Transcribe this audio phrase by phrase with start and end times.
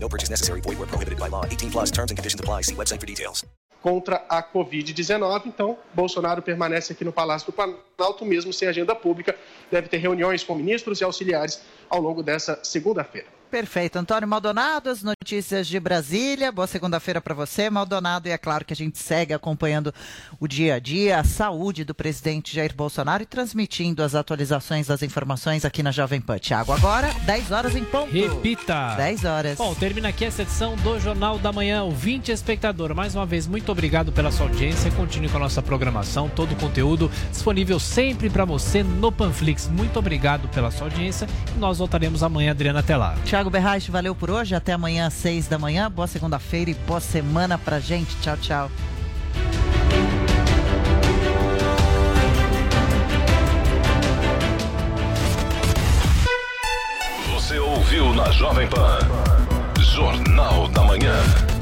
[0.00, 0.60] No purchase necessary.
[0.60, 1.44] Void where prohibited by law.
[1.44, 2.62] 18 plus terms and conditions apply.
[2.62, 3.44] See website for details.
[3.80, 9.36] Contra a Covid-19, então Bolsonaro permanece aqui no Palácio do Planalto, mesmo sem agenda pública.
[9.70, 13.37] Deve ter reuniões com ministros e auxiliares ao longo dessa segunda-feira.
[13.50, 13.98] Perfeito.
[13.98, 16.52] Antônio Maldonado, as notícias de Brasília.
[16.52, 18.28] Boa segunda-feira para você, Maldonado.
[18.28, 19.92] E é claro que a gente segue acompanhando
[20.38, 25.02] o dia a dia, a saúde do presidente Jair Bolsonaro e transmitindo as atualizações das
[25.02, 26.38] informações aqui na Jovem Pan.
[26.38, 28.12] Tiago, agora, 10 horas em ponto.
[28.12, 28.94] Repita.
[28.96, 29.58] 10 horas.
[29.58, 31.84] Bom, termina aqui essa edição do Jornal da Manhã.
[31.84, 34.90] O 20 espectador, mais uma vez, muito obrigado pela sua audiência.
[34.90, 39.68] Continue com a nossa programação, todo o conteúdo disponível sempre para você no Panflix.
[39.68, 41.26] Muito obrigado pela sua audiência.
[41.56, 43.16] E nós voltaremos amanhã, Adriana, até lá.
[43.38, 44.56] Tiago Berraich, valeu por hoje.
[44.56, 45.88] Até amanhã às 6 da manhã.
[45.88, 48.16] Boa segunda-feira e boa semana pra gente.
[48.16, 48.70] Tchau, tchau.
[57.32, 58.98] Você ouviu na Jovem Pan.
[59.78, 61.57] Jornal da Manhã.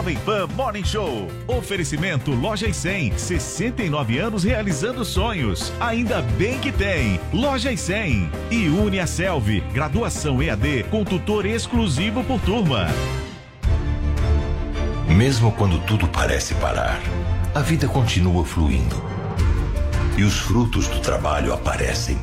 [0.00, 1.28] Jovem Pan Morning Show.
[1.46, 3.18] Oferecimento Loja e 100.
[3.18, 5.70] 69 anos realizando sonhos.
[5.78, 7.20] Ainda bem que tem.
[7.34, 8.30] Loja e 100.
[8.50, 9.60] E Une a Selvi.
[9.74, 12.86] Graduação EAD com tutor exclusivo por turma.
[15.06, 16.98] Mesmo quando tudo parece parar,
[17.54, 18.96] a vida continua fluindo.
[20.16, 22.16] E os frutos do trabalho aparecem.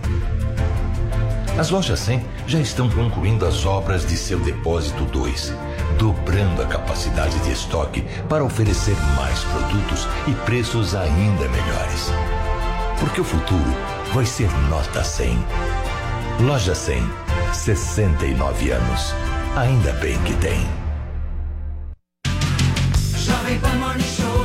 [1.60, 5.54] As lojas 100 já estão concluindo as obras de seu depósito 2,
[5.98, 12.11] dobrando a capacidade de estoque para oferecer mais produtos e preços ainda melhores.
[12.99, 13.75] Porque o futuro
[14.14, 15.37] vai ser nota 100.
[16.42, 17.03] Loja 100,
[17.53, 19.14] 69 anos.
[19.55, 20.67] Ainda bem que tem.
[23.15, 24.36] Jovem Pan Morning Show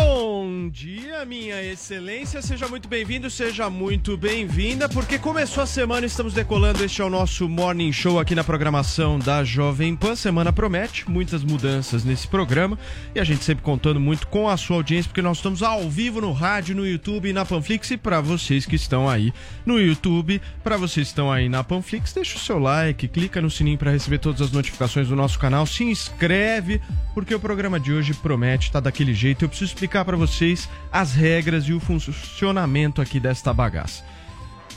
[0.00, 0.87] Bom dia,
[1.24, 2.40] minha excelência.
[2.40, 6.84] Seja muito bem-vindo, seja muito bem-vinda, porque começou a semana, estamos decolando.
[6.84, 10.14] Este é o nosso Morning Show aqui na programação da Jovem Pan.
[10.14, 12.78] Semana promete muitas mudanças nesse programa
[13.14, 16.20] e a gente sempre contando muito com a sua audiência, porque nós estamos ao vivo
[16.20, 17.90] no rádio, no YouTube e na Panflix.
[17.90, 19.32] E para vocês que estão aí
[19.66, 23.50] no YouTube, para vocês que estão aí na Panflix, deixa o seu like, clica no
[23.50, 26.80] sininho para receber todas as notificações do nosso canal, se inscreve,
[27.12, 29.44] porque o programa de hoje promete estar daquele jeito.
[29.44, 34.04] Eu preciso explicar para vocês as regras e o funcionamento aqui desta bagaça.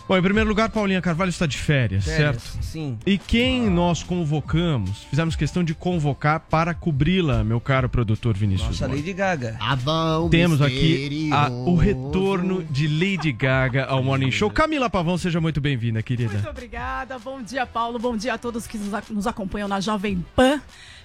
[0.07, 2.63] Bom, em primeiro lugar, Paulinha Carvalho está de férias, Férias, certo?
[2.65, 2.97] sim.
[3.05, 8.71] E quem nós convocamos, fizemos questão de convocar para cobri-la, meu caro produtor Vinícius.
[8.71, 8.99] Nossa, Moura.
[8.99, 9.55] Lady Gaga.
[9.57, 14.49] Ah, bom, Temos aqui a- o retorno de Lady Gaga ao Morning Show.
[14.49, 16.33] Camila Pavão, seja muito bem-vinda, querida.
[16.33, 17.17] Muito obrigada.
[17.17, 17.97] Bom dia, Paulo.
[17.97, 18.77] Bom dia a todos que
[19.11, 20.59] nos acompanham na Jovem Pan.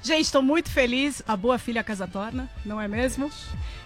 [0.07, 1.21] Gente, estou muito feliz.
[1.27, 3.29] A boa filha casa torna, não é mesmo?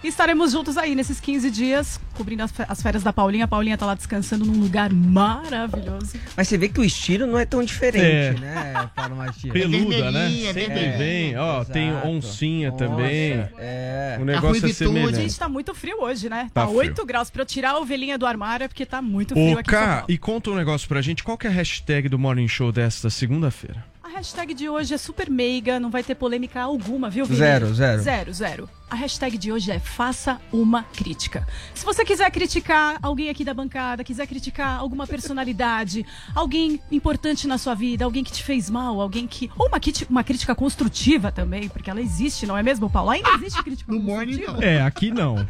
[0.03, 3.45] E estaremos juntos aí nesses 15 dias, cobrindo as férias da Paulinha.
[3.45, 6.13] A Paulinha tá lá descansando num lugar maravilhoso.
[6.37, 8.39] Mas você vê que o estilo não é tão diferente, É.
[8.39, 9.51] né, Paulo Matias?
[9.51, 10.29] Peluda, né?
[10.29, 10.97] Sempre vermelhinha.
[10.97, 11.37] vem.
[11.37, 12.07] Ó, tem Exato.
[12.07, 13.47] oncinha Nossa, também.
[13.57, 14.17] É.
[14.21, 14.73] O negócio é ruivitude.
[14.75, 15.15] semelhante.
[15.15, 16.49] Gente, tá muito frio hoje, né?
[16.53, 16.79] Tá Tá, frio.
[16.79, 17.29] 8 graus.
[17.31, 20.03] Pra eu tirar a ovelhinha do armário é porque tá muito frio Ô, aqui Cá,
[20.07, 21.23] e conta um negócio pra gente.
[21.23, 23.83] Qual que é a hashtag do Morning Show desta segunda-feira?
[24.13, 27.37] A hashtag de hoje é super meiga, não vai ter polêmica alguma, viu, Vini?
[27.39, 28.01] Zero, zero.
[28.01, 28.69] Zero, zero.
[28.89, 31.47] A hashtag de hoje é faça uma crítica.
[31.73, 36.05] Se você quiser criticar alguém aqui da bancada, quiser criticar alguma personalidade,
[36.35, 39.49] alguém importante na sua vida, alguém que te fez mal, alguém que.
[39.57, 43.11] Ou uma, crítica- uma crítica construtiva também, porque ela existe, não é mesmo, Paulo?
[43.11, 44.53] Ainda existe crítica No morning, construtiva?
[44.59, 44.61] não.
[44.67, 45.35] É, aqui não.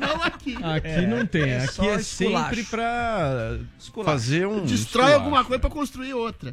[0.00, 0.56] Não aqui.
[0.60, 1.42] Aqui não tem.
[1.50, 2.04] é aqui é esculacho.
[2.04, 4.10] sempre pra Esculacho.
[4.10, 4.64] fazer um.
[4.64, 5.14] Destrói esculacho.
[5.14, 6.52] alguma coisa pra construir outra.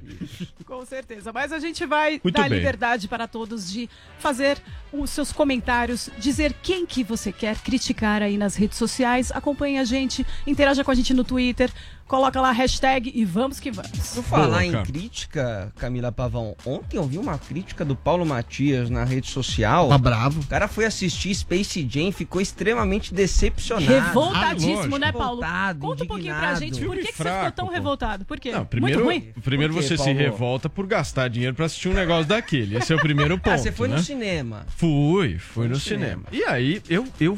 [0.66, 1.03] Com certeza.
[1.34, 2.60] Mas a gente vai Muito dar bem.
[2.60, 3.90] liberdade para todos de
[4.20, 4.58] fazer
[4.92, 9.32] os seus comentários, dizer quem que você quer criticar aí nas redes sociais.
[9.32, 11.72] Acompanhe a gente, interaja com a gente no Twitter,
[12.14, 13.90] coloca lá a hashtag e vamos que vamos.
[13.90, 18.88] Por falar Boa, em crítica, Camila Pavão, ontem eu vi uma crítica do Paulo Matias
[18.88, 19.90] na rede social.
[19.90, 20.42] Tá bravo.
[20.42, 23.92] O cara foi assistir Space Jam e ficou extremamente decepcionado.
[23.92, 24.98] Revoltadíssimo, lógico.
[25.00, 25.42] né, Paulo?
[25.42, 27.74] Revoltado, Conta um pouquinho pra gente por Filme que, que você ficou fraco, tão pô.
[27.74, 28.26] revoltado.
[28.26, 28.52] Por quê?
[28.52, 29.34] Não, primeiro, Muito ruim?
[29.42, 32.78] primeiro Por quê, você se revolta por gastar dinheiro pra assistir um negócio daquele.
[32.78, 33.54] Esse é o primeiro ponto.
[33.54, 33.96] Ah, você foi né?
[33.96, 34.68] no cinema.
[34.78, 36.24] Fui, fui no no cinema.
[36.32, 37.38] E aí, eu, eu,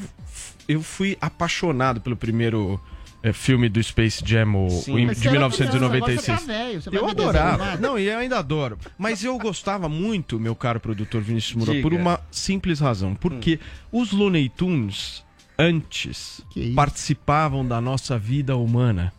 [0.68, 2.78] eu fui apaixonado pelo primeiro
[3.26, 5.08] eh, filme do Space Jam, o, Sim.
[5.08, 6.26] de você era 1996.
[6.26, 7.78] criança, agora você tá velho, eu adorava.
[7.78, 8.78] Não, e eu ainda adoro.
[9.00, 11.82] Mas eu gostava muito, meu caro produtor Vinícius Moura, Diga.
[11.82, 13.16] por uma simples razão.
[13.16, 13.60] Porque
[13.92, 15.24] os Looney Tunes,
[15.58, 16.42] antes,
[16.76, 19.12] participavam da nossa vida humana.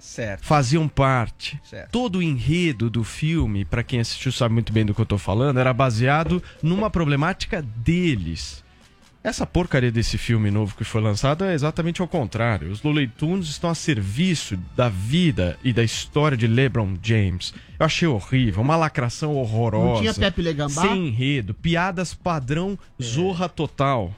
[0.00, 0.44] Certo.
[0.44, 1.60] Faziam parte.
[1.62, 1.90] Certo.
[1.92, 5.16] Todo o enredo do filme, pra quem assistiu sabe muito bem do que eu tô
[5.16, 8.63] falando, era baseado numa problemática deles.
[9.24, 12.70] Essa porcaria desse filme novo que foi lançado é exatamente ao contrário.
[12.70, 17.54] Os Looney Tunes estão a serviço da vida e da história de LeBron James.
[17.80, 19.86] Eu achei horrível, uma lacração horrorosa.
[19.94, 20.82] Não tinha Pepe Legambá?
[20.82, 24.14] Sem enredo, piadas padrão Zorra Total.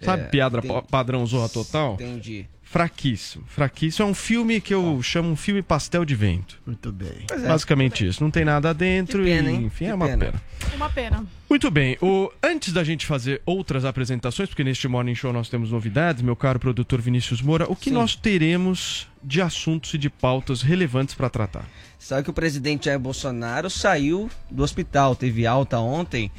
[0.00, 1.94] Sabe É, piada tem- pa- padrão Zorra Total?
[1.94, 2.44] Entendi.
[2.72, 4.08] Fraquíssimo, fraquíssimo.
[4.08, 6.58] É um filme que eu chamo um filme pastel de vento.
[6.64, 7.26] Muito bem.
[7.30, 7.36] É.
[7.46, 8.24] Basicamente isso.
[8.24, 10.24] Não tem nada dentro pena, e, enfim, Que é uma pena.
[10.24, 10.42] pena.
[10.74, 11.26] Uma pena.
[11.50, 15.70] Muito bem, o, antes da gente fazer outras apresentações, porque neste Morning Show nós temos
[15.70, 17.96] novidades, meu caro produtor Vinícius Moura, o que Sim.
[17.96, 21.66] nós teremos de assuntos e de pautas relevantes para tratar?
[21.98, 26.30] Sabe que o presidente Jair Bolsonaro saiu do hospital, teve alta ontem,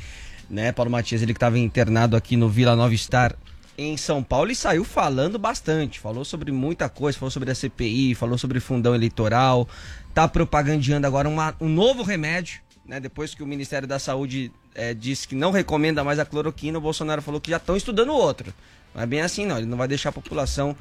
[0.50, 0.72] né?
[0.72, 3.36] Paulo Matias, ele que estava internado aqui no Vila Nova Star
[3.78, 6.00] em São Paulo e saiu falando bastante.
[6.00, 9.68] Falou sobre muita coisa, falou sobre a CPI, falou sobre fundão eleitoral,
[10.14, 13.00] tá propagandeando agora uma- um novo remédio, né?
[13.00, 16.82] Depois que o Ministério da Saúde eh, disse que não recomenda mais a cloroquina, o
[16.82, 18.52] Bolsonaro falou que já estão estudando outro.
[18.96, 19.58] Não é bem assim, não.
[19.58, 20.76] Ele não vai deixar a população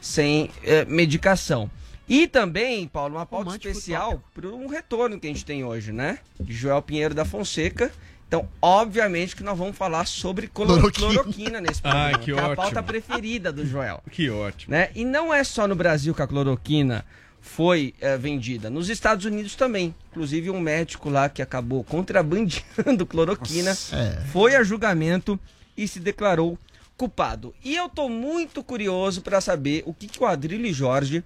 [0.00, 1.70] sem eh, medicação.
[2.08, 5.92] E também, Paulo, uma pauta Romântico especial para um retorno que a gente tem hoje,
[5.92, 6.18] né?
[6.40, 7.90] De Joel Pinheiro da Fonseca.
[8.28, 11.60] Então, obviamente que nós vamos falar sobre cloro- Cloroquina.
[11.62, 12.04] nesse programa.
[12.08, 12.56] Ai, que é a ótimo.
[12.56, 14.02] pauta preferida do Joel.
[14.10, 14.70] Que ótimo.
[14.72, 14.90] Né?
[14.94, 17.04] E não é só no Brasil que a cloroquina
[17.40, 18.68] foi eh, vendida.
[18.68, 19.94] Nos Estados Unidos também.
[20.10, 24.20] Inclusive, um médico lá que acabou contrabandeando cloroquina É.
[24.30, 25.40] foi a julgamento
[25.76, 26.58] e se declarou
[26.98, 27.54] culpado.
[27.64, 31.24] E eu tô muito curioso para saber o que, que o Adrilho Jorge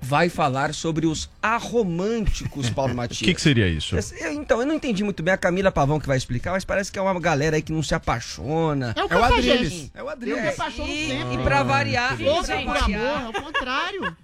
[0.00, 3.20] vai falar sobre os aromânticos, Paulo O Matias.
[3.20, 3.96] que, que seria isso?
[3.96, 6.92] Eu- Então, eu não entendi muito bem a Camila Pavão que vai explicar, mas parece
[6.92, 8.92] que é uma galera aí que não se apaixona.
[8.96, 9.50] É o É o Cafajeste.
[9.52, 9.90] Adriles.
[9.94, 10.56] É o Adriles.
[10.78, 14.16] e, e pra variar, e Louca pra por amor, variar, ao contrário.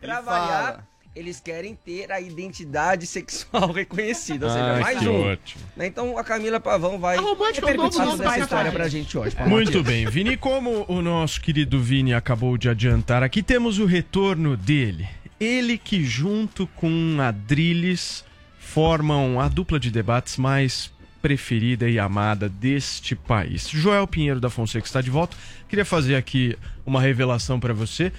[0.00, 0.88] pra variar, fala.
[1.16, 5.32] Eles querem ter a identidade sexual reconhecida, ou seja, Ai, mais que um.
[5.32, 5.64] ótimo.
[5.74, 5.86] né?
[5.86, 7.20] Então a Camila Pavão vai é
[7.54, 9.34] repercutir essa história pra gente hoje.
[9.46, 14.56] Muito bem, Vini, como o nosso querido Vini acabou de adiantar, aqui temos o retorno
[14.56, 15.08] dele.
[15.40, 18.22] Ele que junto com Adrilles
[18.58, 20.92] formam a dupla de debates mais
[21.22, 23.68] preferida e amada deste país.
[23.68, 25.36] Joel Pinheiro da Fonseca está de volta.
[25.66, 28.12] Queria fazer aqui uma revelação para você.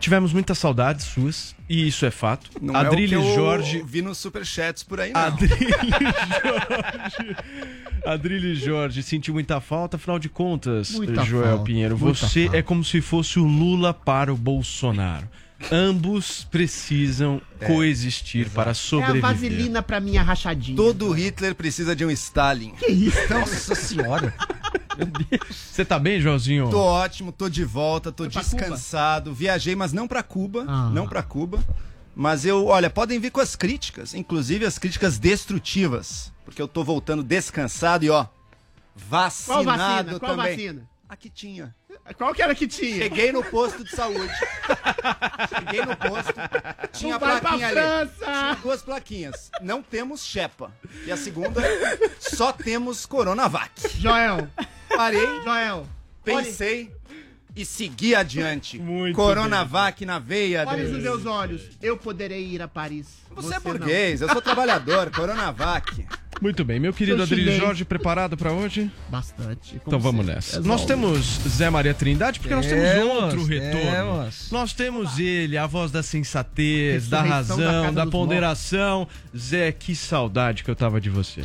[0.00, 2.50] Tivemos muitas saudades suas, e isso é fato.
[2.60, 5.20] Não Adrilles é o que eu Jorge vi nos superchats por aí, não.
[5.20, 5.58] Adrilles
[6.42, 7.36] Jorge.
[8.06, 12.56] Adrilles Jorge sentiu muita falta, afinal de contas, Muita Joel falta, Pinheiro, muita você falta.
[12.58, 15.28] é como se fosse o Lula para o Bolsonaro.
[15.72, 19.20] Ambos precisam coexistir para É a sobreviver.
[19.22, 20.76] vaselina pra minha rachadinha.
[20.76, 22.70] Todo Hitler precisa de um Stalin.
[22.78, 23.18] Que isso?
[23.34, 24.32] Nossa senhora.
[25.50, 26.70] Você tá bem, Joãozinho?
[26.70, 29.32] Tô ótimo, tô de volta, tô Foi descansado.
[29.34, 30.90] Viajei, mas não pra Cuba, Ah.
[30.90, 31.62] não pra Cuba.
[32.14, 36.82] Mas eu, olha, podem vir com as críticas, inclusive as críticas destrutivas, porque eu tô
[36.82, 38.32] voltando descansado e ó, Qual
[39.08, 40.18] vacinado vacina?
[40.18, 40.56] Qual também.
[40.56, 40.82] vacina?
[41.08, 41.74] Aqui tinha.
[42.16, 42.96] Qual que era que tinha?
[42.96, 44.32] Cheguei no posto de saúde.
[45.48, 46.34] Cheguei no posto.
[46.92, 48.10] Tinha a plaquinha ali.
[48.18, 49.50] Tinha duas plaquinhas.
[49.62, 50.72] Não temos Shepa.
[51.06, 51.62] E a segunda,
[52.18, 53.70] só temos Coronavac.
[54.00, 54.48] Joel,
[54.98, 55.86] Parei, Joel,
[56.24, 56.90] pensei
[57.54, 58.80] e segui adiante.
[58.80, 61.62] Muito Coronavac na veia, olha nos meus olhos.
[61.80, 63.06] Eu poderei ir a Paris.
[63.30, 63.60] Você é não.
[63.60, 65.08] burguês, eu sou trabalhador.
[65.14, 66.04] Coronavac.
[66.42, 67.60] Muito bem, meu querido chinês.
[67.60, 68.90] Jorge, preparado para hoje?
[69.08, 69.76] Bastante.
[69.76, 70.58] Então vamos nessa.
[70.62, 73.80] Nós temos Zé Maria Trindade, porque nós temos outro retorno.
[73.80, 74.50] temos.
[74.50, 79.06] Nós temos ele, a voz da sensatez, da da razão, da dos ponderação.
[79.36, 81.44] Zé, que saudade que eu tava de você.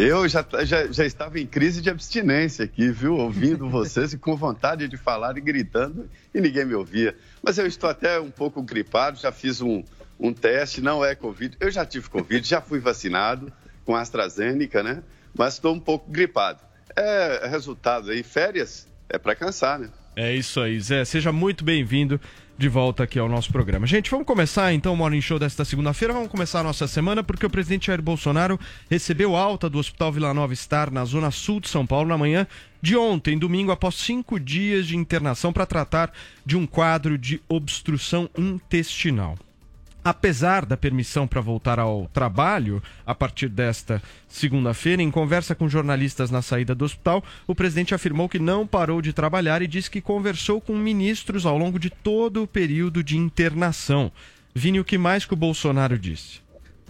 [0.00, 3.16] Eu já, já, já estava em crise de abstinência aqui, viu?
[3.16, 7.14] Ouvindo vocês e com vontade de falar e gritando e ninguém me ouvia.
[7.42, 9.84] Mas eu estou até um pouco gripado, já fiz um,
[10.18, 11.54] um teste, não é Covid.
[11.60, 13.52] Eu já tive Covid, já fui vacinado
[13.84, 15.02] com AstraZeneca, né?
[15.36, 16.60] Mas estou um pouco gripado.
[16.96, 19.90] É resultado aí, férias é para cansar, né?
[20.16, 21.04] É isso aí, Zé.
[21.04, 22.20] Seja muito bem-vindo.
[22.60, 23.86] De volta aqui ao nosso programa.
[23.86, 26.12] Gente, vamos começar então o Morning Show desta segunda-feira.
[26.12, 30.34] Vamos começar a nossa semana porque o presidente Jair Bolsonaro recebeu alta do Hospital Vila
[30.34, 32.46] Nova Star na zona sul de São Paulo na manhã
[32.82, 36.12] de ontem, domingo, após cinco dias de internação para tratar
[36.44, 39.38] de um quadro de obstrução intestinal.
[40.02, 46.30] Apesar da permissão para voltar ao trabalho a partir desta segunda-feira, em conversa com jornalistas
[46.30, 50.00] na saída do hospital, o presidente afirmou que não parou de trabalhar e disse que
[50.00, 54.10] conversou com ministros ao longo de todo o período de internação.
[54.54, 56.40] Vini, o que mais que o Bolsonaro disse?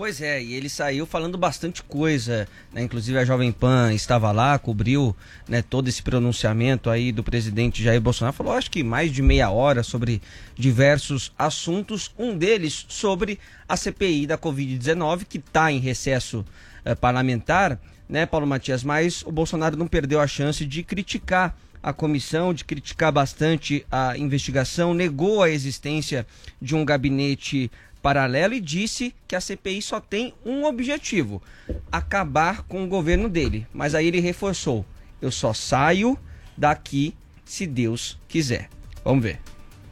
[0.00, 2.80] Pois é, e ele saiu falando bastante coisa, né?
[2.80, 5.14] Inclusive a Jovem Pan estava lá, cobriu
[5.46, 8.34] né, todo esse pronunciamento aí do presidente Jair Bolsonaro.
[8.34, 10.22] Falou, acho que mais de meia hora sobre
[10.56, 12.14] diversos assuntos.
[12.18, 13.38] Um deles sobre
[13.68, 16.46] a CPI da Covid-19, que está em recesso
[16.82, 17.78] eh, parlamentar,
[18.08, 18.82] né, Paulo Matias?
[18.82, 24.16] Mas o Bolsonaro não perdeu a chance de criticar a comissão, de criticar bastante a
[24.16, 26.26] investigação, negou a existência
[26.60, 27.70] de um gabinete
[28.02, 31.42] paralelo e disse que a CPI só tem um objetivo:
[31.90, 33.66] acabar com o governo dele.
[33.72, 34.84] Mas aí ele reforçou:
[35.20, 36.18] eu só saio
[36.56, 37.14] daqui
[37.44, 38.68] se Deus quiser.
[39.04, 39.40] Vamos ver.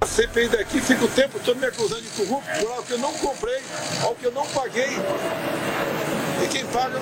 [0.00, 2.98] A CPI daqui fica o tempo todo me acusando de corrupto por algo que eu
[2.98, 3.60] não comprei,
[4.02, 4.90] algo que eu não paguei.
[6.44, 7.00] E quem paga,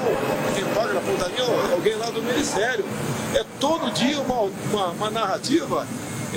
[0.54, 2.84] quem paga na pontaria é alguém lá do Ministério.
[3.34, 5.86] É todo dia uma, uma, uma narrativa.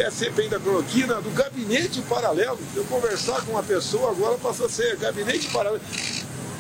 [0.02, 2.58] É CPI da cloroquina, do gabinete paralelo.
[2.74, 5.84] Eu conversar com uma pessoa agora passou a ser gabinete paralelo.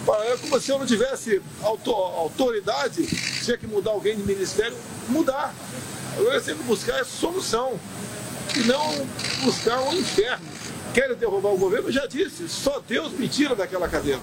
[0.05, 3.05] Paralelo como se eu não tivesse auto, autoridade,
[3.41, 4.75] tinha que mudar alguém de ministério,
[5.07, 5.55] mudar.
[6.17, 7.79] Agora sempre buscar é solução
[8.57, 9.07] e não
[9.45, 10.45] buscar um inferno.
[10.93, 11.89] Querem derrubar o governo?
[11.89, 14.19] Já disse, só Deus me tira daquela cadeira.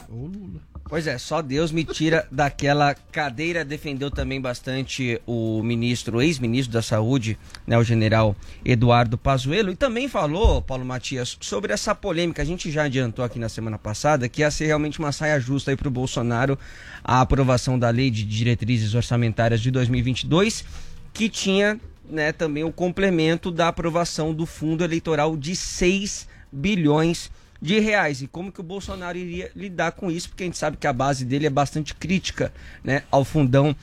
[0.88, 3.64] Pois é, só Deus me tira daquela cadeira.
[3.64, 10.08] Defendeu também bastante o ministro, ex-ministro da Saúde, né, o general Eduardo Pazuello, e também
[10.08, 12.40] falou, Paulo Matias, sobre essa polêmica.
[12.40, 15.72] A gente já adiantou aqui na semana passada que ia ser realmente uma saia justa
[15.72, 16.56] aí para o Bolsonaro
[17.02, 20.64] a aprovação da lei de diretrizes orçamentárias de 2022,
[21.12, 27.78] que tinha né, também o complemento da aprovação do fundo eleitoral de 6 bilhões de
[27.78, 28.22] reais.
[28.22, 30.28] E como que o Bolsonaro iria lidar com isso?
[30.28, 33.74] Porque a gente sabe que a base dele é bastante crítica né, ao fundão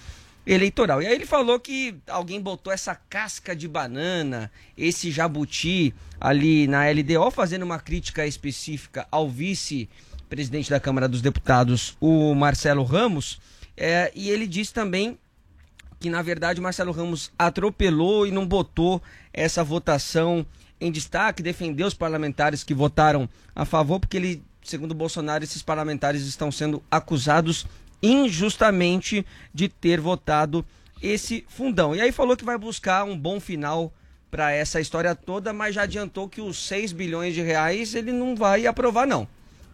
[0.45, 1.01] eleitoral.
[1.01, 6.89] E aí ele falou que alguém botou essa casca de banana, esse jabuti ali na
[6.89, 13.39] LDO, fazendo uma crítica específica ao vice-presidente da Câmara dos Deputados, o Marcelo Ramos.
[13.75, 15.17] É, e ele disse também
[15.99, 19.01] que na verdade Marcelo Ramos atropelou e não botou
[19.31, 20.45] essa votação
[20.83, 26.23] em destaque, defendeu os parlamentares que votaram a favor, porque ele, segundo Bolsonaro, esses parlamentares
[26.23, 27.65] estão sendo acusados
[28.01, 30.65] injustamente de ter votado
[31.01, 31.95] esse fundão.
[31.95, 33.93] E aí falou que vai buscar um bom final
[34.29, 38.35] para essa história toda, mas já adiantou que os 6 bilhões de reais ele não
[38.35, 39.27] vai aprovar não.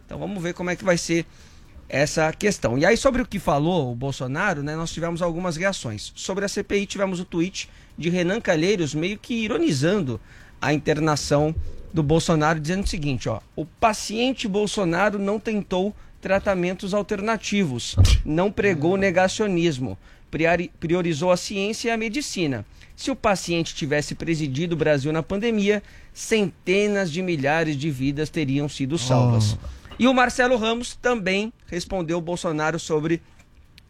[0.06, 1.26] Então vamos ver como é que vai ser
[1.88, 2.78] essa questão.
[2.78, 6.12] E aí, sobre o que falou o Bolsonaro, né, nós tivemos algumas reações.
[6.14, 10.20] Sobre a CPI, tivemos o tweet de Renan Calheiros meio que ironizando
[10.60, 11.54] a internação
[11.92, 18.96] do Bolsonaro, dizendo o seguinte: ó, o paciente Bolsonaro não tentou tratamentos alternativos, não pregou
[18.96, 19.96] negacionismo,
[20.30, 22.64] priori- priorizou a ciência e a medicina.
[22.94, 28.68] Se o paciente tivesse presidido o Brasil na pandemia, centenas de milhares de vidas teriam
[28.68, 29.56] sido salvas.
[29.98, 33.22] E o Marcelo Ramos também respondeu o Bolsonaro sobre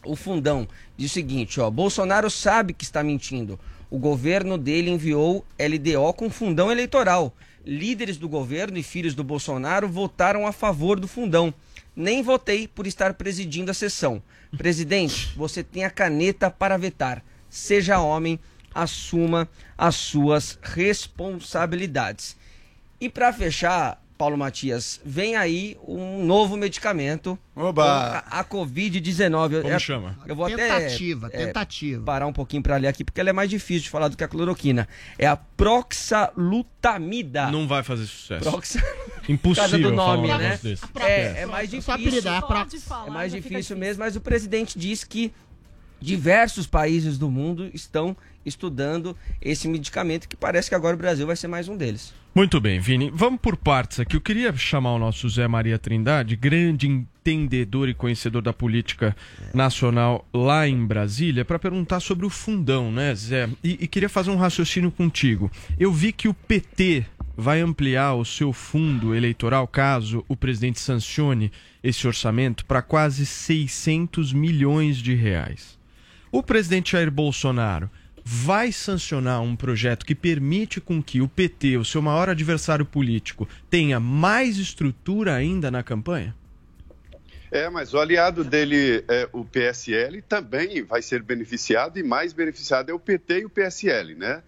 [0.05, 0.67] o fundão.
[0.97, 3.59] Diz o seguinte, ó, Bolsonaro sabe que está mentindo.
[3.91, 7.35] O governo dele enviou LDO com fundão eleitoral.
[7.67, 11.53] Líderes do governo e filhos do Bolsonaro votaram a favor do fundão.
[11.97, 14.23] Nem votei por estar presidindo a sessão.
[14.57, 17.23] Presidente, você tem a caneta para vetar.
[17.49, 18.39] Seja homem,
[18.73, 22.37] assuma as suas responsabilidades.
[23.01, 27.39] E para fechar, Paulo Matias, vem aí um novo medicamento.
[27.57, 28.23] Oba!
[28.29, 29.53] A, a Covid-19.
[29.53, 30.19] Eu- Como é- chama?
[30.27, 32.05] Eu vou Tentativa, até é, tentativa.
[32.05, 34.23] parar um pouquinho para ler aqui, porque ela é mais difícil de falar do que
[34.23, 34.87] a cloroquina.
[35.19, 37.51] É a proxalutamida.
[37.51, 38.51] Não vai fazer sucesso.
[38.51, 38.79] Proxa...
[39.27, 40.59] Impossível Por causa do falar um nome, né?
[40.63, 40.85] desse.
[41.01, 41.95] É, é mais difícil.
[41.95, 42.47] apelidar, é.
[43.07, 45.33] É mais difícil mesmo, mas o presidente diz que
[45.99, 51.37] diversos países do mundo estão estudando esse medicamento que parece que agora o Brasil vai
[51.37, 52.20] ser mais um deles.
[52.33, 53.11] Muito bem, Vini.
[53.13, 54.15] Vamos por partes aqui.
[54.15, 59.17] Eu queria chamar o nosso Zé Maria Trindade, grande entendedor e conhecedor da política
[59.53, 63.49] nacional lá em Brasília, para perguntar sobre o fundão, né, Zé?
[63.65, 65.51] E, e queria fazer um raciocínio contigo.
[65.77, 67.05] Eu vi que o PT
[67.37, 71.51] vai ampliar o seu fundo eleitoral caso o presidente sancione
[71.83, 75.77] esse orçamento para quase 600 milhões de reais.
[76.31, 77.91] O presidente Jair Bolsonaro
[78.33, 83.49] vai sancionar um projeto que permite com que o PT, o seu maior adversário político,
[83.69, 86.33] tenha mais estrutura ainda na campanha?
[87.51, 92.91] É, mas o aliado dele, é, o PSL, também vai ser beneficiado e mais beneficiado
[92.91, 94.45] é o PT e o PSL, né?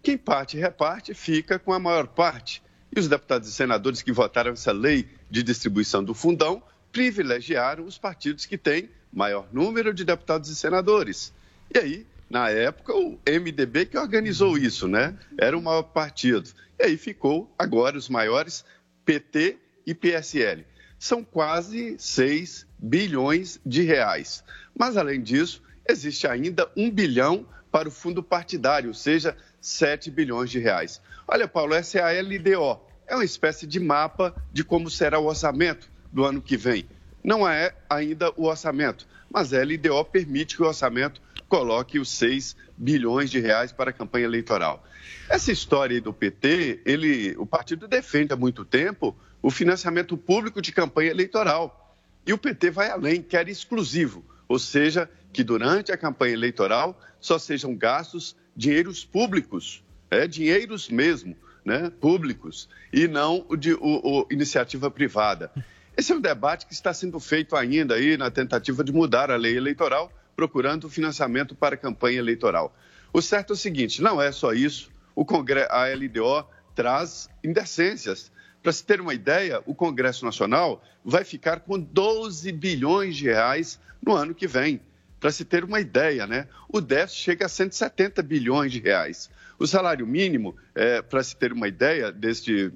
[0.00, 2.62] Quem parte e reparte fica com a maior parte.
[2.94, 6.62] E os deputados e senadores que votaram essa lei de distribuição do fundão
[6.92, 11.34] privilegiaram os partidos que têm maior número de deputados e senadores.
[11.74, 15.16] E aí, na época, o MDB que organizou isso, né?
[15.38, 16.50] Era o maior partido.
[16.78, 18.64] E aí ficou agora os maiores
[19.04, 20.64] PT e PSL.
[20.98, 24.42] São quase 6 bilhões de reais.
[24.76, 30.50] Mas, além disso, existe ainda um bilhão para o fundo partidário, ou seja, 7 bilhões
[30.50, 31.00] de reais.
[31.26, 32.80] Olha, Paulo, essa é a LDO.
[33.06, 36.88] É uma espécie de mapa de como será o orçamento do ano que vem.
[37.22, 41.20] Não é ainda o orçamento, mas a LDO permite que o orçamento
[41.54, 44.84] coloque os 6 bilhões de reais para a campanha eleitoral.
[45.30, 50.72] Essa história do PT, ele, o partido defende há muito tempo o financiamento público de
[50.72, 51.96] campanha eleitoral.
[52.26, 57.38] E o PT vai além, quer exclusivo, ou seja, que durante a campanha eleitoral só
[57.38, 59.80] sejam gastos dinheiros públicos,
[60.10, 65.52] é, dinheiros mesmo, né, públicos, e não o de o, o, iniciativa privada.
[65.96, 69.36] Esse é um debate que está sendo feito ainda aí na tentativa de mudar a
[69.36, 72.76] lei eleitoral, procurando financiamento para a campanha eleitoral.
[73.12, 78.32] O certo é o seguinte, não é só isso, o Congre a LDO traz indecências.
[78.62, 83.78] Para se ter uma ideia, o Congresso Nacional vai ficar com 12 bilhões de reais
[84.02, 84.80] no ano que vem.
[85.20, 86.48] Para se ter uma ideia, né?
[86.68, 89.30] O déficit chega a 170 bilhões de reais.
[89.58, 92.72] O salário mínimo, é, para se ter uma ideia deste,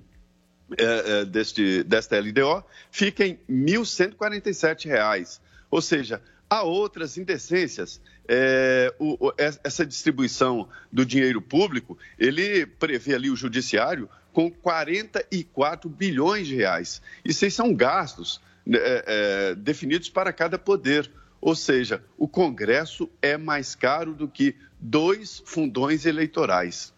[0.78, 5.40] é, é, deste, desta LDO, fica em 1.147 reais.
[5.70, 8.00] Ou seja, há outras indecências.
[8.26, 15.88] É, o, o, essa distribuição do dinheiro público, ele prevê ali o judiciário com 44
[15.88, 17.02] bilhões de reais.
[17.24, 21.10] E esses são gastos né, é, definidos para cada poder.
[21.40, 26.92] Ou seja, o Congresso é mais caro do que dois fundões eleitorais.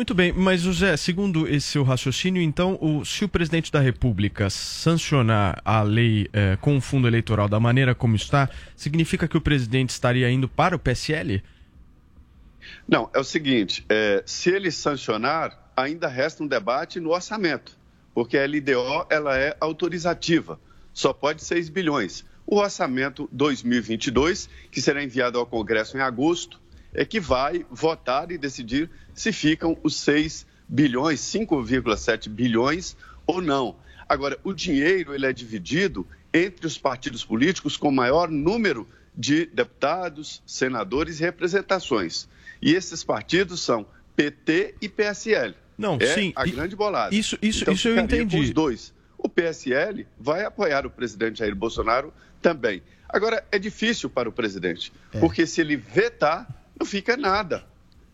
[0.00, 4.48] Muito bem, mas José, segundo esse seu raciocínio, então, o, se o presidente da República
[4.48, 9.42] sancionar a lei eh, com o fundo eleitoral da maneira como está, significa que o
[9.42, 11.42] presidente estaria indo para o PSL?
[12.88, 17.76] Não, é o seguinte: é, se ele sancionar, ainda resta um debate no orçamento,
[18.14, 20.58] porque a LDO ela é autorizativa,
[20.94, 22.24] só pode 6 bilhões.
[22.46, 26.58] O orçamento 2022, que será enviado ao Congresso em agosto,
[26.92, 33.76] é que vai votar e decidir se ficam os 6 bilhões, 5,7 bilhões ou não.
[34.08, 40.42] Agora, o dinheiro ele é dividido entre os partidos políticos com maior número de deputados,
[40.46, 42.28] senadores e representações.
[42.62, 45.54] E esses partidos são PT e PSL.
[45.78, 46.32] Não, é sim.
[46.36, 47.14] a grande bolada.
[47.14, 48.36] Isso, isso, então, isso eu entendi.
[48.36, 48.92] Com os dois.
[49.16, 52.82] O PSL vai apoiar o presidente Jair Bolsonaro também.
[53.08, 55.18] Agora, é difícil para o presidente, É.
[55.18, 56.46] porque se ele vetar,
[56.80, 57.62] não fica nada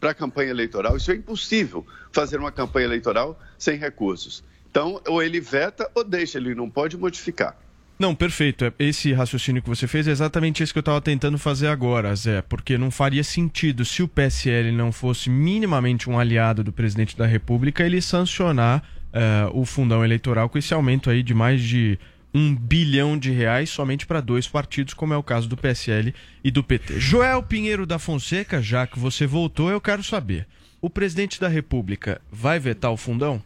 [0.01, 0.97] para a campanha eleitoral.
[0.97, 4.43] Isso é impossível, fazer uma campanha eleitoral sem recursos.
[4.69, 7.57] Então, ou ele veta ou deixa, ele não pode modificar.
[7.99, 8.65] Não, perfeito.
[8.67, 12.15] É- Esse raciocínio que você fez é exatamente isso que eu estava tentando fazer agora,
[12.15, 17.17] Zé, porque não faria sentido se o PSL não fosse minimamente um aliado do presidente
[17.17, 18.83] da República ele sancionar
[19.15, 21.99] eh, o fundão eleitoral com esse aumento aí de mais de
[22.37, 26.51] um bilhão de reais somente para dois partidos, como é o caso do PSL e
[26.51, 27.01] do PT.
[27.01, 30.47] Joel Pinheiro da Fonseca, já que você voltou, eu quero saber:
[30.79, 33.43] o presidente da República vai vetar o fundão?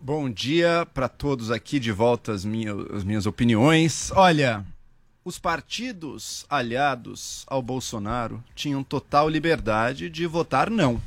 [0.00, 4.12] Bom dia para todos aqui, de volta às minhas, minhas opiniões.
[4.14, 4.64] Olha,
[5.24, 11.02] os partidos aliados ao Bolsonaro tinham total liberdade de votar não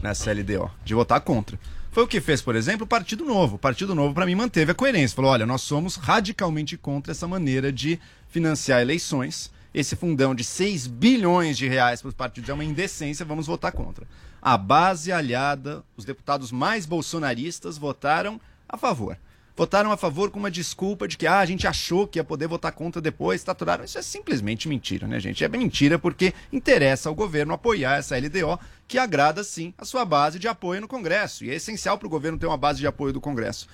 [0.00, 1.58] nessa LDO, de votar contra.
[1.92, 3.56] Foi o que fez, por exemplo, o Partido Novo.
[3.56, 5.16] O Partido Novo, para mim, manteve a coerência.
[5.16, 7.98] Falou: olha, nós somos radicalmente contra essa maneira de
[8.28, 9.50] financiar eleições.
[9.74, 13.72] Esse fundão de 6 bilhões de reais para os partidos é uma indecência, vamos votar
[13.72, 14.06] contra.
[14.40, 19.16] A base aliada, os deputados mais bolsonaristas votaram a favor.
[19.60, 22.46] Votaram a favor com uma desculpa de que ah, a gente achou que ia poder
[22.48, 23.84] votar contra depois, taturaram.
[23.84, 25.44] Isso é simplesmente mentira, né, gente?
[25.44, 30.38] É mentira porque interessa ao governo apoiar essa LDO, que agrada, sim, a sua base
[30.38, 31.44] de apoio no Congresso.
[31.44, 33.68] E é essencial para o governo ter uma base de apoio do Congresso.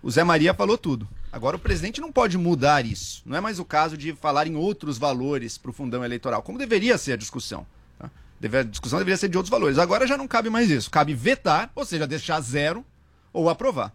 [0.00, 1.08] O Zé Maria falou tudo.
[1.32, 3.20] Agora o presidente não pode mudar isso.
[3.26, 6.58] Não é mais o caso de falar em outros valores para o fundão eleitoral, como
[6.58, 7.66] deveria ser a discussão.
[7.98, 8.08] tá?
[8.38, 9.78] Deve- a discussão deveria ser de outros valores.
[9.78, 10.88] Agora já não cabe mais isso.
[10.92, 12.84] Cabe vetar, ou seja, deixar zero
[13.32, 13.92] ou aprovar.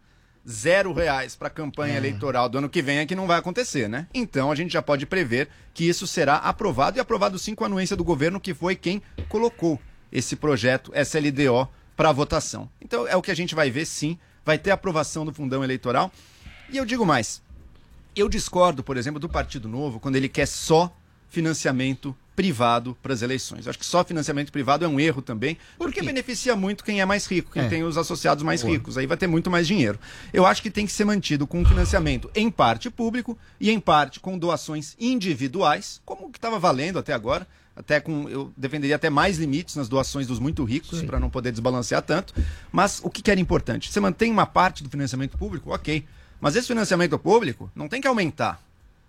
[0.47, 3.88] Zero reais para a campanha eleitoral do ano que vem é que não vai acontecer,
[3.88, 4.08] né?
[4.13, 7.67] Então a gente já pode prever que isso será aprovado e aprovado sim com a
[7.67, 9.80] anuência do governo, que foi quem colocou
[10.12, 12.69] esse projeto SLDO para votação.
[12.82, 16.12] Então é o que a gente vai ver sim, vai ter aprovação do fundão eleitoral.
[16.69, 17.41] E eu digo mais,
[18.15, 20.95] eu discordo, por exemplo, do Partido Novo quando ele quer só
[21.30, 23.67] financiamento privado para as eleições.
[23.67, 27.25] Acho que só financiamento privado é um erro também, porque beneficia muito quem é mais
[27.25, 27.67] rico, quem É.
[27.67, 28.71] tem os associados mais Boa.
[28.71, 28.97] ricos.
[28.97, 29.99] Aí vai ter muito mais dinheiro.
[30.32, 34.21] Eu acho que tem que ser mantido com financiamento em parte público e em parte
[34.21, 37.45] com doações individuais, como o que estava valendo até agora.
[37.75, 41.52] Até com, eu defenderia até mais limites nas doações dos muito ricos, para não poder
[41.52, 42.34] desbalancear tanto.
[42.71, 43.91] Mas o que, que era importante?
[43.91, 46.06] Você mantém uma parte do financiamento público, ok.
[46.39, 48.62] Mas esse financiamento público não tem que aumentar.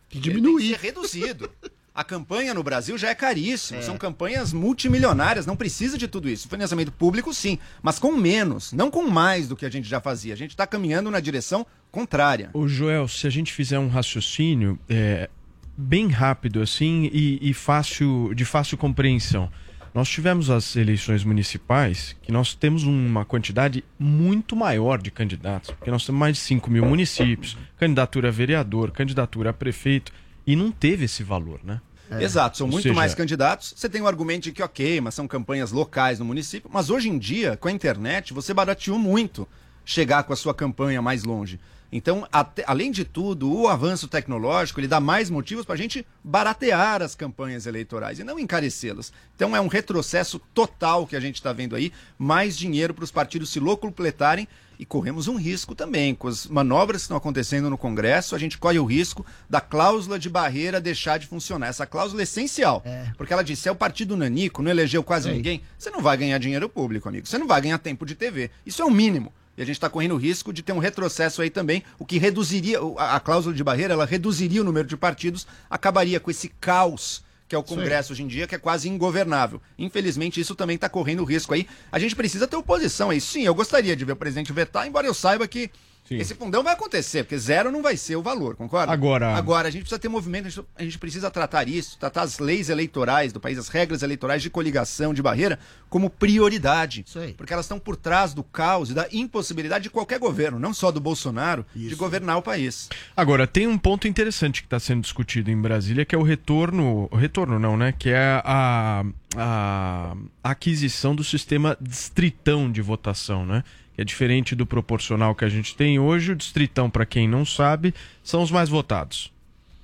[0.09, 0.65] Que diminuir.
[0.73, 1.51] Ele tem que ser reduzido.
[1.95, 3.83] A campanha no Brasil já é caríssima.
[3.83, 6.49] São campanhas multimilionárias, não precisa de tudo isso.
[6.49, 10.33] Financiamento público, sim, mas com menos, não com mais do que a gente já fazia.
[10.33, 12.51] A gente está caminhando na direção contrária.
[12.53, 15.29] Ô Joel, se a gente fizer um raciocínio é,
[15.77, 19.51] bem rápido assim e, e fácil, de fácil compreensão.
[19.93, 25.91] Nós tivemos as eleições municipais que nós temos uma quantidade muito maior de candidatos, porque
[25.91, 30.13] nós temos mais de 5 mil municípios, candidatura a vereador, candidatura a prefeito,
[30.47, 31.81] e não teve esse valor, né?
[32.19, 33.73] Exato, são Ou muito seja, mais candidatos.
[33.77, 36.69] Você tem o argumento de que, ok, mas são campanhas locais no município.
[36.73, 39.47] Mas hoje em dia, com a internet, você barateou muito
[39.85, 41.61] chegar com a sua campanha mais longe.
[41.93, 46.07] Então, até- além de tudo, o avanço tecnológico ele dá mais motivos para a gente
[46.23, 49.13] baratear as campanhas eleitorais e não encarecê-las.
[49.35, 53.11] Então, é um retrocesso total que a gente está vendo aí, mais dinheiro para os
[53.11, 54.47] partidos se locupletarem
[54.79, 56.15] e corremos um risco também.
[56.15, 60.19] Com as manobras que estão acontecendo no Congresso, a gente corre o risco da cláusula
[60.19, 61.67] de barreira deixar de funcionar.
[61.67, 62.83] Essa cláusula é essencial.
[63.19, 65.35] Porque ela disse: se é o partido nanico, não elegeu quase Sei.
[65.35, 67.27] ninguém, você não vai ganhar dinheiro público, amigo.
[67.27, 68.51] Você não vai ganhar tempo de TV.
[68.65, 69.33] Isso é o mínimo.
[69.57, 72.19] E a gente está correndo o risco de ter um retrocesso aí também, o que
[72.19, 76.49] reduziria, a, a cláusula de barreira, ela reduziria o número de partidos, acabaria com esse
[76.49, 77.65] caos que é o.
[77.65, 79.61] Congresso hoje em dia, que é quase ingovernável.
[79.77, 81.67] Infelizmente, isso também está correndo risco aí.
[81.91, 83.21] A gente precisa ter oposição aí.
[83.21, 85.69] Sim, eu gostaria de ver o presidente vetar, embora eu saiba que
[86.11, 88.93] esse fundão vai acontecer, porque zero não vai ser o valor, concorda?
[88.93, 92.23] Agora- Agora, a gente precisa ter movimento, a gente, a gente precisa tratar isso, tratar
[92.23, 97.05] as leis eleitorais do país, as regras eleitorais de coligação, de barreira, como prioridade.
[97.37, 100.91] Porque elas estão por trás do caos e da impossibilidade de qualquer governo, não só
[100.91, 102.89] do Bolsonaro, de governar o país.
[103.17, 107.09] Agora, tem um ponto interessante que está sendo discutido em Brasília, que é o retorno.
[107.11, 107.93] o Retorno não, né?
[107.99, 109.05] Que é a,
[109.37, 113.63] a aquisição do sistema distritão de votação, né?
[114.01, 116.33] É diferente do proporcional que a gente tem hoje.
[116.33, 119.31] O distritão, para quem não sabe, são os mais votados.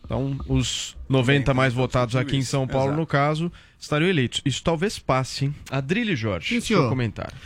[0.07, 3.01] Então, os 90 mais votados aqui em São Paulo, Exato.
[3.01, 4.41] no caso, estariam eleitos.
[4.45, 5.55] Isso talvez passe, hein?
[5.69, 6.89] Adrilho Jorge, Sim, seu senhor.
[6.89, 7.37] comentário.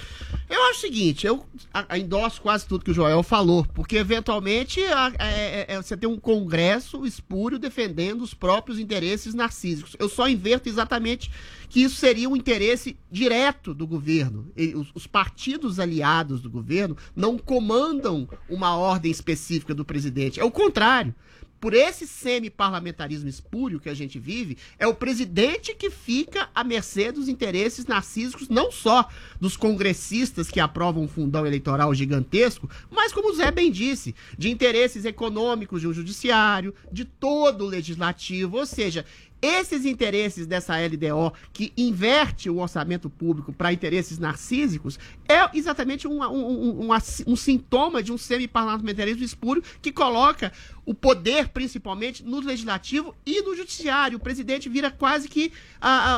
[0.49, 3.97] Eu acho o seguinte, eu a- a- endosso quase tudo que o Joel falou, porque
[3.97, 9.97] eventualmente a- é- é- é- você tem um congresso espúrio defendendo os próprios interesses narcísicos.
[9.99, 11.31] Eu só inverto exatamente
[11.71, 14.53] que isso seria um interesse direto do governo.
[14.55, 20.39] E os, os partidos aliados do governo não comandam uma ordem específica do presidente.
[20.39, 21.15] É o contrário.
[21.61, 27.13] Por esse semi-parlamentarismo espúrio que a gente vive, é o presidente que fica à mercê
[27.13, 29.07] dos interesses narcísicos, não só
[29.39, 34.51] dos congressistas que aprovam um fundão eleitoral gigantesco, mas, como o Zé bem disse, de
[34.51, 38.57] interesses econômicos de um judiciário, de todo o legislativo.
[38.57, 39.05] Ou seja,
[39.43, 46.23] esses interesses dessa LDO que inverte o orçamento público para interesses narcísicos é exatamente um,
[46.23, 50.53] um, um, um, um sintoma de um semi-parlamentarismo espúrio que coloca
[50.91, 54.19] o poder, principalmente, no legislativo e no judiciário.
[54.19, 55.53] O presidente vira quase que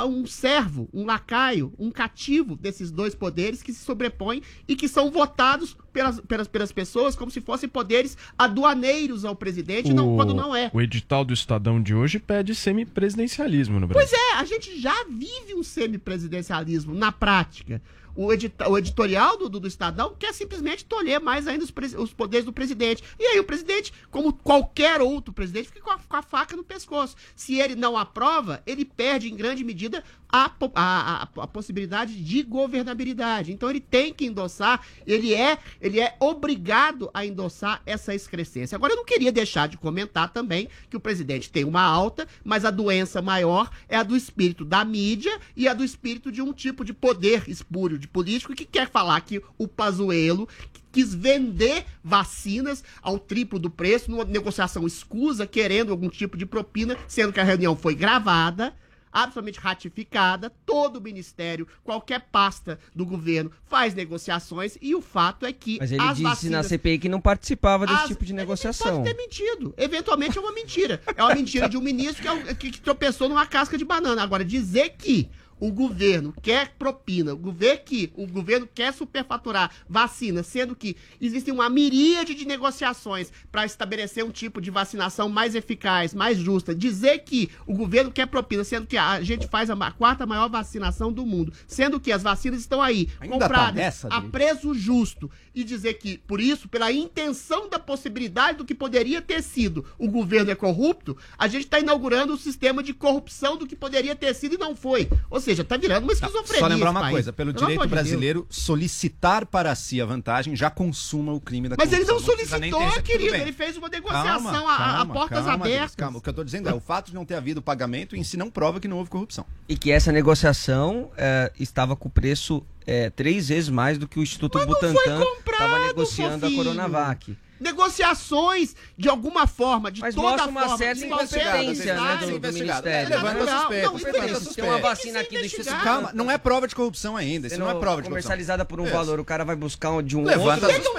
[0.09, 5.11] um servo, um lacaio, um cativo desses dois poderes que se sobrepõem e que são
[5.11, 10.57] votados pelas, pelas, pelas pessoas como se fossem poderes aduaneiros ao presidente, não, quando não
[10.57, 10.71] é.
[10.73, 14.09] o edital do Estadão de hoje pede semipresidencialismo no Brasil.
[14.09, 17.83] Pois é, a gente já vive um semipresidencialismo na prática.
[18.15, 22.45] O, o editorial do, do, do Estadão quer simplesmente tolher mais ainda os, os poderes
[22.45, 23.03] do presidente.
[23.19, 26.65] E aí o presidente, como qualquer outro presidente, fica com a, com a faca no
[26.65, 27.17] pescoço.
[27.35, 32.43] Se ele não aprova, ele perde em grande medida a, a, a- a possibilidade de
[32.43, 33.53] governabilidade.
[33.53, 38.77] Então ele tem que endossar, ele é, ele é obrigado a endossar essa excrescência.
[38.77, 42.65] Agora eu não queria deixar de comentar também que o presidente tem uma alta, mas
[42.65, 46.53] a doença maior é a do espírito da mídia e a do espírito de um
[46.53, 50.47] tipo de poder espúrio de político que quer falar que o Pazuello
[50.91, 56.97] quis vender vacinas ao triplo do preço numa negociação escusa, querendo algum tipo de propina,
[57.09, 58.75] sendo que a reunião foi gravada
[59.15, 65.53] absolutamente ratificada, todo o ministério, qualquer pasta do governo faz negociações e o fato é
[65.53, 68.33] que Mas ele as disse na vacinas CPI que não participava desse As- tipo de
[68.33, 69.03] negociação.
[69.03, 69.75] pode ter mentido.
[69.77, 70.99] Eventualmente é uma mentira.
[71.15, 73.85] É uma mentira de um ministro que, é o- que- que tropeçou numa casca de
[73.85, 74.23] banana.
[74.23, 75.29] Agora, dizer que
[75.63, 81.53] o governo quer propina, o governo que o governo quer superfaturar vacina, sendo que existe
[81.53, 87.21] uma miríade de negociações para estabelecer um tipo de vacinação mais eficaz, mais justa, dizer
[87.21, 91.25] que o governo quer propina, sendo que a gente faz a quarta maior vacinação do
[91.25, 95.31] mundo, sendo que as vacinas estão aí Ainda tá compradas nessa, a preço justo.
[95.55, 100.09] E dizer que, por isso, pela intenção da possibilidade do que poderia ter sido o
[100.09, 104.35] governo é corrupto, a gente está inaugurando o sistema de corrupção do que poderia ter
[104.35, 105.11] sido e não foi.
[105.29, 106.61] Ou seja, está virando uma esquizofrenia.
[106.61, 108.03] Só lembrar uma coisa, pelo Pelo direito amor de Deus.
[108.09, 112.35] brasileiro, solicitar para si a vantagem já consuma o crime da Mas ele não corrupção.
[112.37, 113.33] precisa nem ter solicitou, esse- tudo querido.
[113.33, 113.41] bem.
[113.43, 115.95] Ele fez uma negociação Calma, a- a, calma, portas calma, Denis, abertas.
[115.97, 116.19] calma.
[116.19, 118.37] O que eu tô dizendo é o fato de não ter havido pagamento em si
[118.37, 119.45] não prova que não houve corrupção.
[119.69, 124.23] E que essa negociação eh, estava com preço eh, três vezes mais do que o
[124.23, 126.61] Instituto Butantan estava negociando fofinho.
[126.61, 127.37] a Coronavac.
[127.63, 131.25] Negociações, de alguma forma, de Mas toda mostra uma forma, certa de qualquer
[131.65, 133.11] incompetência, né, do- do Ministério.
[133.11, 133.87] Levanta Não, suspeita.
[133.87, 137.17] não, levanta isso tem uma vacina aqui do Instituto Calma, não é prova de corrupção
[137.17, 137.47] ainda.
[137.47, 138.11] Isso não é prova de corrupção.
[138.11, 138.93] comercializada por um Isso.
[138.93, 140.95] valor, o cara vai buscar de um Levanta outro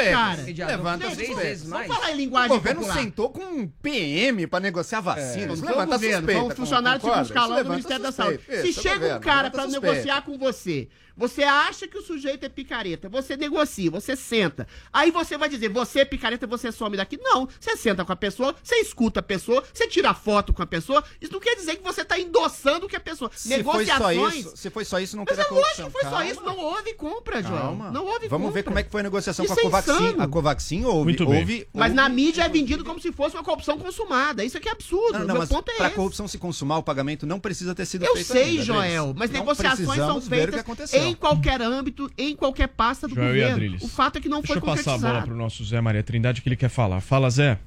[0.45, 1.87] mediador Levanta três vezes mais.
[1.87, 2.99] Vamos falar em O linguagem governo popular.
[3.01, 5.47] sentou com um PM para negociar vacina.
[5.47, 6.43] Não Isso foi o levanta governo, suspeita.
[6.43, 8.39] um funcionário de escalão Isso do levanta Ministério da Saúde.
[8.61, 12.01] Se Isso, chega governo, um cara levanta pra negociar com você, você acha que o
[12.01, 14.67] sujeito é picareta, você negocia, você senta.
[14.91, 17.17] Aí você vai dizer, você é picareta, você some daqui.
[17.21, 20.65] Não, você senta com a pessoa, você escuta a pessoa, você tira foto com a
[20.65, 21.03] pessoa.
[21.21, 23.29] Isso não quer dizer que você tá endossando o que a pessoa...
[23.33, 24.35] Se foi só Negociações...
[24.35, 26.25] isso, se foi só isso, não Mas teve é lógico que foi só Calma.
[26.25, 27.59] isso, não houve compra, João.
[27.61, 27.91] Calma.
[27.91, 28.63] Não houve Vamos ver compra.
[28.63, 29.91] como é que foi a negociação Isso com a é Covaxin.
[29.91, 30.21] insano.
[30.23, 31.03] A Covaxin houve.
[31.05, 31.39] Muito bem.
[31.39, 34.43] houve Mas houve- na mídia é vendido como se fosse uma corrupção consumada.
[34.43, 35.13] Isso aqui é absurdo.
[35.13, 35.95] Não, não, Meu mas ponto é pra esse.
[35.95, 39.29] corrupção se consumar o pagamento não precisa ter sido Eu feito sei, ainda, Joel, mas
[39.29, 40.63] Não negociações são ver o feitas
[41.07, 43.77] em qualquer âmbito, em qualquer pasta do Joel governo.
[43.81, 45.27] O fato é que não Deixa foi eu passar a bola concretizado.
[45.27, 47.01] pro nosso Zé Maria Trindade que ele quer falar.
[47.01, 47.59] Fala, Zé.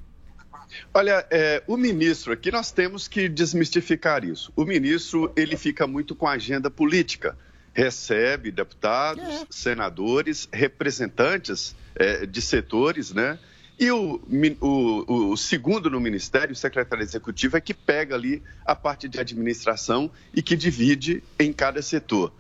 [0.93, 4.53] Olha, é, o ministro aqui nós temos que desmistificar isso.
[4.57, 7.37] O ministro ele fica muito com a agenda política,
[7.73, 13.39] recebe deputados, senadores, representantes é, de setores, né?
[13.79, 14.21] E o,
[14.61, 19.21] o- o segundo no ministério, o secretário executivo, é que pega ali a parte de
[19.21, 22.33] administração e que divide em cada setor.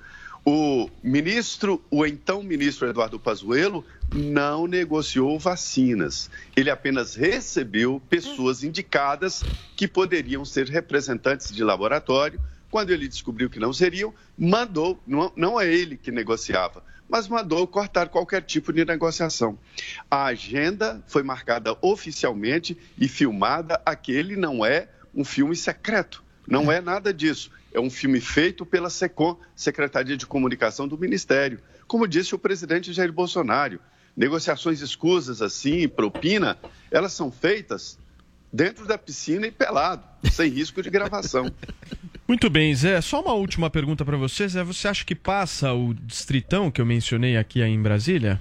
[0.48, 6.30] O ministro, o então ministro Eduardo Pazuello, não negociou vacinas.
[6.54, 12.40] Ele apenas recebeu pessoas indicadas que poderiam ser representantes de laboratório.
[12.70, 17.66] Quando ele descobriu que não seriam, mandou, não, não é ele que negociava, mas mandou
[17.66, 19.58] cortar qualquer tipo de negociação.
[20.08, 23.82] A agenda foi marcada oficialmente e filmada.
[23.84, 26.22] Aquele não é um filme secreto.
[26.46, 27.50] Não é nada disso.
[27.76, 31.60] É um filme feito pela SECOM, Secretaria de Comunicação do Ministério.
[31.86, 33.78] Como disse o presidente Jair Bolsonaro,
[34.16, 36.56] negociações escusas assim, propina,
[36.90, 37.98] elas são feitas
[38.50, 41.52] dentro da piscina e pelado, sem risco de gravação.
[42.26, 42.98] Muito bem, Zé.
[43.02, 44.64] Só uma última pergunta para você, Zé.
[44.64, 48.40] Você acha que passa o distritão que eu mencionei aqui em Brasília?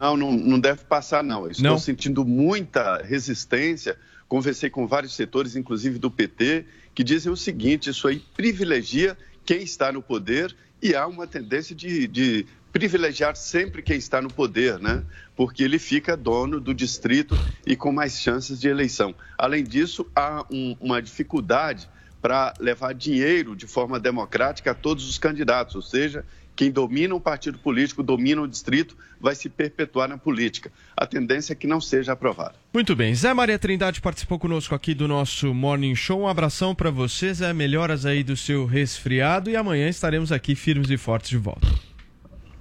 [0.00, 1.46] Não, não, não deve passar, não.
[1.46, 1.78] Eu estou Não?
[1.78, 3.98] sentindo muita resistência.
[4.28, 9.62] Conversei com vários setores, inclusive do PT, que dizem o seguinte: isso aí privilegia quem
[9.62, 14.78] está no poder e há uma tendência de, de privilegiar sempre quem está no poder,
[14.78, 15.04] né?
[15.36, 19.14] Porque ele fica dono do distrito e com mais chances de eleição.
[19.36, 21.88] Além disso, há um- uma dificuldade
[22.20, 27.20] para levar dinheiro de forma democrática a todos os candidatos, ou seja, quem domina um
[27.20, 30.70] partido político, domina o distrito, vai se perpetuar na política.
[30.96, 32.54] A tendência é que não seja aprovado.
[32.72, 33.14] Muito bem.
[33.14, 36.20] Zé Maria Trindade participou conosco aqui do nosso Morning Show.
[36.20, 37.52] Um abração para você, Zé.
[37.52, 41.66] Melhoras aí do seu resfriado e amanhã estaremos aqui firmes e fortes de volta.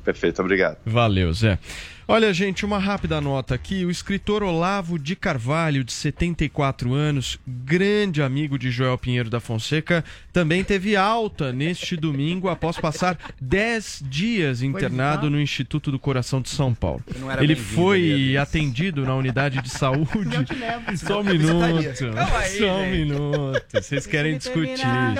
[0.03, 0.77] Perfeito, obrigado.
[0.85, 1.59] Valeu, Zé.
[2.07, 3.85] Olha, gente, uma rápida nota aqui.
[3.85, 10.03] O escritor Olavo de Carvalho, de 74 anos, grande amigo de Joel Pinheiro da Fonseca,
[10.33, 16.49] também teve alta neste domingo após passar 10 dias internado no Instituto do Coração de
[16.49, 17.01] São Paulo.
[17.39, 20.11] Ele foi atendido na unidade de saúde.
[20.97, 21.63] Só um Eu minuto.
[21.63, 23.61] aí, Só um minuto.
[23.73, 24.77] Vocês querem discutir.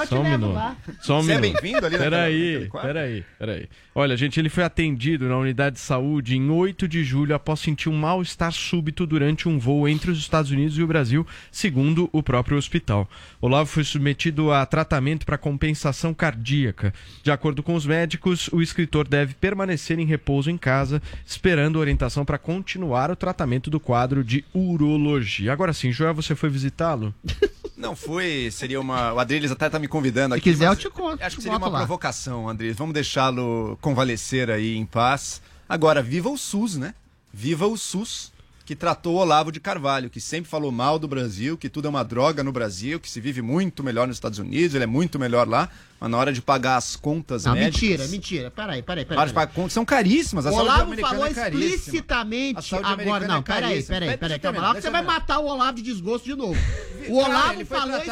[0.08, 0.60] Só um minuto.
[1.00, 1.62] Só um Você é minuto.
[1.62, 3.70] bem-vindo ali naquela- Peraí, peraí, peraí.
[3.96, 7.90] Olha, gente, ele foi atendido na unidade de saúde em 8 de julho após sentir
[7.90, 12.22] um mal-estar súbito durante um voo entre os Estados Unidos e o Brasil, segundo o
[12.24, 13.10] próprio hospital.
[13.40, 16.94] Olavo foi submetido a tratamento para compensação cardíaca.
[17.24, 22.24] De acordo com os médicos, o escritor deve permanecer em repouso em casa, esperando orientação
[22.26, 25.52] para continuar o tratamento do quadro de urologia.
[25.54, 27.14] Agora sim, Joel, você foi visitá-lo?
[27.78, 29.12] Não foi, seria uma.
[29.12, 30.52] O Adriles até tá me convidando Se aqui.
[30.52, 31.24] quiser, eu te conto.
[31.24, 31.80] Acho que seria uma lá.
[31.80, 32.78] provocação, Andrés.
[32.78, 35.42] Vamos deixá-lo convalescer aí em paz.
[35.72, 36.94] Agora, viva o SUS, né?
[37.34, 38.30] Viva o SUS.
[38.66, 41.90] que tratou o Olavo de Carvalho, que sempre falou mal do Brasil, que tudo é
[41.90, 45.18] uma droga no Brasil, que se vive muito melhor nos Estados Unidos, ele é muito
[45.18, 45.70] melhor lá,
[46.02, 47.80] mas na hora de pagar as contas Não, médicas...
[47.82, 48.50] mentira, mentira.
[48.52, 49.20] Peraí, peraí, Na peraí.
[49.20, 53.28] hora de pagar contas são caríssimas, a O Olavo falou é explicitamente saúde agora.
[53.28, 54.40] Não, é peraí, peraí, peraí.
[54.40, 56.60] Calma lá, você vai matar o Olavo de desgosto de novo.
[57.08, 58.12] O Olavo falou foi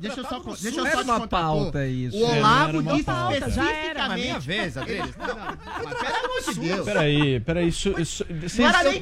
[0.00, 2.16] Deixa eu só, deixa eu só te pauta isso.
[2.16, 3.98] O É, Olavo disse pauta, já era, especificamente.
[4.08, 5.14] mas minha vez, Adriles.
[5.14, 6.84] Pelo amor de Deus.
[6.86, 8.00] Peraí, peraí, isso.
[8.00, 9.00] isso vocês, Não era nem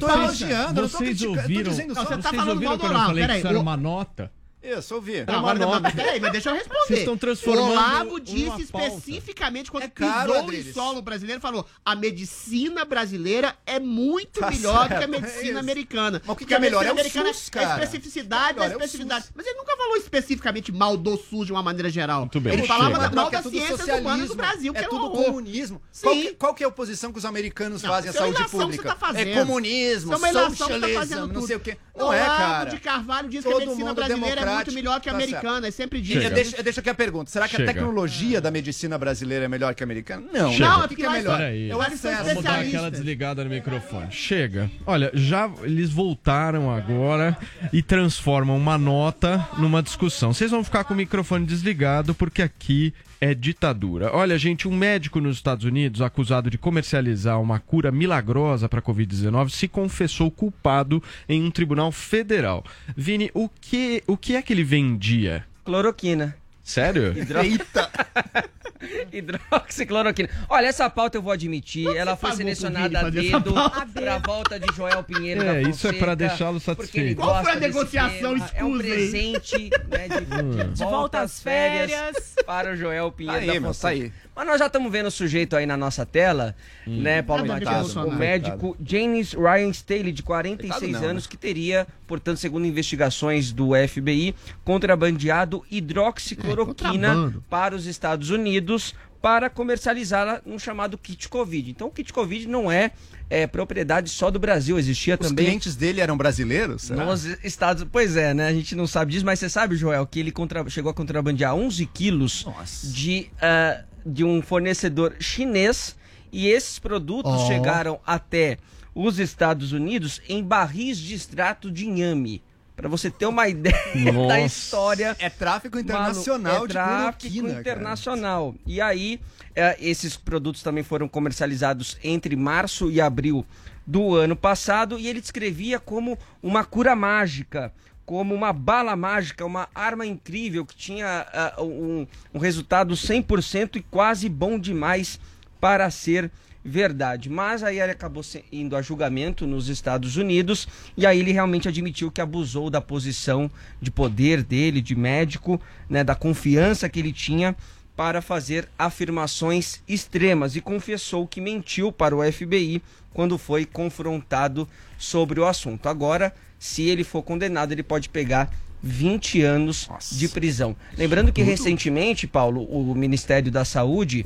[0.89, 1.71] vocês- ouviram.
[1.71, 3.47] Não, você tá vocês falando ouviram mal do quando eu Olavo, falei que peraí, isso
[3.47, 4.31] era uma nota?
[4.61, 5.23] Isso, ouvi.
[5.25, 5.95] Não, agora, uma não, nota.
[5.95, 6.79] peraí, mas deixa eu responder.
[6.87, 10.73] Vocês estão transformando O Olavo disse especificamente quando É caro, pisou em Adriles.
[10.73, 15.07] solo brasileiro, falou: a medicina brasileira é muito Tá melhor do que a certo, é
[15.07, 15.57] medicina isso.
[15.59, 16.21] americana.
[16.25, 16.85] Mas o que que é melhor?
[16.85, 17.73] A medicina É o americana SUS, é cara.
[17.81, 19.25] a especificidade da Melhor é especificidade.
[19.33, 22.19] Mas ele nunca falou especificamente mal do SUS de uma maneira geral.
[22.21, 25.09] Muito bem, ele falava da, mal é ciências socialismo, humanas do Brasil, que é tudo
[25.11, 25.81] comunismo.
[25.91, 26.03] Sim.
[26.03, 28.43] Qual que, qual que é a oposição que os americanos Não, fazem à é saúde
[28.49, 28.83] pública?
[28.83, 29.29] você tá fazendo.
[29.29, 31.77] é comunismo, Isso é uma ilação que você tá socialismo, fazendo não sei o quê.
[31.93, 32.69] O Não é, Olavo cara.
[32.69, 35.33] de Carvalho diz que a medicina mundo brasileira é muito melhor que a tá certo.
[35.33, 35.67] americana.
[35.67, 36.33] É sempre Deixa, dito.
[36.33, 37.29] deixa, deixa aqui a pergunta.
[37.29, 37.69] Será que Chega.
[37.69, 40.25] a tecnologia da medicina brasileira é melhor que a americana?
[40.31, 40.51] Não.
[40.51, 40.67] Chega.
[40.67, 41.37] Não, é que, porque que é melhor?
[41.37, 41.69] Peraí.
[41.69, 42.07] Eu acho que.
[42.07, 44.11] Vamos dar aquela desligada no microfone.
[44.11, 44.69] Chega.
[44.85, 47.37] Olha, já eles voltaram agora
[47.71, 50.33] e transformam uma nota numa discussão.
[50.33, 54.11] Vocês vão ficar com o microfone desligado porque aqui é ditadura.
[54.13, 58.83] Olha, gente, um médico nos Estados Unidos acusado de comercializar uma cura milagrosa para a
[58.83, 62.63] Covid-19 se confessou culpado em um tribunal federal.
[62.95, 65.45] Vini, o que, o que é que ele vendia?
[65.65, 66.35] Cloroquina.
[66.63, 67.13] Sério?
[67.17, 67.39] Hidro...
[69.11, 70.29] Hidroxicloroquina.
[70.47, 73.53] Olha, essa pauta eu vou admitir, ela foi selecionada a dedo
[73.93, 77.21] pra volta de Joel Pinheiro É, da isso é Fonseca, pra deixá-lo porque ele satisfeito.
[77.21, 78.51] Qual foi a negociação tema.
[78.55, 82.35] É um escusa presente né, de, De volta às férias.
[82.45, 83.81] para o Joel Pinheiro Tá aí, da meu, Fonseca.
[83.81, 84.13] tá aí.
[84.39, 86.55] Mas nós já estamos vendo o sujeito aí na nossa tela,
[86.87, 87.93] né, Paulo Nada Matias?
[87.97, 93.51] O médico James Ryan Staley, de 46 Coitado não, anos, que teria, portanto, segundo investigações
[93.51, 101.71] do FBI, contrabandeado hidroxicloroquina É, para os Estados Unidos para comercializá-la no chamado kit Covid.
[101.71, 102.91] Então, o kit Covid não é,
[103.29, 106.83] é, propriedade só do Brasil, existia Os também clientes dele eram brasileiros?
[106.83, 107.03] será?
[107.03, 108.47] nos Estados Pois é, né?
[108.47, 111.53] A gente não sabe disso, mas você sabe, Joel, que ele contra- chegou a contrabandear
[111.53, 112.87] 11 quilos Nossa.
[112.87, 115.95] de, ah, de um fornecedor chinês
[116.31, 117.47] e esses produtos Ó.
[117.47, 118.57] chegaram até
[118.93, 122.41] os Estados Unidos em barris de extrato de inhame.
[122.75, 124.39] Pra você ter uma ideia da Nossa.
[124.45, 127.59] história É tráfico Mano, internacional é de tráfico cloroquina, cara.
[127.61, 128.55] internacional.
[128.65, 129.19] E aí,
[129.55, 133.45] é, esses produtos também foram comercializados entre março e abril
[133.85, 137.73] do ano passado e ele descrevia como uma cura mágica,
[138.09, 143.81] como uma bala mágica, uma arma incrível que tinha ah, um, um resultado 100% e
[143.83, 145.19] quase bom demais
[145.61, 146.31] para ser
[146.65, 147.29] verdade.
[147.29, 150.67] Mas aí ele acabou indo a julgamento nos Estados Unidos
[150.97, 153.47] e aí ele realmente admitiu que abusou da posição
[153.79, 157.55] de poder dele, de médico, né, da confiança que ele tinha
[157.95, 162.81] para fazer afirmações extremas e confessou que mentiu para o FBI
[163.13, 164.67] quando foi confrontado
[164.97, 165.87] sobre o assunto.
[165.87, 168.51] Agora, se ele for condenado, ele pode pegar
[168.83, 170.13] 20 anos Nossa.
[170.15, 170.75] de prisão.
[170.97, 174.25] Lembrando que recentemente, Paulo, o Ministério da Saúde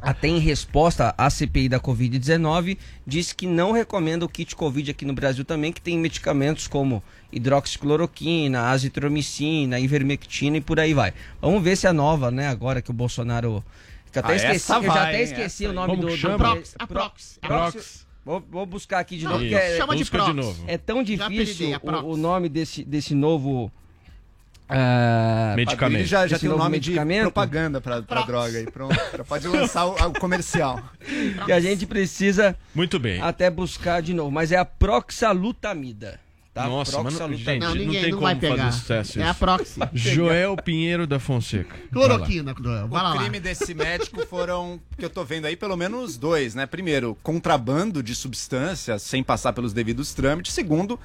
[0.00, 5.04] até em resposta à CPI da Covid-19, disse que não recomenda o kit Covid aqui
[5.04, 11.12] no Brasil também, que tem medicamentos como hidroxicloroquina, azitromicina, ivermectina e por aí vai.
[11.40, 13.64] Vamos ver se a nova, né, agora que o Bolsonaro...
[14.12, 16.06] Que eu até Ah, esqueci, eu já vai, até hein, esqueci o nome do...
[16.06, 16.18] do?
[16.36, 17.38] Prox, Pro- aprox.
[17.40, 18.05] Prox.
[18.26, 19.54] Vou, vou buscar aqui de Não, novo, Isso.
[19.54, 20.64] é, chama de de novo.
[20.66, 22.02] é tão difícil Prox.
[22.02, 23.70] o, o nome desse, desse novo...
[24.68, 26.00] ah, Medicamento.
[26.00, 28.66] Ele já, já tem o novo nome de propaganda pra, pra droga aí.
[28.68, 28.96] Pronto.
[29.16, 30.82] Já pode lançar o, o comercial.
[31.44, 33.20] que a gente precisa Muito bem.
[33.22, 36.18] até buscar de novo, mas é a proxalutamida.
[36.56, 36.66] Tá?
[36.68, 38.56] Nossa, mas não- gente, Não, não ninguém tem não como vai pegar.
[38.56, 39.78] fazer sucesso É a proxy.
[39.92, 41.76] Joel Pinheiro da Fonseca.
[41.92, 42.88] Cloroquina, Joel.
[42.88, 43.14] Vai lá.
[43.14, 46.64] o crime desse médico foram, que eu tô vendo aí, pelo menos dois, né?
[46.64, 50.54] Primeiro, contrabando de substâncias sem passar pelos devidos trâmites.
[50.54, 50.98] Segundo,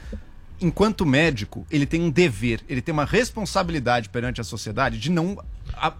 [0.62, 5.43] enquanto médico, ele tem um dever, ele tem uma responsabilidade perante a sociedade de não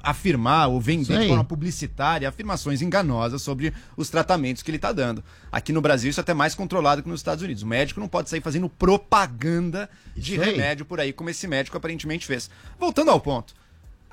[0.04, 5.24] afirmar ou vender de forma publicitária afirmações enganosas sobre os tratamentos que ele está dando.
[5.52, 7.64] Aqui no Brasil isso é até mais controlado que nos Estados Unidos.
[7.64, 10.52] O médico não pode sair fazendo propaganda de Isso aí.
[10.52, 12.50] remédio por aí, como esse médico aparentemente fez.
[12.80, 13.54] Voltando ao ponto.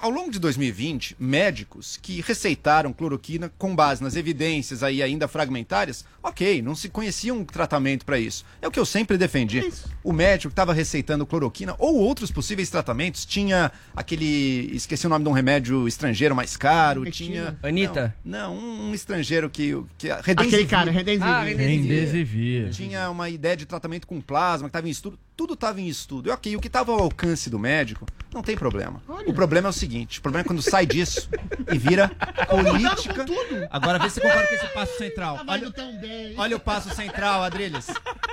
[0.00, 6.04] Ao longo de 2020, médicos que receitaram cloroquina com base nas evidências aí ainda fragmentárias,
[6.22, 8.44] ok, não se conhecia um tratamento para isso.
[8.62, 9.72] É o que eu sempre defendi.
[10.04, 15.24] O médico que estava receitando cloroquina ou outros possíveis tratamentos tinha aquele, esqueci o nome
[15.24, 18.14] de um remédio estrangeiro mais caro, tinha Anitta?
[18.24, 21.26] Não, não, um, estrangeiro que que Aquele cara, Remdesivir.
[21.26, 22.70] Ah, Remdesivir.
[22.70, 26.28] tinha uma ideia de tratamento com plasma que estava em estudo, tudo estava em estudo.
[26.28, 29.00] E ok, o que estava ao alcance do médico, não tem problema.
[29.24, 31.30] O problema é o seguinte, o problema é quando sai disso
[31.72, 32.10] e vira
[32.50, 33.24] política.
[33.70, 35.38] Agora vê se concorda com esse passo central.
[35.72, 36.34] Tão bem.
[36.36, 37.86] Olha o passo central, Adriles.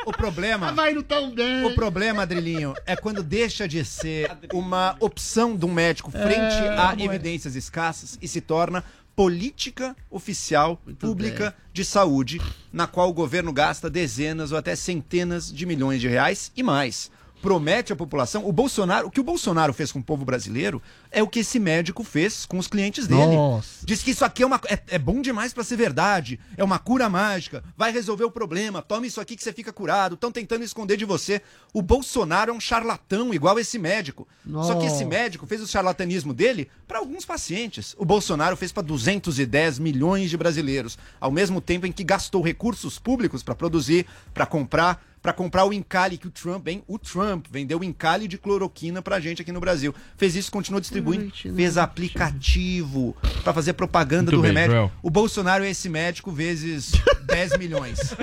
[0.04, 0.72] O problema.
[0.72, 1.64] Vai indo tão bem.
[1.66, 6.76] O problema, Adrilinho, é quando deixa de ser uma opção de um médico frente É,
[6.76, 8.84] a evidências escassas e se torna
[9.16, 12.42] política oficial pública de saúde,
[12.72, 17.10] na qual o governo gasta dezenas ou até centenas de milhões de reais e mais.
[17.46, 20.82] Promete à população, o Bolsonaro, o que o Bolsonaro fez com o povo brasileiro
[21.12, 23.36] é o que esse médico fez com os clientes dele.
[23.36, 23.86] Nossa.
[23.86, 26.80] Diz que isso aqui é, uma, é, é bom demais pra ser verdade, é uma
[26.80, 30.64] cura mágica, vai resolver o problema, tome isso aqui que você fica curado, estão tentando
[30.64, 31.40] esconder de você.
[31.72, 34.28] O Bolsonaro é um charlatão igual esse médico.
[34.64, 35.06] Só que esse Nossa.
[35.06, 37.94] médico fez o charlatanismo dele para alguns pacientes.
[38.00, 42.98] O Bolsonaro fez para 210 milhões de brasileiros, ao mesmo tempo em que gastou recursos
[42.98, 46.84] públicos para produzir, para comprar, para comprar o encalhe que o Trump, hein?
[46.88, 49.92] O Trump vendeu o encalhe de cloroquina pra gente aqui no Brasil.
[50.16, 54.76] Fez isso, continuou distribuindo, Noite, fez aplicativo para fazer propaganda Muito do bem, remédio.
[54.76, 54.92] Joel.
[55.02, 56.92] O Bolsonaro é esse médico vezes
[57.26, 58.14] 10 milhões.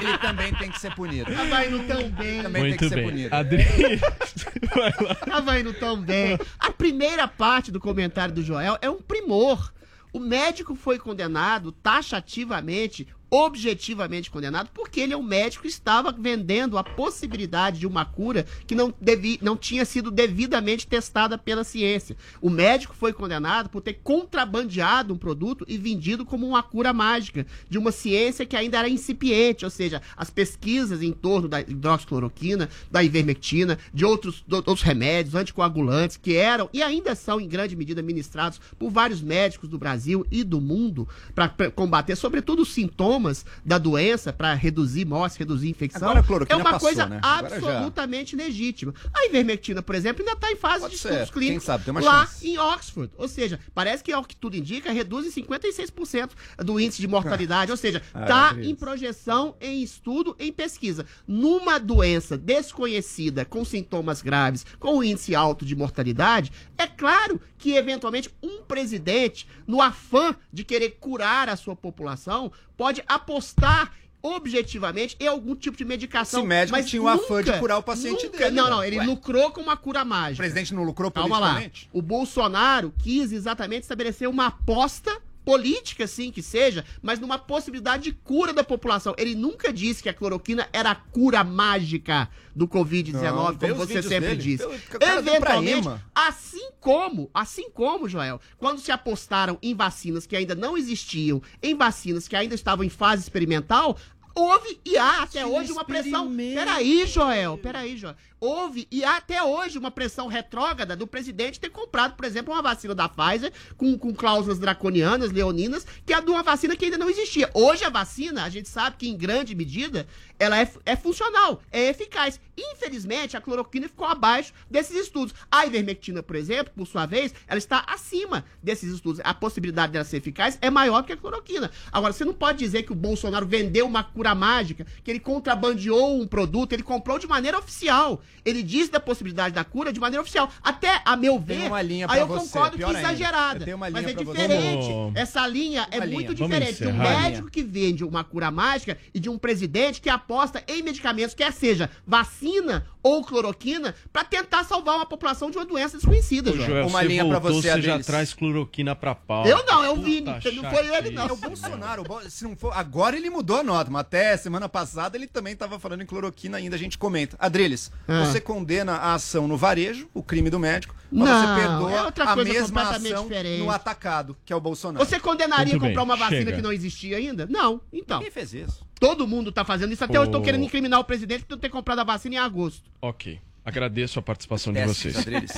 [0.00, 1.32] Ele também tem que ser punido.
[1.36, 2.42] Ah, vai indo tão bem.
[2.44, 3.04] Também tem que Muito ser bem.
[3.08, 3.34] punido.
[3.34, 3.66] Adri...
[5.28, 6.38] Ah, vai indo tão bem.
[6.60, 9.72] A primeira parte do comentário do Joel é um primor.
[10.12, 16.78] O médico foi condenado taxativamente, objetivamente condenado, porque ele é um médico que estava vendendo
[16.78, 22.16] a possibilidade de uma cura que não, devi, não tinha sido devidamente testada pela ciência.
[22.40, 27.46] O médico foi condenado por ter contrabandeado um produto e vendido como uma cura mágica
[27.68, 32.68] de uma ciência que ainda era incipiente, ou seja, as pesquisas em torno da hidroxicloroquina,
[32.90, 37.74] da ivermectina, de outros, de outros remédios anticoagulantes que eram e ainda são em grande
[37.74, 43.25] medida ministrados por vários médicos do Brasil e do mundo para combater, sobretudo, os sintomas
[43.64, 46.08] da doença, para reduzir morte, reduzir infecção.
[46.10, 47.20] Agora a é uma passou, coisa né?
[47.22, 48.94] Absolutamente legítima.
[49.14, 52.26] A ivermectina, por exemplo, ainda está em fase Pode de ser, estudos clínicos sabe, lá
[52.26, 52.46] chance.
[52.48, 53.12] em Oxford.
[53.16, 57.70] Ou seja, parece que, ao que tudo indica, reduz em 56% do índice de mortalidade.
[57.70, 58.70] Ou seja, Ah, está beleza.
[58.70, 61.06] em projeção, em estudo, em pesquisa.
[61.26, 68.30] Numa doença desconhecida, com sintomas graves, com índice alto de mortalidade, é claro que, eventualmente,
[68.42, 75.54] um presidente, no afã de querer curar a sua população, pode apostar objetivamente em algum
[75.54, 76.40] tipo de medicação.
[76.40, 78.70] Esse médico mas tinha o afã de curar o paciente nunca- dele, Não, né?
[78.70, 79.04] não, ele Ué.
[79.06, 80.38] lucrou com uma cura O mágica.
[80.42, 81.62] presidente não lucrou Calma lá.
[81.92, 85.16] O Bolsonaro quis exatamente estabelecer uma aposta
[85.46, 89.14] política, sim, que seja, mas numa possibilidade de cura da população.
[89.16, 93.86] Ele nunca disse que a cloroquina era a cura mágica do Não, Covid-19, vê como
[93.86, 94.42] você sempre dele.
[94.42, 94.66] disse.
[94.66, 100.56] Pelo- pra Eventualmente, assim como, assim como, Joel, quando se apostaram em vacinas que ainda
[100.56, 103.96] não existiam, em vacinas que ainda estavam em fase experimental,
[104.34, 106.30] houve e há até hoje uma pressão.
[106.36, 108.16] Peraí, Joel, peraí, Joel.
[108.46, 112.94] Houve e até hoje uma pressão retrógrada do presidente ter comprado, por exemplo, uma vacina
[112.94, 117.10] da Pfizer com, com cláusulas draconianas, leoninas, que é de uma vacina que ainda não
[117.10, 117.50] existia.
[117.52, 120.06] Hoje a vacina, a gente sabe que em grande medida,
[120.38, 122.38] ela é, é funcional, é eficaz.
[122.56, 125.34] Infelizmente, a cloroquina ficou abaixo desses estudos.
[125.50, 129.20] A ivermectina, por exemplo, por sua vez, ela está acima desses estudos.
[129.24, 131.70] A possibilidade dela ser eficaz é maior que a cloroquina.
[131.90, 136.20] Agora, você não pode dizer que o Bolsonaro vendeu uma cura mágica, que ele contrabandeou
[136.20, 138.22] um produto, ele comprou de maneira oficial.
[138.44, 140.50] Ele disse da possibilidade da cura de maneira oficial.
[140.62, 142.98] Até, a meu ver, Tem uma linha aí eu você, concordo que ainda.
[143.00, 143.76] exagerada.
[143.76, 144.40] Mas linha é pra você.
[144.42, 144.86] diferente.
[144.88, 146.46] Vamos- Essa linha é Uma muito linha.
[146.46, 150.62] Diferente de um médico que vende uma cura mágica e de um presidente que aposta
[150.68, 155.96] em medicamentos, quer seja vacina ou cloroquina, pra tentar salvar uma população de uma doença
[155.96, 156.88] desconhecida, Ô, Joel.
[156.88, 159.46] Uma você linha pra voltou, você, você já traz cloroquina pra pau.
[159.46, 160.26] Eu não, é o Vini.
[160.26, 161.28] Não foi ele, não.
[161.28, 162.02] É o Bolsonaro.
[162.28, 165.78] Se não for, agora ele mudou a nota, mas até semana passada ele também estava
[165.78, 167.36] falando em cloroquina ainda, a gente comenta.
[167.38, 168.15] Adriles, Ah.
[168.24, 172.02] Você condena a ação no varejo, o crime do médico, mas Não, você perdoa é
[172.02, 173.62] outra a coisa mesma completamente ação diferente.
[173.62, 175.04] no atacado, que é o Bolsonaro.
[175.04, 176.56] Você condenaria Muito bem, comprar uma vacina chega.
[176.56, 177.46] que não existia ainda?
[177.46, 177.80] Não.
[177.92, 178.20] Então.
[178.20, 178.84] Quem fez isso?
[178.98, 180.02] Todo mundo tá fazendo isso.
[180.04, 180.22] Até Ô.
[180.22, 182.90] eu estou querendo incriminar o presidente por não ter comprado a vacina em agosto.
[183.00, 183.40] Ok.
[183.66, 185.16] Agradeço a participação de vocês.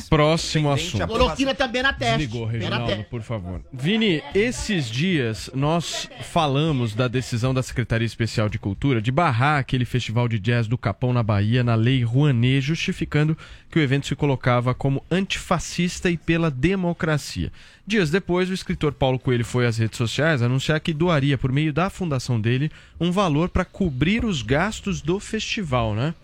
[0.08, 1.02] Próximo assunto.
[1.02, 2.16] a Cloroquina também na teste.
[2.16, 3.60] Desligou, Reginaldo, por favor.
[3.70, 9.84] Vini, esses dias nós falamos da decisão da Secretaria Especial de Cultura de barrar aquele
[9.84, 13.36] festival de jazz do Capão na Bahia na Lei Rouanet, justificando
[13.70, 17.52] que o evento se colocava como antifascista e pela democracia.
[17.86, 21.74] Dias depois, o escritor Paulo Coelho foi às redes sociais anunciar que doaria, por meio
[21.74, 26.14] da fundação dele, um valor para cobrir os gastos do festival, né?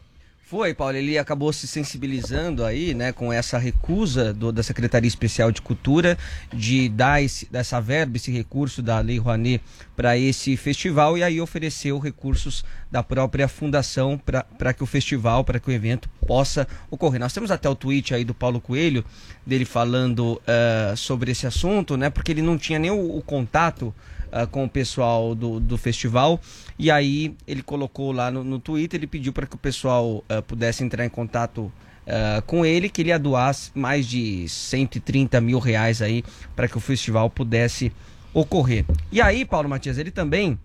[0.55, 5.51] Foi, Paulo, ele acabou se sensibilizando aí, né, com essa recusa do- da Secretaria Especial
[5.51, 6.17] de Cultura
[6.53, 9.61] de dar esse, dessa verba, esse recurso da Lei Rouanet
[9.97, 15.59] para esse festival e aí ofereceu recursos da própria fundação para que o festival, para
[15.59, 17.19] que o evento possa ocorrer.
[17.19, 19.05] Nós temos até o tweet aí do Paulo Coelho,
[19.45, 23.93] dele falando eh, sobre esse assunto, né, porque ele não tinha nem o, o contato
[24.37, 26.41] ah, com o pessoal do, do festival.
[26.77, 30.43] E aí ele colocou lá no, no Twitter, ele pediu para que o pessoal ah,
[30.43, 31.71] pudesse entrar em contato
[32.05, 36.25] ah, com ele, que ele ia doar mais de 130 mil reais aí
[36.57, 37.93] para que o festival pudesse
[38.33, 38.85] ocorrer.
[39.13, 40.59] E aí, Paulo Matias, ele também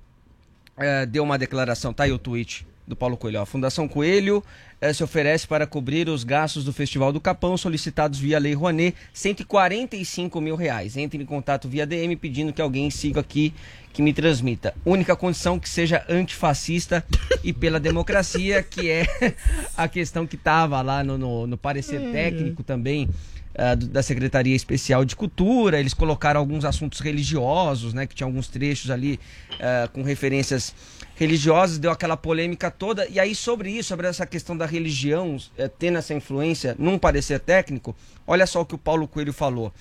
[0.75, 3.39] eh, deu uma declaração, tá aí o tweet do Paulo Coelho.
[3.39, 4.43] A Fundação Coelho
[4.81, 8.95] eh, se oferece para cobrir os gastos do Festival do Capão solicitados via Lei Rouanet,
[9.13, 10.97] 145 mil reais.
[10.97, 13.53] Entre em contato via DM pedindo que alguém siga aqui
[13.93, 14.73] que me transmita.
[14.83, 17.05] Única condição que seja antifascista
[17.43, 19.05] e pela democracia, que é
[19.77, 23.07] a questão que estava lá no, no, no parecer técnico também
[23.55, 25.79] ah, da Secretaria Especial de Cultura.
[25.79, 28.07] Eles colocaram alguns assuntos religiosos, né?
[28.07, 29.19] Que tinha alguns trechos ali
[29.59, 30.73] ah, com referências
[31.19, 33.05] religiosas, deu aquela polêmica toda.
[33.09, 37.41] E aí, sobre isso, sobre essa questão da religião eh, tendo essa influência num parecer
[37.41, 37.93] técnico,
[38.25, 39.73] olha só o que o Paulo Coelho falou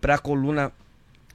[0.00, 0.72] para a coluna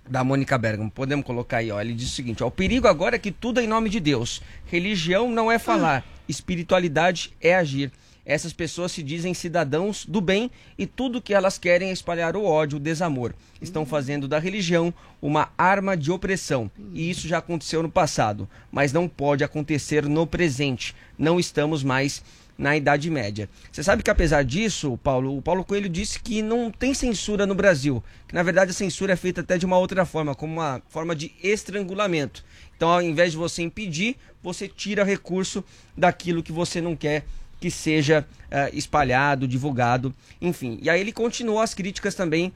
[0.09, 0.91] da Mônica Bergamo.
[0.91, 1.79] Podemos colocar aí, ó.
[1.79, 3.99] Ele diz o seguinte: ó, o perigo agora é que tudo é em nome de
[3.99, 4.41] Deus.
[4.65, 7.91] Religião não é falar, espiritualidade é agir.
[8.29, 12.43] Essas pessoas se dizem cidadãos do bem e tudo que elas querem é espalhar o
[12.45, 13.33] ódio, o desamor.
[13.59, 16.69] Estão fazendo da religião uma arma de opressão.
[16.93, 20.95] E isso já aconteceu no passado, mas não pode acontecer no presente.
[21.17, 22.23] Não estamos mais
[22.55, 23.49] na Idade Média.
[23.71, 27.55] Você sabe que apesar disso, Paulo, o Paulo Coelho disse que não tem censura no
[27.55, 30.83] Brasil, que na verdade a censura é feita até de uma outra forma, como uma
[30.87, 32.45] forma de estrangulamento.
[32.77, 35.63] Então, ao invés de você impedir, você tira recurso
[35.97, 37.25] daquilo que você não quer
[37.59, 40.79] que seja eh, espalhado, divulgado, enfim.
[40.81, 42.53] E aí ele continuou as críticas também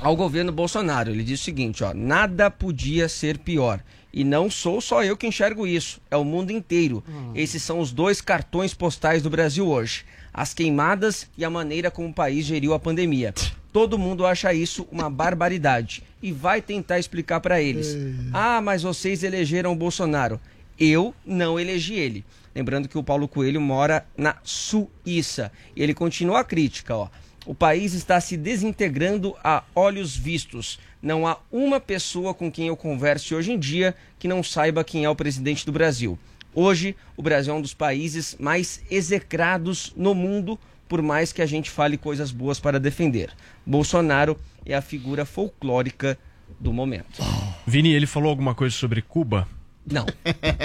[0.00, 1.10] ao governo Bolsonaro.
[1.10, 3.80] Ele diz o seguinte, ó, nada podia ser pior.
[4.12, 7.02] E não sou só eu que enxergo isso, é o mundo inteiro.
[7.34, 10.04] Esses são os dois cartões postais do Brasil hoje:
[10.34, 13.32] as queimadas e a maneira como o país geriu a pandemia.
[13.72, 17.96] Todo mundo acha isso uma barbaridade e vai tentar explicar para eles.
[18.30, 20.38] Ah, mas vocês elegeram o Bolsonaro.
[20.78, 22.22] Eu não elegi ele.
[22.54, 25.50] Lembrando que o Paulo Coelho mora na Suíça.
[25.74, 27.08] E ele continua a crítica, ó.
[27.44, 30.78] O país está se desintegrando a olhos vistos.
[31.02, 35.04] Não há uma pessoa com quem eu converse hoje em dia que não saiba quem
[35.04, 36.16] é o presidente do Brasil.
[36.54, 41.46] Hoje, o Brasil é um dos países mais execrados no mundo, por mais que a
[41.46, 43.30] gente fale coisas boas para defender.
[43.66, 46.16] Bolsonaro é a figura folclórica
[46.60, 47.22] do momento.
[47.66, 49.48] Vini, ele falou alguma coisa sobre Cuba?
[49.90, 50.06] Não.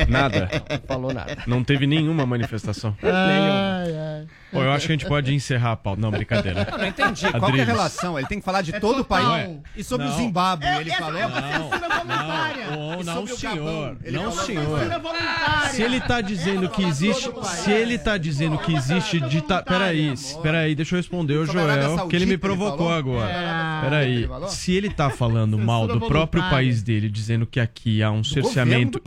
[0.07, 0.49] Nada?
[0.69, 1.37] Não falou nada.
[1.47, 2.95] Não teve nenhuma manifestação?
[3.01, 5.99] Ai, Pô, eu acho que a gente pode encerrar a pauta.
[6.01, 6.67] Não, brincadeira.
[6.71, 7.29] Eu não entendi.
[7.31, 8.17] Qual que é a relação?
[8.17, 9.27] Ele tem que falar de todo o país.
[9.27, 10.17] Ué, E sobre o não.
[10.17, 11.19] Zimbábue, É, ele falou.
[11.19, 11.27] é.
[11.27, 13.97] Não, não, sobre o senhor.
[14.03, 14.79] Ele Não, senhor.
[15.01, 15.69] Voluntária.
[15.71, 17.29] Se ele tá dizendo que existe.
[17.43, 19.61] Se ele tá dizendo que existe dita...
[19.63, 23.29] Peraí, peraí, deixa eu responder o Joel, que ele me provocou agora.
[23.31, 23.81] É.
[23.81, 28.23] Peraí, se ele tá falando mal do próprio país dele, dizendo que aqui há um
[28.23, 29.01] cerceamento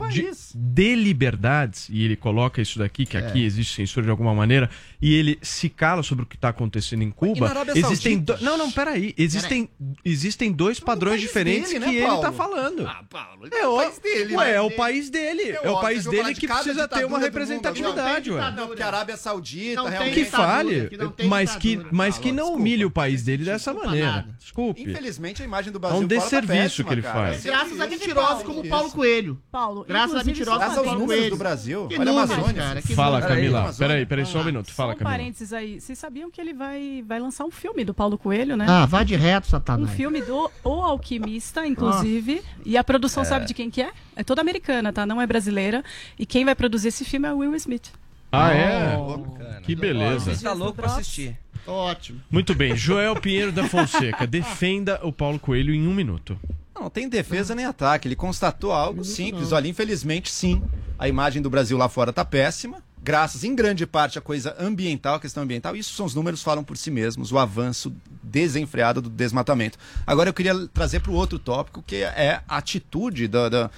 [0.55, 3.19] de liberdades, e ele coloca isso daqui, que É.
[3.19, 4.69] aqui existe censura de alguma maneira,
[5.01, 8.19] e ele se cala sobre o que tá acontecendo em na Cuba, Arábia existem.
[8.19, 9.13] Do- Não, não, peraí.
[9.17, 9.69] Existem,
[10.03, 12.21] existem dois padrões país diferentes dele, que né, ele Paulo?
[12.21, 12.87] tá falando.
[12.87, 14.35] Ah, Paulo, É é o país dele.
[14.35, 14.53] Ué, né?
[14.55, 15.41] é o país dele.
[15.51, 18.41] É, o país dele de que precisa ter uma mundo representatividade, ué.
[18.51, 20.13] Não, Não, que a Arábia Saudita realmente...
[20.15, 22.59] Que fale, que mas que, mas que não desculpa.
[22.59, 24.11] humilhe o país dele dessa maneira.
[24.11, 24.35] nada.
[24.39, 24.81] Desculpe.
[24.81, 27.43] Infelizmente, a imagem do É Brasil um fora tá desserviço que ele faz.
[27.43, 29.41] Graças a mentirosos como o Paulo Coelho.
[29.51, 31.35] Paulo, Graças a mentirosos como aos Paulo números Coelho.
[31.35, 31.89] do Brasil.
[31.97, 32.81] Olha a Amazônia.
[32.95, 33.21] Fala.
[33.21, 33.73] Camila.
[33.77, 34.71] Peraí, peraí, só um minuto.
[34.73, 35.15] Fala, um Camila.
[35.21, 35.79] Parênteses aí.
[35.79, 38.65] Vocês sabiam que ele vai, vai lançar um filme do Paulo Coelho, né?
[38.67, 39.91] Ah, vai de reto, Um Satanás.
[39.91, 42.41] filme do O Alquimista, inclusive.
[42.65, 43.91] E a produção sabe de quem que é?
[44.15, 45.05] É toda americana, tá?
[45.05, 45.83] Não é brasileira.
[46.17, 47.91] E quem vai produzir esse filme é o Will Smith.
[48.31, 48.97] Ah, é?
[48.97, 49.61] Bacana.
[49.61, 50.33] Que beleza.
[50.33, 51.37] Você tá louco pra assistir.
[51.67, 52.21] Ótimo.
[52.29, 52.75] Muito bem.
[52.75, 54.25] Joel Pinheiro da Fonseca.
[54.25, 56.39] Defenda o Paulo Coelho em um minuto.
[56.73, 58.07] Não tem defesa nem ataque.
[58.07, 59.51] Ele constatou algo simples.
[59.51, 60.61] Olha, infelizmente, sim.
[60.97, 62.81] A imagem do Brasil lá fora tá péssima.
[63.03, 65.75] Graças em grande parte à coisa ambiental, a questão ambiental.
[65.75, 67.93] Isso são os números falam por si mesmos, o avanço
[68.23, 69.77] desenfreado do desmatamento.
[70.05, 73.69] Agora eu queria trazer para o outro tópico, que é a atitude da, da-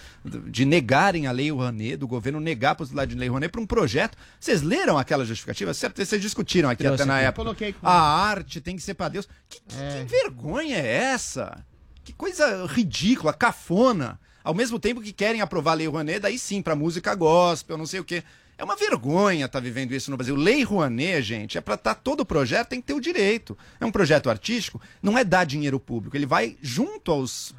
[0.48, 3.66] de negarem a Lei Rouanet, do governo negar a possibilidade de Lei Rouanet para um
[3.66, 4.18] projeto.
[4.40, 5.74] Vocês leram aquela justificativa?
[5.74, 7.26] Certo, vocês discutiram aqui Trouxe até na aqui.
[7.26, 7.44] época.
[7.44, 7.94] Coloquei A
[8.28, 9.28] arte tem que ser para Deus.
[9.50, 11.66] Que, que- que vergonha é essa?
[12.04, 14.20] Que coisa ridícula, cafona.
[14.44, 17.86] Ao mesmo tempo que querem aprovar a Lei Rouanet, daí sim, para música gospel, não
[17.86, 18.22] sei o quê.
[18.58, 20.36] É uma vergonha estar vivendo isso no Brasil.
[20.36, 23.58] Lei Rouanet, gente, é para estar todo o projeto tem que ter o direito.
[23.80, 26.16] É um projeto artístico, não é dar dinheiro público.
[26.16, 27.54] Ele vai junto aos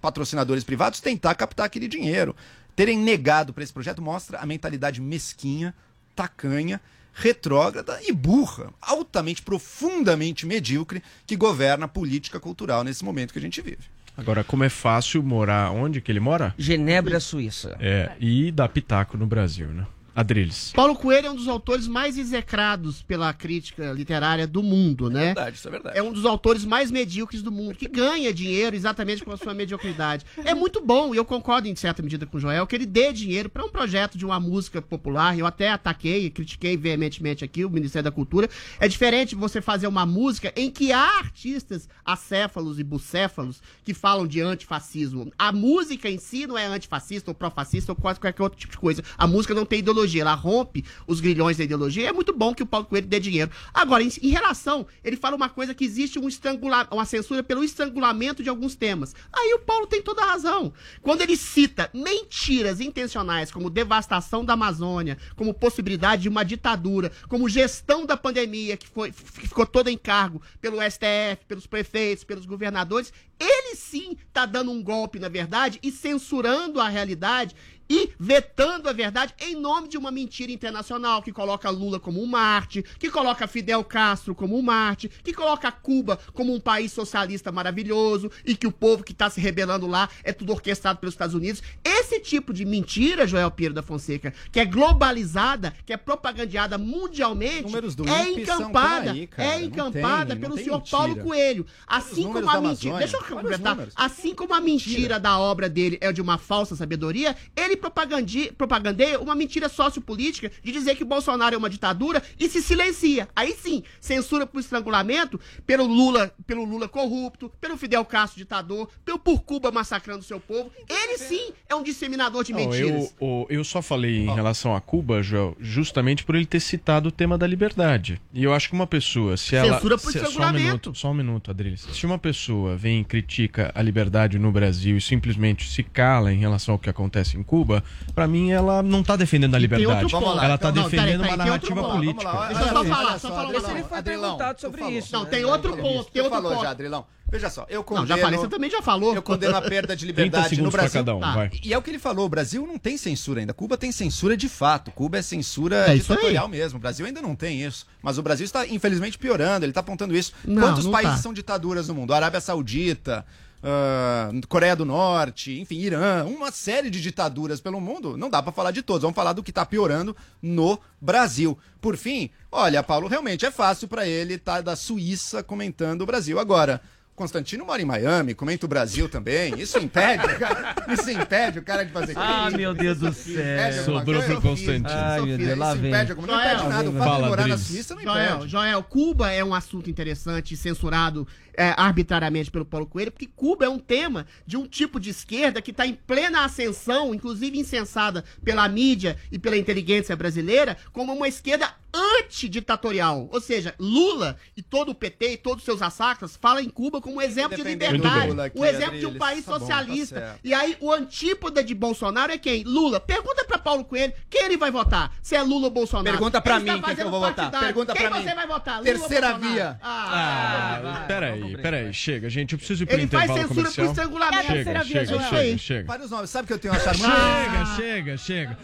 [0.00, 2.34] patrocinadores privados tentar captar aquele dinheiro.
[2.76, 5.74] Terem negado para esse projeto mostra a mentalidade mesquinha,
[6.14, 6.80] tacanha,
[7.12, 13.42] retrógrada e burra, altamente, profundamente medíocre que governa a política cultural nesse momento que a
[13.42, 13.82] gente vive.
[14.16, 16.54] Agora, como é fácil morar onde que ele mora?
[16.56, 17.76] Genebra, Suíça.
[17.80, 19.86] É, e dar pitaco no Brasil, né?
[20.18, 20.72] Adriles.
[20.74, 25.26] Paulo Coelho é um dos autores mais execrados pela crítica literária do mundo, né?
[25.26, 25.96] verdade, isso é verdade.
[25.96, 29.54] É um dos autores mais medíocres do mundo, que ganha dinheiro exatamente com a sua
[29.54, 30.26] mediocridade.
[30.44, 33.12] É muito bom, e eu concordo em certa medida com o Joel, que ele dê
[33.12, 35.38] dinheiro para um projeto de uma música popular.
[35.38, 38.50] Eu até ataquei e critiquei veementemente aqui o Ministério da Cultura.
[38.80, 44.26] É diferente você fazer uma música em que há artistas acéfalos e bucéfalos que falam
[44.26, 45.32] de antifascismo.
[45.38, 48.78] A música em si não é antifascista ou pró-fascista ou quase qualquer outro tipo de
[48.78, 49.04] coisa.
[49.16, 52.08] A música não tem ideologia, ela rompe os grilhões da ideologia.
[52.08, 53.50] É muito bom que o Paulo Coelho dê dinheiro.
[53.74, 57.64] Agora, em, em relação, ele fala uma coisa que existe um estrangula, uma censura pelo
[57.64, 59.14] estrangulamento de alguns temas.
[59.32, 60.72] Aí o Paulo tem toda a razão.
[61.02, 67.48] Quando ele cita mentiras intencionais como devastação da Amazônia, como possibilidade de uma ditadura, como
[67.48, 72.46] gestão da pandemia que, foi, que ficou toda em cargo pelo STF, pelos prefeitos, pelos
[72.46, 77.54] governadores, ele sim está dando um golpe, na verdade, e censurando a realidade
[77.88, 82.26] e vetando a verdade em nome de uma mentira internacional que coloca Lula como um
[82.26, 87.50] Marte, que coloca Fidel Castro como um Marte, que coloca Cuba como um país socialista
[87.50, 91.34] maravilhoso e que o povo que está se rebelando lá é tudo orquestrado pelos Estados
[91.34, 91.62] Unidos.
[91.84, 97.72] Esse tipo de mentira, Joel Pinheiro da Fonseca, que é globalizada, que é propagandeada mundialmente,
[98.06, 100.98] é encampada, aí, é encampada tem, pelo senhor mentira.
[100.98, 101.66] Paulo Coelho.
[101.86, 102.96] Assim como a mentira.
[102.96, 102.98] Amazônia.
[102.98, 103.88] Deixa eu completar.
[103.94, 109.34] Assim como a mentira da obra dele é de uma falsa sabedoria, ele propagandeia uma
[109.34, 113.28] mentira sociopolítica de dizer que Bolsonaro é uma ditadura e se silencia.
[113.34, 119.18] Aí sim, censura por estrangulamento pelo Lula, pelo Lula corrupto, pelo Fidel Castro ditador, pelo
[119.18, 120.70] por Cuba massacrando seu povo.
[120.88, 123.14] Ele sim é um disseminador de Não, mentiras.
[123.20, 127.12] eu, eu só falei em relação a Cuba, Joel, justamente por ele ter citado o
[127.12, 128.20] tema da liberdade.
[128.32, 129.74] E eu acho que uma pessoa, se ela.
[129.74, 130.64] Censura por se, só um estrangulamento.
[130.66, 131.86] minuto, só um minuto, Adriles.
[131.92, 136.38] Se uma pessoa vem e critica a liberdade no Brasil e simplesmente se cala em
[136.38, 137.67] relação ao que acontece em Cuba,
[138.14, 140.10] pra mim ela não tá defendendo a liberdade.
[140.10, 140.40] ponto.
[140.40, 141.94] ela tá Não, defendendo peraí, uma tem outro narrativa ponto.
[141.94, 142.32] política.
[142.32, 143.70] Lá, Deixa eu só falar, só falar Adrilão.
[143.70, 144.94] Ele foi Adrilão, perguntado sobre falou.
[144.98, 145.12] isso.
[145.12, 145.30] Não, né?
[145.30, 146.62] tem outro ponto, tem outro falou ponto.
[146.64, 147.06] já, Adrilão.
[147.30, 148.08] Veja só, eu condeno...
[148.08, 149.14] Não, já falei, você também já falou.
[149.14, 151.00] Eu condeno a perda de 30 liberdade no Brasil.
[151.00, 151.50] cada um, Ah.
[151.62, 153.52] E é o que ele falou, o Brasil não tem censura ainda.
[153.52, 154.90] Cuba tem censura de fato.
[154.90, 156.78] Cuba é censura É ditatorial mesmo.
[156.78, 157.86] O Brasil ainda não tem isso.
[158.02, 159.66] Mas o Brasil está, infelizmente, piorando.
[159.66, 160.32] Ele está apontando isso.
[160.42, 161.22] Não, Quantos não países tá.
[161.22, 162.14] são ditaduras no mundo?
[162.14, 163.26] Arábia Saudita,
[163.62, 166.24] ah, Coreia do Norte, enfim, Irã.
[166.24, 168.16] Uma série de ditaduras pelo mundo.
[168.16, 169.02] Não dá para falar de todos.
[169.02, 171.58] Vamos falar do que está piorando no Brasil.
[171.80, 176.38] Por fim, olha, Paulo, realmente é fácil para ele estar da Suíça comentando o Brasil.
[176.38, 176.80] Agora,
[177.14, 179.58] Constantino mora em Miami, comenta o Brasil também.
[179.60, 180.76] Isso impede, cara.
[180.88, 182.56] Isso impede o cara de fazer Ah, crítica.
[182.58, 183.84] meu Deus do céu.
[183.84, 184.86] Sobrou pro fiz, Constantino.
[184.88, 185.38] isso Ai, eu meu.
[185.38, 185.90] Deus, lá Isso vem.
[185.90, 186.90] impede Não impede nada.
[186.90, 187.58] O fato de morar na.
[187.58, 188.48] Suíça não Joel, impede.
[188.52, 191.26] Joel, Cuba é um assunto interessante, censurado
[191.58, 195.60] é, arbitrariamente pelo Paulo Coelho, porque Cuba é um tema de um tipo de esquerda
[195.60, 201.26] que está em plena ascensão, inclusive incensada pela mídia e pela inteligência brasileira, como uma
[201.26, 203.28] esquerda antiditatorial.
[203.32, 207.00] Ou seja, Lula e todo o PT e todos os seus assacras falam em Cuba
[207.00, 210.38] como um exemplo de liberdade, um exemplo de um país Tá bom, tá socialista.
[210.44, 212.62] e aí o antípoda de Bolsonaro é quem?
[212.64, 213.00] Lula.
[213.00, 215.12] Pergunta pra Paulo Coelho quem ele vai votar.
[215.22, 216.10] Se é Lula ou Bolsonaro.
[216.16, 217.50] Pergunta está mim quem que eu vou votar.
[217.50, 218.34] Pergunta quem pra você mim.
[218.34, 218.74] vai votar?
[218.78, 219.78] Lula Terceira via.
[219.82, 222.52] Ah, Ah, peraí, peraí, chega, gente.
[222.52, 223.86] Eu preciso ir pro ele faz intervalo censura por comercial.
[223.86, 224.36] estrangulamento.
[224.36, 225.84] É a terceira Chega, via, chega, chega, chega.
[225.86, 228.58] Para os nomes, sabe que eu tenho achado Chega, chega, chega.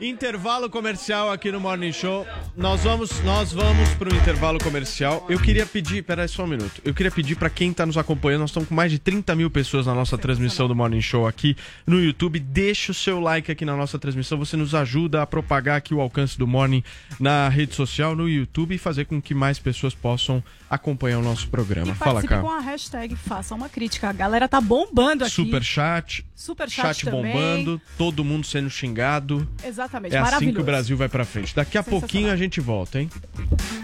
[0.00, 2.26] Intervalo comercial aqui no Morning Show.
[2.56, 5.26] nós vamos, nós vamos para o intervalo comercial.
[5.28, 6.80] Eu queria pedir, peraí só um minuto.
[6.82, 9.50] Eu queria pedir para quem está nos acompanhando, nós estamos com mais de 30 mil
[9.50, 11.54] pessoas na nossa transmissão do Morning Show aqui
[11.86, 12.40] no YouTube.
[12.40, 16.00] Deixa o seu like aqui na nossa transmissão, você nos ajuda a propagar aqui o
[16.00, 16.82] alcance do Morning
[17.18, 21.46] na rede social, no YouTube e fazer com que mais pessoas possam acompanhar o nosso
[21.48, 21.94] programa.
[21.94, 22.42] Fala, Participe cara.
[22.42, 24.08] com a hashtag Faça uma Crítica.
[24.08, 25.34] A galera tá bombando aqui.
[25.34, 27.32] Super chat, Super chat também.
[27.34, 29.46] bombando, todo mundo sendo xingado.
[29.62, 31.54] Exatamente, É assim que o Brasil vai pra frente.
[31.54, 33.10] Daqui a pouquinho a gente volta, hein?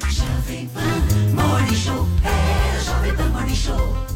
[0.09, 2.07] Jovem Pan Morning Show.
[2.25, 4.16] É Jovem Pan Morning Show.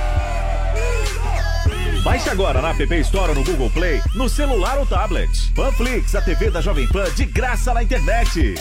[2.03, 5.29] Baixe agora na App Store ou no Google Play, no celular ou tablet.
[5.53, 8.55] Panflix, a TV da Jovem Pan de graça na internet.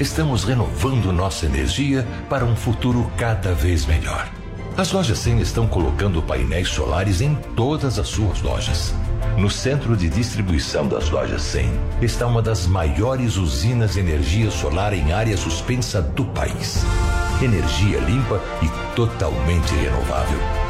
[0.00, 4.26] Estamos renovando nossa energia para um futuro cada vez melhor.
[4.74, 8.94] As lojas 100 estão colocando painéis solares em todas as suas lojas.
[9.36, 11.70] No centro de distribuição das lojas 100
[12.00, 16.86] está uma das maiores usinas de energia solar em área suspensa do país.
[17.42, 20.61] Energia limpa e totalmente renovável.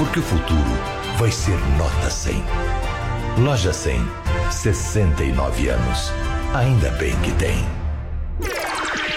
[0.00, 0.70] Porque o futuro
[1.18, 2.42] vai ser nota 100.
[3.40, 4.00] Loja 100,
[4.50, 6.10] 69 anos.
[6.54, 7.68] Ainda bem que tem.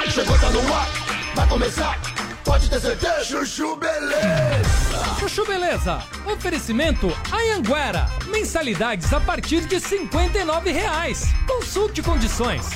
[0.10, 0.90] Chegou, tá no ar.
[1.36, 1.98] Vai começar.
[2.44, 3.24] Pode ter certeza.
[3.24, 5.20] Chuchu Beleza.
[5.22, 6.04] Chuchu Beleza.
[6.26, 8.10] Oferecimento Anhanguera.
[8.28, 11.34] Mensalidades a partir de 59 reais.
[11.48, 12.68] Consulte condições.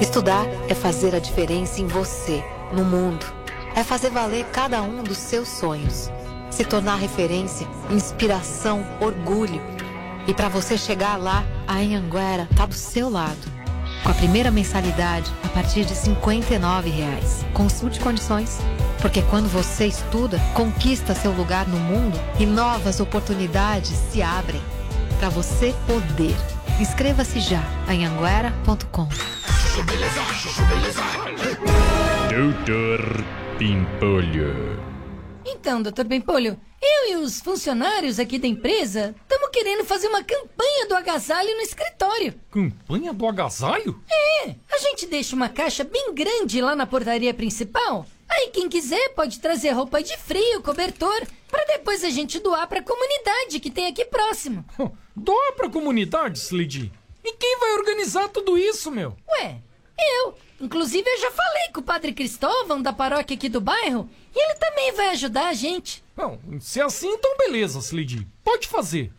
[0.00, 3.45] Estudar é fazer a diferença em você, no mundo.
[3.76, 6.10] É fazer valer cada um dos seus sonhos.
[6.50, 9.60] Se tornar referência, inspiração, orgulho.
[10.26, 13.36] E para você chegar lá, a Anhanguera tá do seu lado.
[14.02, 17.44] Com a primeira mensalidade a partir de 59 reais.
[17.52, 18.58] Consulte condições.
[19.02, 24.62] Porque quando você estuda, conquista seu lugar no mundo e novas oportunidades se abrem.
[25.18, 26.34] Para você poder.
[26.80, 29.06] Inscreva-se já em anguera.com.
[32.30, 34.76] Doutor Pimpolho.
[35.46, 40.86] Então, doutor Bempolho, eu e os funcionários aqui da empresa estamos querendo fazer uma campanha
[40.86, 42.34] do agasalho no escritório.
[42.50, 43.98] Campanha do agasalho?
[44.10, 48.04] É, a gente deixa uma caixa bem grande lá na portaria principal.
[48.28, 52.82] Aí quem quiser pode trazer roupa de frio, cobertor, para depois a gente doar pra
[52.82, 54.66] comunidade que tem aqui próximo.
[55.16, 56.92] Doa pra comunidade, Slade.
[57.24, 59.16] E quem vai organizar tudo isso, meu?
[59.40, 59.62] Ué,
[59.98, 60.34] eu.
[60.60, 64.58] Inclusive eu já falei com o padre Cristóvão da paróquia aqui do bairro e ele
[64.58, 66.02] também vai ajudar a gente.
[66.16, 68.26] Não, se é assim, então beleza, Slade.
[68.42, 69.12] Pode fazer.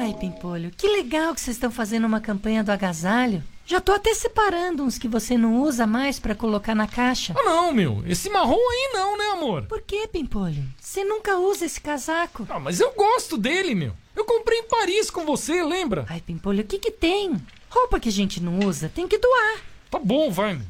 [0.00, 3.42] Ai, Pimpolho, que legal que vocês estão fazendo uma campanha do agasalho.
[3.66, 7.34] Já tô até separando uns que você não usa mais pra colocar na caixa.
[7.38, 8.02] Ah, não, meu.
[8.04, 9.66] Esse marrom aí não, né, amor?
[9.66, 10.64] Por que, Pimpolho?
[10.80, 12.46] Você nunca usa esse casaco.
[12.48, 13.92] Ah, mas eu gosto dele, meu.
[14.16, 16.04] Eu comprei em Paris com você, lembra?
[16.08, 17.36] Ai, Pimpolho, o que que tem?
[17.70, 19.60] Roupa que a gente não usa tem que doar.
[19.90, 20.54] Tá bom, vai.
[20.54, 20.66] meu.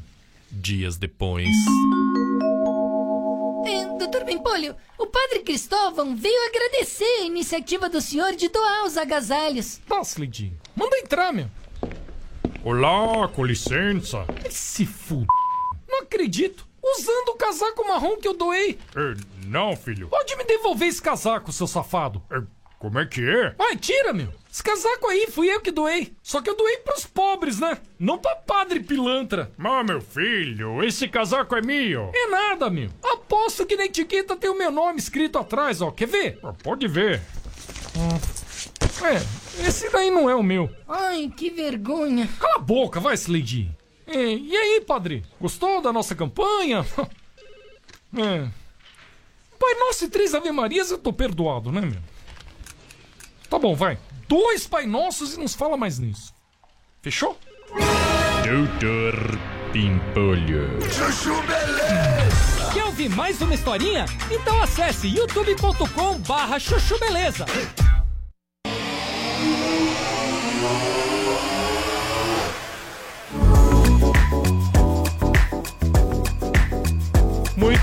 [0.51, 1.47] Dias depois.
[3.65, 8.97] É, doutor Pimpolho, o padre Cristóvão veio agradecer a iniciativa do senhor de doar os
[8.97, 9.79] agasalhos.
[9.87, 10.53] Tá, Slade.
[10.75, 11.47] Manda entrar, meu.
[12.63, 14.25] Olá, com licença.
[14.49, 15.25] Se f...
[15.87, 16.67] Não acredito.
[16.83, 18.77] Usando o casaco marrom que eu doei.
[18.95, 20.07] É, não, filho.
[20.07, 22.21] Pode me devolver esse casaco, seu safado.
[22.31, 22.41] É,
[22.79, 23.51] como é que é?
[23.51, 24.40] Vai, tira, meu.
[24.51, 26.13] Esse casaco aí fui eu que doei.
[26.21, 27.77] Só que eu doei pros pobres, né?
[27.97, 29.49] Não pra padre pilantra.
[29.57, 32.11] Mas, meu filho, esse casaco é meu.
[32.13, 32.89] É nada, meu.
[33.01, 35.89] Aposto que na etiqueta tem o meu nome escrito atrás, ó.
[35.89, 36.39] Quer ver?
[36.43, 37.21] Ah, Pode ver.
[39.03, 40.69] É, esse daí não é o meu.
[40.87, 42.27] Ai, que vergonha.
[42.39, 43.71] Cala a boca, vai, Slade.
[44.05, 45.23] É, e aí, padre?
[45.39, 46.85] Gostou da nossa campanha?
[48.13, 48.45] É.
[49.57, 52.01] Pai Nosso e três Ave Marias eu tô perdoado, né, meu?
[53.49, 53.97] Tá bom, vai.
[54.31, 56.33] Dois Pai Nossos e nos fala mais nisso.
[57.01, 57.37] Fechou?
[58.45, 59.13] Doutor
[59.73, 60.81] Pimpolho.
[60.89, 62.71] Chuchu Beleza.
[62.73, 64.05] Quer ouvir mais uma historinha?
[64.31, 67.45] Então acesse youtube.com barra chuchu beleza.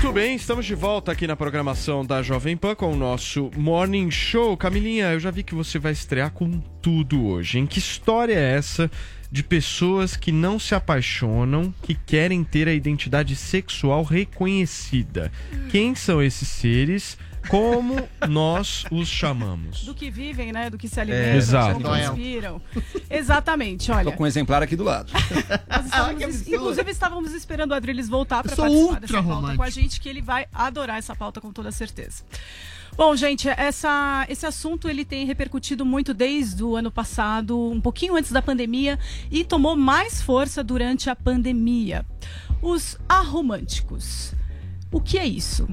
[0.09, 4.09] Muito bem, estamos de volta aqui na programação da Jovem Pan com o nosso Morning
[4.09, 4.57] Show.
[4.57, 7.59] Camilinha, eu já vi que você vai estrear com tudo hoje.
[7.59, 8.89] Em que história é essa
[9.31, 15.31] de pessoas que não se apaixonam, que querem ter a identidade sexual reconhecida?
[15.69, 17.15] Quem são esses seres?
[17.47, 19.83] Como nós os chamamos?
[19.83, 20.69] Do que vivem, né?
[20.69, 21.79] Do que se É, alimentam, exato.
[21.79, 22.61] do que respiram.
[23.09, 24.03] Exatamente, olha.
[24.11, 25.11] Tô com um exemplar aqui do lado.
[25.69, 29.57] Nós estávamos- inclusive, estávamos esperando o Adriles voltar para participar ultra dessa pauta romântico.
[29.57, 32.23] com a gente, que ele vai adorar essa pauta com toda certeza.
[32.95, 38.15] Bom, gente, essa, esse assunto ele tem repercutido muito desde o ano passado, um pouquinho
[38.17, 38.99] antes da pandemia,
[39.31, 42.05] e tomou mais força durante a pandemia.
[42.61, 44.33] Os aromânticos.
[44.91, 45.67] O que é isso?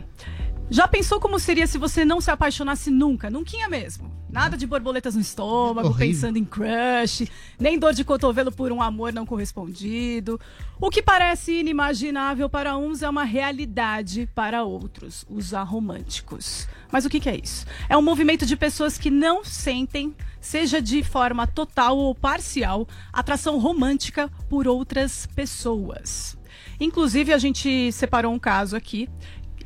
[0.69, 3.31] Já pensou como seria se você não se apaixonasse nunca?
[3.31, 4.11] Nunca mesmo.
[4.29, 6.09] Nada de borboletas no estômago, Horrível.
[6.09, 10.41] pensando em crush, nem dor de cotovelo por um amor não correspondido.
[10.81, 16.67] O que parece inimaginável para uns é uma realidade para outros, os aromânticos.
[16.91, 17.65] Mas o que, que é isso?
[17.89, 23.59] É um movimento de pessoas que não sentem, seja de forma total ou parcial, atração
[23.61, 26.37] romântica por outras pessoas.
[26.81, 29.09] Inclusive, a gente separou um caso aqui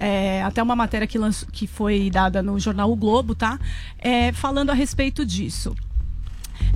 [0.01, 1.18] é, até uma matéria que,
[1.53, 3.61] que foi dada no jornal O Globo, tá?
[3.98, 5.76] É, falando a respeito disso.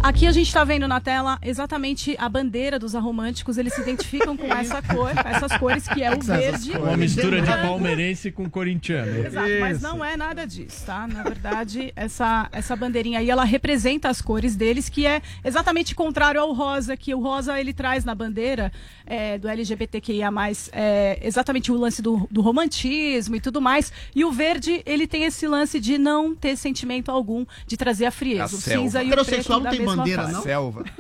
[0.02, 3.56] Aqui a gente está vendo na tela exatamente a bandeira dos aromânticos.
[3.56, 6.72] Eles se identificam com essa cor, essas cores, que é o verde.
[6.72, 9.26] Uma mistura de palmeirense com corintiano.
[9.26, 11.06] Exato, mas não é nada disso, tá?
[11.06, 16.40] Na verdade, essa, essa bandeirinha aí, ela representa as cores deles, que é exatamente contrário
[16.40, 18.70] ao rosa, que o rosa ele traz na bandeira
[19.06, 20.30] é, do LGBTQIA+,
[20.72, 25.24] é, exatamente o lance do, do romantismo e tudo mais, e o verde, ele tem
[25.24, 28.82] esse lance de não ter sentimento algum, de trazer a frieza, A o selva.
[28.82, 30.42] cinza e o preto da tem bandeira, não?
[30.42, 30.84] Selva.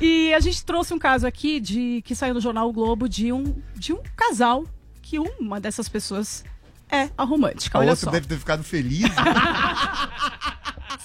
[0.00, 3.32] E a gente trouxe um caso aqui de que saiu no jornal O Globo de
[3.32, 4.64] um, de um casal
[5.00, 6.44] que uma dessas pessoas
[6.90, 7.78] é a romântica.
[7.78, 8.10] A Olha outra só.
[8.10, 9.02] deve ter ficado feliz.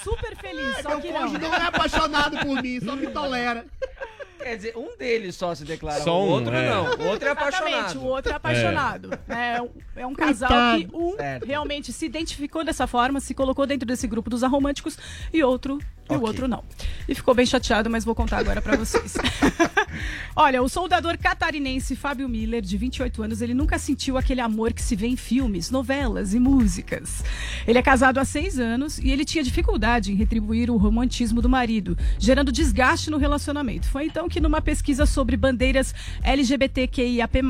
[0.03, 1.49] Super feliz, só Meu que cônjuge não.
[1.49, 3.65] não é apaixonado por mim, só me tolera.
[4.41, 6.01] Quer dizer, um deles só se declara.
[6.03, 6.69] Só o um, outro é.
[6.69, 6.83] não.
[6.85, 7.99] O outro é Exatamente, apaixonado.
[7.99, 9.19] o outro é apaixonado.
[9.27, 10.79] É, um- é um casal Coitado.
[10.88, 11.45] que um Certo.
[11.45, 14.97] realmente se identificou dessa forma, se colocou dentro desse grupo dos aromânticos
[15.33, 15.79] e outro
[16.09, 16.27] e o Ok.
[16.27, 16.63] outro não.
[17.07, 19.15] E ficou bem chateado, mas vou contar agora pra vocês.
[20.35, 24.81] Olha, o soldador catarinense Fábio Miller, de 28 anos, ele nunca sentiu aquele amor que
[24.81, 27.23] se vê em filmes, novelas e músicas.
[27.67, 31.49] Ele é casado há seis anos e ele tinha dificuldade em retribuir o romantismo do
[31.49, 33.88] marido, gerando desgaste no relacionamento.
[33.89, 37.41] Foi então que, numa pesquisa sobre bandeiras LGBTQIAP+,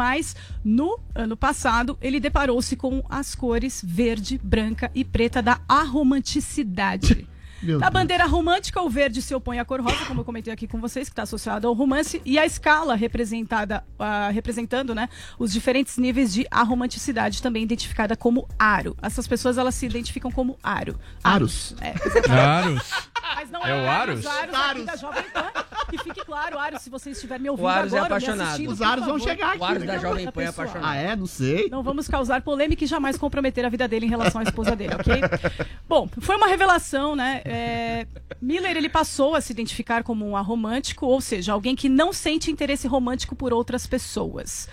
[0.63, 5.59] no ano passado, ele deparou-se com as cores verde, branca e preta da.
[7.61, 7.93] Meu Da Deus.
[7.93, 11.07] bandeira romântica, o verde se opõe à cor rosa, como eu comentei aqui com vocês,
[11.09, 15.09] que está associado ao romance, e a escala representada, ah, representando né,
[15.39, 18.95] os diferentes níveis de aromanticidade, também identificada como aro.
[19.01, 20.99] Essas pessoas elas se identificam como aro.
[21.23, 21.75] Aros.
[21.81, 22.31] É, exatamente.
[22.31, 22.91] Aros?
[23.21, 24.25] Mas não É o Aros?
[24.25, 25.51] Aros, Aros aqui da Jovem Pan.
[25.89, 28.71] Que fique claro, Aros, se você estiver me ouvindo O Aros é agora, me apaixonado.
[28.71, 29.59] Os aros vão chegar aqui.
[29.59, 30.85] O Aros da Jovem Pan é apaixonado.
[30.85, 31.15] Ah, é?
[31.15, 31.69] Não sei.
[31.69, 34.95] Não vamos causar polêmica e jamais comprometer a vida dele em relação à esposa dele,
[34.95, 35.21] ok?
[35.87, 37.41] Bom, foi uma revelação, né?
[37.45, 38.07] É,
[38.41, 42.51] Miller ele passou a se identificar como um aromântico, ou seja, alguém que não sente
[42.51, 44.67] interesse romântico por outras pessoas.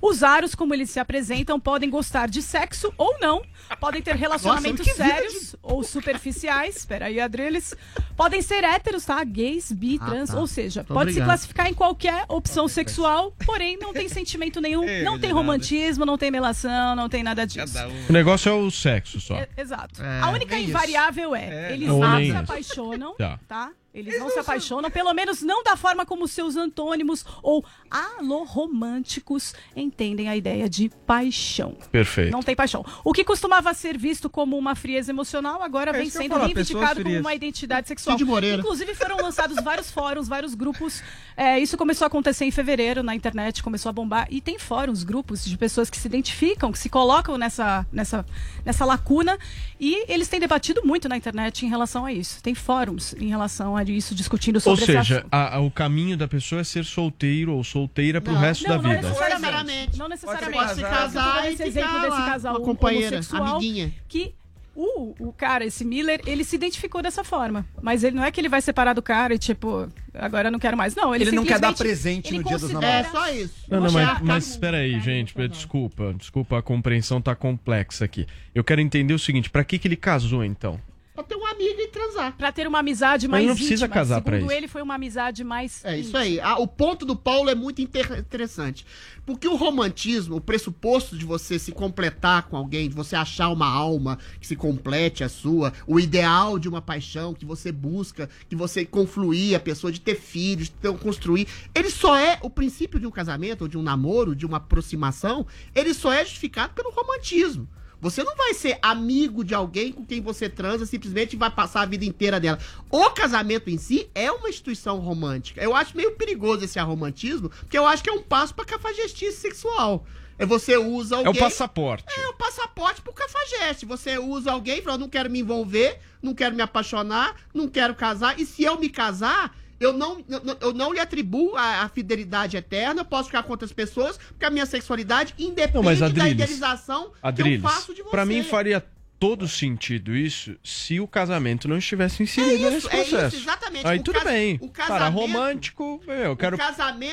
[0.00, 3.42] Os aros, como eles se apresentam, podem gostar de sexo ou não,
[3.80, 6.76] podem ter relacionamentos Nossa, sérios ou superficiais.
[6.76, 7.74] Espera aí, Adreles.
[8.16, 9.22] Podem ser héteros, tá?
[9.22, 10.40] Gays, bi, Ah, trans, tá.
[10.40, 11.26] ou seja, Muito pode se obrigado.
[11.28, 16.30] classificar em qualquer opção sexual, porém não tem sentimento nenhum, não tem romantismo, não tem
[16.30, 17.78] melação, não tem nada disso.
[18.08, 19.36] O negócio é o sexo só.
[19.36, 20.02] É, exato.
[20.02, 23.38] É, a única é invariável é, eles Ou não nem se apaixonam, Tá.
[23.46, 23.70] tá?
[23.92, 30.28] Eles não se apaixonam, pelo menos não da forma como seus antônimos ou alorromânticos entendem
[30.28, 31.76] a ideia de paixão.
[31.90, 32.30] Perfeito.
[32.30, 32.84] Não tem paixão.
[33.02, 37.02] O que costumava ser visto como uma frieza emocional, agora É vem sendo falar, reivindicado
[37.02, 38.18] como uma identidade sexual.
[38.18, 38.58] Cid Moreira.
[38.58, 41.02] Inclusive foram lançados vários fóruns, vários grupos.
[41.36, 44.28] É, isso começou a acontecer em fevereiro na internet, começou a bombar.
[44.30, 48.24] E tem fóruns, grupos de pessoas que se identificam, que se colocam nessa, nessa,
[48.64, 49.38] nessa lacuna.
[49.80, 52.42] E eles têm debatido muito na internet em relação a isso.
[52.42, 56.16] Tem fóruns em relação a isso, discutindo Ou sobre esse seja, a- a- o caminho
[56.16, 58.40] da pessoa é ser solteiro ou solteira pro Não.
[58.40, 59.08] resto Não, da não vida.
[59.08, 59.98] necessariamente.
[59.98, 60.58] Não necessariamente.
[60.64, 63.92] Pode se casar e esse ficar exemplo desse casal com a companheira, amiguinha.
[64.08, 64.34] que
[64.80, 67.66] o, o cara, esse Miller, ele se identificou dessa forma.
[67.82, 70.58] Mas ele não é que ele vai separar do cara e tipo, agora eu não
[70.60, 70.94] quero mais.
[70.94, 73.54] Não, ele, Ele não quer dar presente no dia dos considera- É só isso.
[73.68, 75.34] Não, não, mas, mas espera aí, gente.
[75.48, 78.24] Desculpa, desculpa, a compreensão tá complexa aqui.
[78.54, 80.80] Eu quero entender o seguinte, pra que que ele casou então?
[81.18, 81.58] Pra ter um amigo.
[81.58, 82.36] amiga e transar.
[82.36, 83.94] Pra ter uma amizade Mas mais não precisa íntima.
[83.94, 84.58] casar pra Segundo isso.
[84.58, 86.38] ele, foi uma amizade mais É isso aí.
[86.38, 88.86] Ah, o ponto do Paulo é muito inter- interessante.
[89.26, 93.66] Porque o romantismo, o pressuposto de você se completar com alguém, de você achar uma
[93.66, 98.54] alma que se complete a sua, o ideal de uma paixão que você busca, que
[98.54, 103.00] você confluir a pessoa, de ter filhos, de ter, construir, ele só é o princípio
[103.00, 105.44] de um casamento, ou de um namoro, de uma aproximação,
[105.74, 107.68] ele só é justificado pelo romantismo.
[108.00, 111.86] Você não vai ser amigo de alguém com quem você transa simplesmente vai passar a
[111.86, 112.58] vida inteira dela.
[112.90, 115.60] O casamento em si é uma instituição romântica.
[115.60, 119.36] Eu acho meio perigoso esse arromantismo, porque eu acho que é um passo pra cafajestice
[119.38, 120.06] sexual.
[120.38, 121.32] É você usa É alguém.
[121.42, 122.04] o passaporte.
[122.16, 123.84] É o passaporte pro cafajeste.
[123.84, 127.94] Você usa alguém e fala, não quero me envolver, não quero me apaixonar, não quero
[127.96, 128.38] casar.
[128.38, 130.24] E se eu me casar, eu não,
[130.60, 134.44] eu, não lhe atribuo a, a fidelidade eterna, eu posso ficar com outras pessoas, porque
[134.44, 138.10] a minha sexualidade independe Não, mas da Adriles, idealização que eu Adriles, faço de você.
[138.10, 138.84] pra mim faria
[139.18, 143.36] todo sentido isso se o casamento não estivesse inserido É isso, nesse é isso, processo.
[143.36, 143.86] exatamente.
[143.86, 144.58] Aí O tudo bem.
[144.62, 146.56] o Cara, romântico, eu quero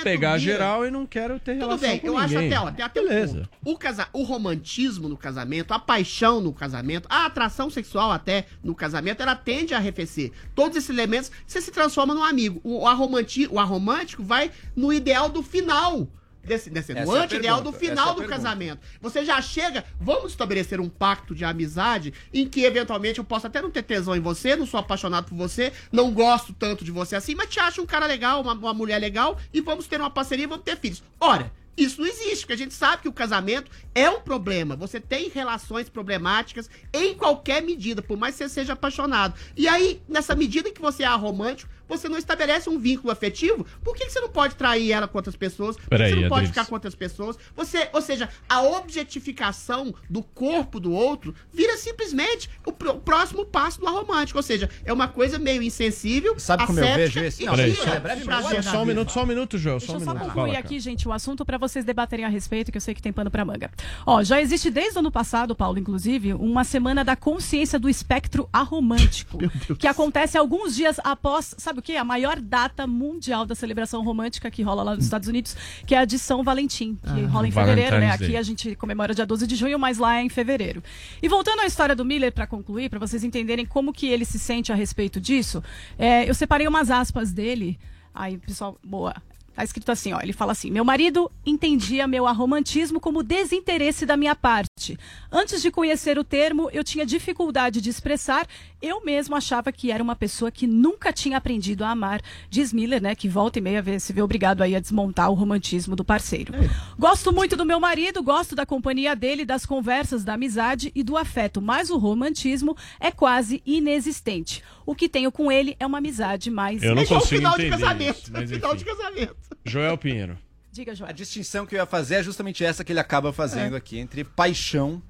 [0.03, 2.53] pegar geral e não quero ter Tudo relação bem, com eu acho ninguém.
[2.53, 3.49] até, ó, até um Beleza.
[3.63, 3.73] ponto.
[3.75, 4.07] O, casa...
[4.13, 9.35] o romantismo no casamento, a paixão no casamento, a atração sexual até no casamento, ela
[9.35, 10.31] tende a arrefecer.
[10.53, 12.61] Todos esses elementos, você se transforma num amigo.
[12.63, 13.47] O, arromanti...
[13.47, 16.07] o aromântico vai no ideal do final.
[16.45, 18.35] Desse, Essa é a anti-ideal do final é do pergunta.
[18.37, 18.79] casamento.
[19.01, 23.61] Você já chega, vamos estabelecer um pacto de amizade em que eventualmente eu posso até
[23.61, 27.15] não ter tesão em você, não sou apaixonado por você, não gosto tanto de você
[27.15, 30.09] assim, mas te acho um cara legal, uma, uma mulher legal e vamos ter uma
[30.09, 31.03] parceria, vamos ter filhos.
[31.19, 34.75] Ora, isso não existe, porque a gente sabe que o casamento é um problema.
[34.77, 39.33] Você tem relações problemáticas em qualquer medida, por mais que você seja apaixonado.
[39.57, 43.65] E aí, nessa medida em que você é romântico, você não estabelece um vínculo afetivo,
[43.83, 45.75] por que, que você não pode trair ela com outras pessoas?
[45.75, 46.49] Por que Peraí, você não pode Adriles.
[46.49, 47.37] ficar com outras pessoas?
[47.55, 53.45] Você, ou seja, a objetificação do corpo do outro vira simplesmente o, pr- o próximo
[53.45, 54.37] passo do aromântico.
[54.39, 56.37] Ou seja, é uma coisa meio insensível.
[56.39, 57.43] Sabe como eu vejo esse?
[57.43, 59.79] e Não, tira só, prazer só um minuto, só um minuto, Joel.
[59.79, 60.25] Só Deixa um eu só minuto.
[60.27, 63.01] concluir Fala, aqui, gente, o assunto para vocês debaterem a respeito, que eu sei que
[63.01, 63.71] tem pano para manga.
[64.05, 68.49] Ó, já existe desde o ano passado, Paulo, inclusive, uma semana da consciência do espectro
[68.51, 69.37] aromântico,
[69.77, 71.95] que acontece alguns dias após, sabe o quê?
[71.95, 75.55] A maior data mundial da celebração romântica que rola lá nos Estados Unidos,
[75.85, 78.07] que é a de São Valentim, que Ah, rola em fevereiro, né?
[78.07, 78.37] Valentine's Aqui Day.
[78.37, 80.83] a gente comemora dia 12 de junho, mas lá é em fevereiro.
[81.21, 84.39] E voltando à história do Miller, para concluir, para vocês entenderem como que ele se
[84.39, 85.63] sente a respeito disso,
[85.97, 87.77] é, eu separei umas aspas dele.
[88.13, 89.13] Aí, pessoal, boa.
[89.55, 90.19] Tá escrito assim, ó.
[90.21, 94.97] Ele fala assim: Meu marido entendia meu arromantismo como desinteresse da minha parte.
[95.31, 98.45] Antes de conhecer o termo, eu tinha dificuldade de expressar.
[98.81, 102.21] Eu mesmo achava que era uma pessoa que nunca tinha aprendido a amar.
[102.49, 103.15] Diz Miller, né?
[103.15, 106.53] Que volta e meia vê- se vê obrigado aí a desmontar o romantismo do parceiro.
[106.99, 111.15] Gosto muito do meu marido, gosto da companhia dele, das conversas, da amizade e do
[111.17, 114.61] afeto, mas o romantismo é quase inexistente.
[114.85, 116.83] O que tenho com ele é uma amizade mais.
[116.83, 118.17] Eu não é o consigo final de entender casamento.
[118.19, 119.35] isso, mas final de casamento.
[119.63, 120.37] Joel Pinheiro.
[120.71, 121.09] Diga, João.
[121.09, 124.23] A distinção que eu ia fazer é justamente essa que ele acaba fazendo aqui entre
[124.23, 125.01] paixão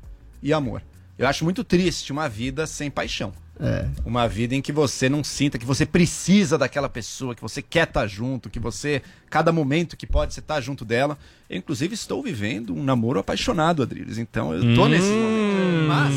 [0.41, 0.83] e amor.
[1.17, 3.33] Eu acho muito triste uma vida sem paixão.
[3.59, 3.87] É.
[4.05, 7.87] Uma vida em que você não sinta que você precisa daquela pessoa, que você quer
[7.87, 11.17] estar junto, que você, cada momento que pode, você estar junto dela.
[11.49, 14.17] Eu, inclusive, estou vivendo um namoro apaixonado, Adriles.
[14.17, 15.87] Então, eu tô nesse momento.
[15.87, 16.13] Mas.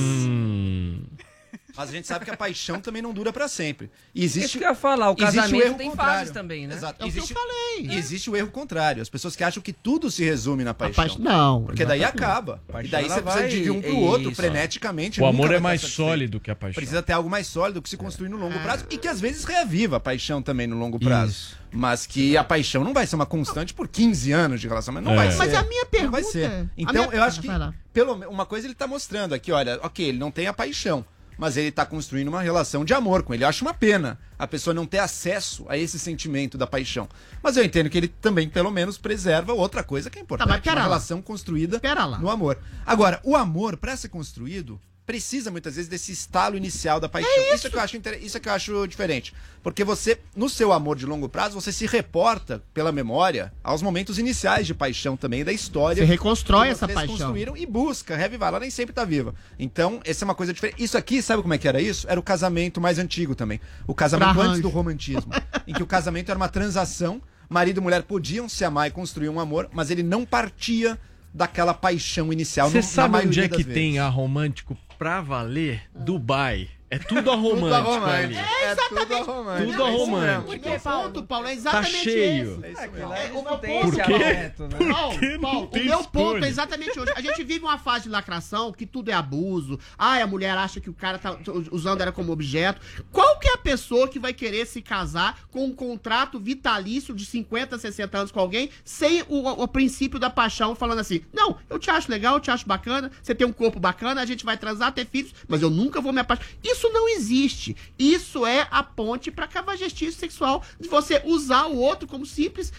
[1.79, 3.89] Mas a gente sabe que a paixão também não dura pra sempre.
[4.15, 6.13] E existe, Isso que eu ia falar, o existe casamento erro tem contrário.
[6.19, 6.75] fases também, né?
[6.75, 6.95] Exato.
[6.95, 7.87] É o que eu existe, falei.
[7.87, 9.01] e existe o erro contrário.
[9.01, 10.95] As pessoas que acham que tudo se resume na paixão.
[11.05, 12.25] paixão- não, Porque daí exatamente.
[12.25, 12.63] acaba.
[12.67, 14.35] Paixão, e daí você precisa vai- de um pro outro, isso.
[14.43, 15.21] freneticamente.
[15.21, 16.75] O amor é mais sólido que a paixão.
[16.75, 19.45] Precisa ter algo mais sólido que se construir no longo prazo e que às vezes
[19.45, 21.31] reaviva a paixão também no longo prazo.
[21.31, 21.59] Isso.
[21.71, 25.09] Mas que a paixão não vai ser uma constante por 15 anos de relacionamento.
[25.15, 25.27] Não É.
[25.27, 25.39] vai ser.
[25.39, 26.51] Mas a minha Não vai pergunta ser.
[26.51, 27.75] é- Então, minha- eu acho que, Vai lá.
[27.93, 31.05] pelo uma coisa ele tá mostrando aqui, olha, ok, ele não tem a paixão,
[31.39, 33.45] mas ele tá construindo uma relação de amor com ele.
[33.45, 37.09] Eu acho uma pena a pessoa não ter acesso a esse sentimento da paixão.
[37.43, 40.49] Mas eu entendo que ele também, pelo menos, preserva outra coisa que é importante.
[40.49, 40.89] Tá, mas pera uma lá.
[40.89, 41.81] relação construída
[42.21, 42.59] no amor.
[42.85, 47.31] Agora, o amor, pra ser construído, precisa muitas vezes desse estalo inicial da paixão.
[47.55, 47.67] isso.
[47.67, 49.33] é que eu acho inter- isso é que eu acho diferente.
[49.63, 54.19] Porque você, no seu amor de longo prazo, você se reporta pela memória aos momentos
[54.19, 56.03] iniciais de paixão também da história.
[56.03, 57.17] Você reconstrói que essa vocês paixão.
[57.17, 58.51] construíram e busca revivar.
[58.51, 59.35] Ela nem sempre tá viva.
[59.59, 60.83] Então, essa é uma coisa diferente.
[60.83, 62.07] Isso aqui, sabe como é que era isso?
[62.07, 63.59] Era o casamento mais antigo também.
[63.87, 65.33] O casamento Pra antes do romantismo.
[65.67, 67.23] em que o casamento era uma transação.
[67.49, 70.99] Marido e mulher podiam se amar e construir um amor, mas ele não partia
[71.33, 72.69] daquela paixão inicial.
[72.71, 75.89] Você sabe onde é que tem a romântico pra valer?
[75.95, 76.69] Dubai.
[76.91, 78.09] É tudo aromântico aromântico.
[78.09, 78.37] ali.
[78.37, 79.07] É exatamente.
[79.07, 79.71] tudo aromântico.
[79.73, 80.21] Tudo é isso aromântico.
[80.21, 80.43] mesmo.
[80.45, 82.65] O meu ponto, Paulo, é exatamente Tá cheio.
[82.65, 82.81] esse.
[82.81, 84.19] É, É, o meu não tem ponto- Por quê?
[84.19, 84.53] né?
[84.91, 87.13] Paulo, Paulo, o meu ponto é exatamente hoje.
[87.15, 89.79] A gente vive uma fase de lacração que tudo é abuso.
[89.99, 91.37] Ai, a mulher acha que o cara tá
[91.71, 92.81] usando ela como objeto.
[93.13, 97.27] Qual que é a pessoa que vai querer se casar com um contrato vitalício de
[97.27, 101.79] 50, 60 anos com alguém sem o, o princípio da paixão, falando assim: não, eu
[101.79, 104.57] te acho legal, eu te acho bacana, você tem um corpo bacana, a gente vai
[104.57, 106.49] transar, ter filhos, mas eu nunca vou me apaixonar.
[106.65, 107.77] Isso não existe.
[107.99, 112.73] Isso é a ponte pra cavagestice sexual de você usar o outro como simples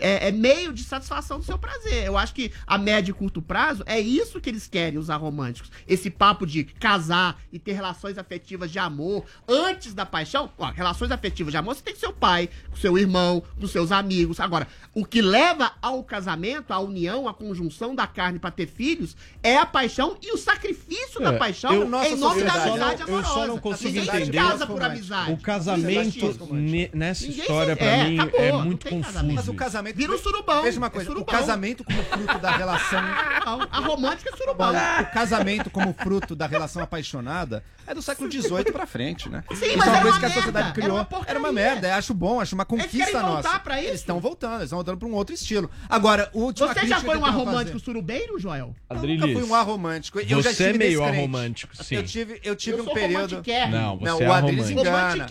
[0.00, 2.04] é, é meio de satisfação do seu prazer.
[2.04, 5.70] Eu acho que a médio e curto prazo é isso que eles querem, usar românticos.
[5.86, 10.50] Esse papo de casar e ter relações afetivas de amor antes da paixão.
[10.58, 13.92] Ó, relações afetivas de amor você tem com seu pai, com seu irmão, com seus
[13.92, 14.40] amigos.
[14.40, 19.16] Agora, o que leva ao casamento, à união, à conjunção da carne pra ter filhos
[19.42, 23.08] é a paixão e o sacrifício da É, paixão eu- em nome da amizade não-
[23.08, 23.46] eu só amorosa.
[23.46, 25.32] não consigo Ninguém entender casa por amizade.
[25.32, 29.36] O casamento ne- nessa Ninguém história, se- pra é, mim, acabou, é muito casamento.
[29.36, 29.54] confuso.
[29.62, 29.96] O casamento.
[29.96, 30.62] Vira um surubão.
[30.62, 31.34] Veja uma é coisa: o surubão.
[31.38, 33.00] casamento como fruto da relação.
[33.72, 34.72] A romântica é surubão.
[34.72, 39.42] O casamento como fruto da relação apaixonada é do século XVIII pra frente, né?
[39.54, 40.86] Sim, Isso mas é uma coisa que a sociedade merda, criou.
[40.90, 41.30] era uma porcaria.
[41.32, 43.58] Era uma merda, acho bom, acho uma querem conquista voltar nossa.
[43.60, 43.88] pra isso?
[43.90, 45.70] Eles estão voltando, eles estão voltando pra um outro estilo.
[45.88, 48.74] Agora, o último Você já foi um aromântico surubeiro, Joel?
[48.88, 50.20] Eu nunca fui um arromântico.
[50.20, 51.18] Eu já Você é estive meio descrente.
[51.18, 51.96] arromântico, sim.
[51.96, 53.42] Eu tive, eu tive Eu um período.
[53.70, 54.80] Não, você Não, é o Adriles arromântico.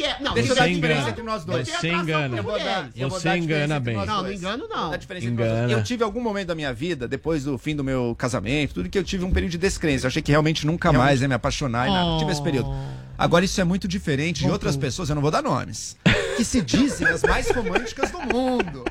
[0.01, 0.17] engana.
[0.19, 0.81] Não, Deixa eu dar a engana.
[0.87, 1.67] diferença entre nós dois.
[1.69, 2.41] Você engana.
[3.09, 3.95] Você engana bem.
[4.15, 4.91] Não, não engano, não.
[4.91, 5.49] A diferença dois.
[5.49, 5.71] Engana.
[5.71, 8.97] Eu tive algum momento da minha vida, depois do fim do meu casamento, tudo que
[8.97, 10.05] eu tive um período de descrença.
[10.05, 12.19] Eu achei que realmente nunca mais ia me apaixonar e nada.
[12.19, 12.69] Tive esse período.
[13.17, 15.95] Agora, isso é muito diferente de outras pessoas, eu não vou dar nomes,
[16.35, 18.83] que se dizem as mais românticas do mundo.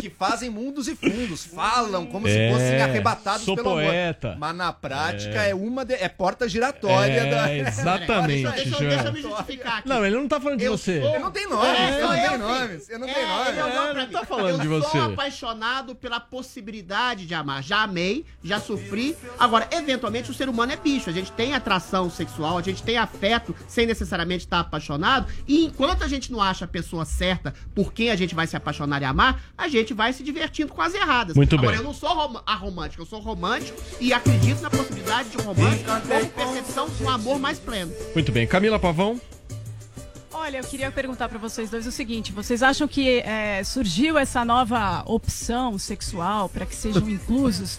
[0.00, 4.28] Que fazem mundos e fundos, falam como se É, fossem arrebatados sou pelo poeta.
[4.28, 4.38] amor.
[4.38, 7.52] Mas na prática é, uma de- é porta giratória É, da.
[7.68, 8.88] exatamente, Deixa, eu- Joel.
[8.90, 9.88] deixa eu me justificar aqui.
[9.88, 11.00] Não, ele não tá falando de Eu você.
[11.02, 13.26] sou- Eu não tenho nomes, É, eu não eu tenho nomes, eu não É, tenho
[13.28, 13.48] nomes.
[13.48, 14.88] ele olhou É, não tá falando eu de você.
[14.88, 17.60] sou apaixonado pela possibilidade de amar.
[17.64, 19.16] Já amei, já sofri.
[19.36, 21.10] Agora, eventualmente, o ser humano é bicho.
[21.10, 25.26] A gente tem atração sexual, a gente tem afeto sem necessariamente estar apaixonado.
[25.44, 28.56] E enquanto a gente não acha a pessoa certa por quem a gente vai se
[28.56, 31.36] apaixonar e amar, a gente vai se divertindo com as erradas.
[31.36, 31.78] Muito Agora, bem.
[31.78, 35.90] eu não sou rom aromântico, eu sou romântico e acredito na possibilidade de um romântico
[35.90, 37.92] como percepção de um amor mais pleno.
[38.14, 38.46] Muito bem.
[38.46, 39.20] Camila Pavão.
[40.32, 44.44] Olha, eu queria perguntar pra vocês dois o seguinte: vocês acham que é, surgiu essa
[44.44, 47.78] nova opção sexual para que sejam inclusos?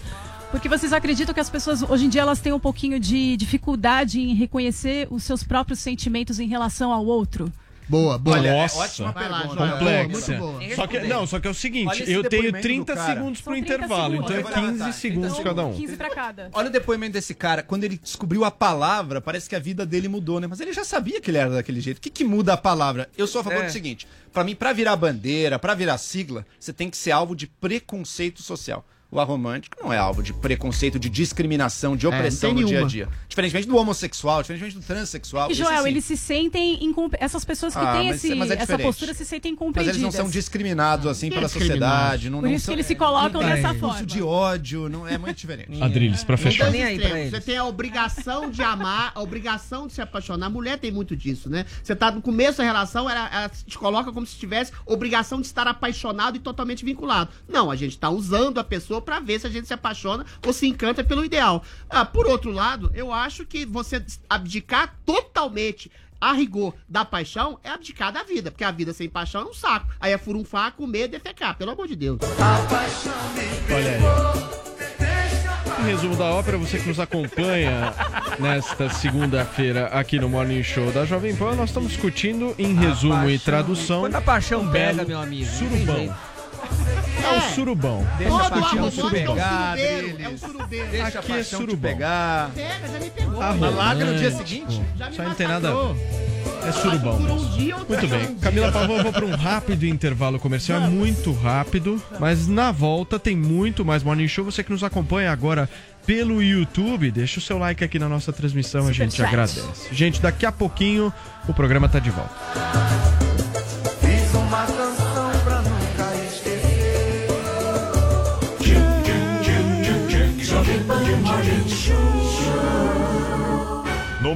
[0.51, 4.19] Porque vocês acreditam que as pessoas hoje em dia elas têm um pouquinho de dificuldade
[4.19, 7.51] em reconhecer os seus próprios sentimentos em relação ao outro?
[7.89, 8.37] Boa, boa.
[8.37, 8.77] Olha, é Nossa.
[8.79, 9.67] ótima Vai lá, pergunta.
[9.71, 10.31] Complexa.
[10.37, 10.75] Muito boa.
[10.75, 13.13] Só que, não, só que é o seguinte, eu tenho depoimento 30 do cara.
[13.15, 14.31] segundos pro São 30 intervalo, segundos.
[14.31, 14.91] então é Vai lá, 15 tá.
[14.91, 15.73] segundos Então, cada um.
[15.73, 16.49] 15 pra cada.
[16.53, 17.63] Olha o depoimento desse cara.
[17.63, 20.45] Quando ele descobriu a palavra, parece que a vida dele mudou, né?
[20.45, 21.97] Mas ele já sabia que ele era daquele jeito.
[21.97, 23.09] O que, que muda a palavra?
[23.17, 23.65] Eu sou a favor É.
[23.65, 27.35] do seguinte: pra mim, pra virar bandeira, pra virar sigla, você tem que ser alvo
[27.35, 28.85] de preconceito social.
[29.11, 32.77] O aromântico não é alvo de preconceito, de discriminação, de É, opressão tem no dia
[32.77, 32.89] a nenhuma.
[32.89, 33.09] dia.
[33.27, 35.49] Diferentemente do homossexual, diferentemente do transexual.
[35.49, 35.89] E Joel, sim.
[35.89, 39.13] eles se sentem incom- essas pessoas que Ah, têm mas- esse- mas é essa postura
[39.15, 39.95] se sentem Mas incompreendidas.
[39.95, 41.87] eles não são discriminados assim pela discriminados?
[41.87, 42.29] sociedade.
[42.29, 44.03] Não, Por não isso são- que eles se colocam dessa forma.
[44.05, 45.81] de ódio, não é muito diferente.
[45.81, 46.65] Adriles, pra fechar.
[46.65, 47.31] Tá nem aí pra eles.
[47.31, 50.45] Você tem a obrigação de amar, a obrigação de se apaixonar.
[50.45, 51.65] A mulher tem muito disso, né?
[51.83, 55.47] Você tá no começo da relação, ela, ela te coloca como se tivesse obrigação de
[55.47, 57.31] estar apaixonado e totalmente vinculado.
[57.47, 60.53] Não, a gente tá usando a pessoa pra ver se a gente se apaixona ou
[60.53, 61.63] se encanta pelo ideal.
[61.89, 65.91] Ah, por outro lado, eu acho que você abdicar totalmente
[66.21, 69.53] a rigor da paixão é abdicar da vida, porque a vida sem paixão é um
[69.53, 69.87] saco.
[69.99, 72.19] Aí é furunfar, comer, defecar, pelo amor de Deus.
[73.71, 74.59] Olha aí.
[75.79, 77.93] Em resumo da ópera, você que nos acompanha
[78.37, 83.39] nesta segunda-feira aqui no Morning Show da Jovem Pan, nós estamos discutindo em resumo e
[83.39, 84.01] tradução.
[84.01, 85.49] Quando a paixão um pega, meu amigo.
[85.49, 86.15] não tem Surubão.
[87.21, 88.07] É o surubão.
[88.17, 90.87] Deixa a Todo paixão arromântico te é um pegar, é um surubeiro.
[90.89, 91.91] Deixa a Aqui é paixão te surubão.
[91.91, 92.51] pegar.
[92.55, 93.39] Pega, já me pegou.
[93.75, 94.81] Larga no dia seguinte.
[94.97, 95.95] Já me aí não tem nada a.
[96.67, 97.15] É surubão.
[97.17, 98.29] Um Muito bem.
[98.29, 98.35] um.
[98.39, 100.81] Camila Pavão, eu vou para um rápido intervalo comercial.
[100.81, 104.43] É muito rápido, mas na volta tem muito mais Morning Show.
[104.45, 105.69] Você que nos acompanha agora
[106.05, 109.59] pelo YouTube, deixa o seu like aqui na nossa transmissão, a gente Superchat.
[109.59, 109.93] agradece.
[109.93, 111.13] Gente, daqui a pouquinho
[111.47, 113.28] o programa tá de volta.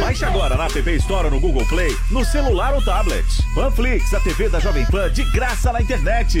[0.00, 3.24] Baixe agora na App Store ou no Google Play, no celular ou tablet.
[3.54, 6.40] Panflix, a TV da Jovem Pan de graça na internet.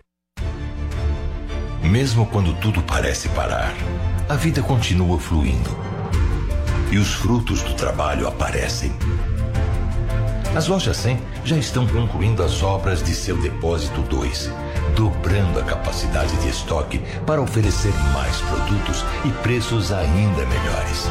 [1.91, 3.73] Mesmo quando tudo parece parar,
[4.29, 5.77] a vida continua fluindo.
[6.89, 8.93] E os frutos do trabalho aparecem.
[10.55, 14.49] As lojas 100 já estão concluindo as obras de seu depósito 2,
[14.95, 21.09] dobrando a capacidade de estoque para oferecer mais produtos e preços ainda melhores.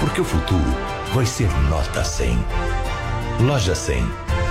[0.00, 0.74] Porque o futuro
[1.14, 2.36] vai ser nota 100.
[3.42, 4.04] Loja 100,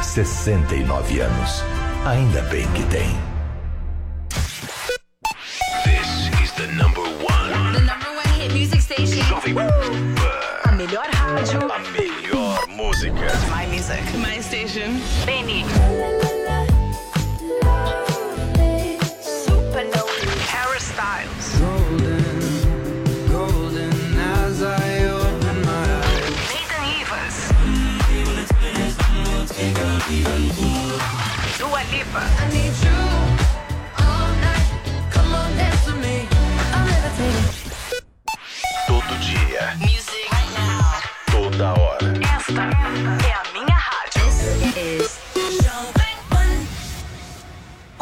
[0.04, 1.62] 69 anos.
[2.06, 3.33] Ainda bem que tem.
[6.68, 7.74] The number one.
[7.74, 9.24] The number one hit music station.
[9.24, 10.13] Jovem A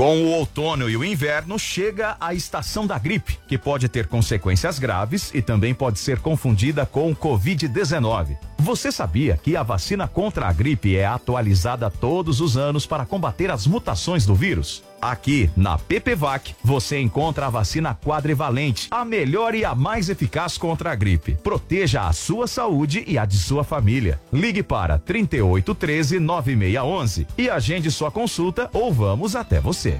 [0.01, 4.79] Com o outono e o inverno, chega a estação da gripe, que pode ter consequências
[4.79, 8.35] graves e também pode ser confundida com o Covid-19.
[8.57, 13.51] Você sabia que a vacina contra a gripe é atualizada todos os anos para combater
[13.51, 14.83] as mutações do vírus?
[15.01, 20.91] Aqui, na PPVAC, você encontra a vacina quadrivalente, a melhor e a mais eficaz contra
[20.91, 21.35] a gripe.
[21.43, 24.21] Proteja a sua saúde e a de sua família.
[24.31, 29.99] Ligue para 3813 9611 e agende sua consulta ou vamos até você.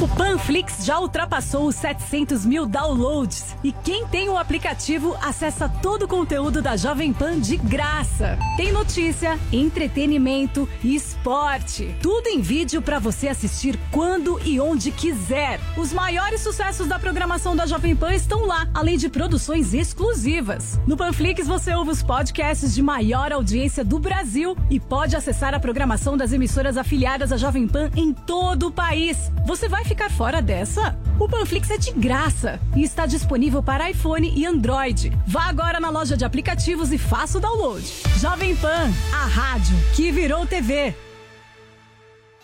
[0.00, 3.56] O Panflix já ultrapassou os 700 mil downloads.
[3.62, 8.38] E quem tem o aplicativo acessa todo o conteúdo da Jovem Pan de graça.
[8.56, 11.94] Tem notícia, entretenimento e esporte.
[12.02, 15.60] Tudo em vídeo para você assistir quando e onde quiser.
[15.76, 20.78] Os maiores sucessos da programação da Jovem Pan estão lá, além de produções exclusivas.
[20.86, 25.60] No Panflix você ouve os podcasts de maior audiência do Brasil e pode acessar a
[25.60, 29.30] programação das emissoras afiliadas à Jovem Pan em todo o país.
[29.46, 30.96] Você vai ficar fora dessa?
[31.18, 35.12] O Panflix é de graça e está disponível para iPhone e Android.
[35.26, 37.84] Vá agora na loja de aplicativos e faça o download.
[38.20, 40.94] Jovem Pan, a rádio que virou TV.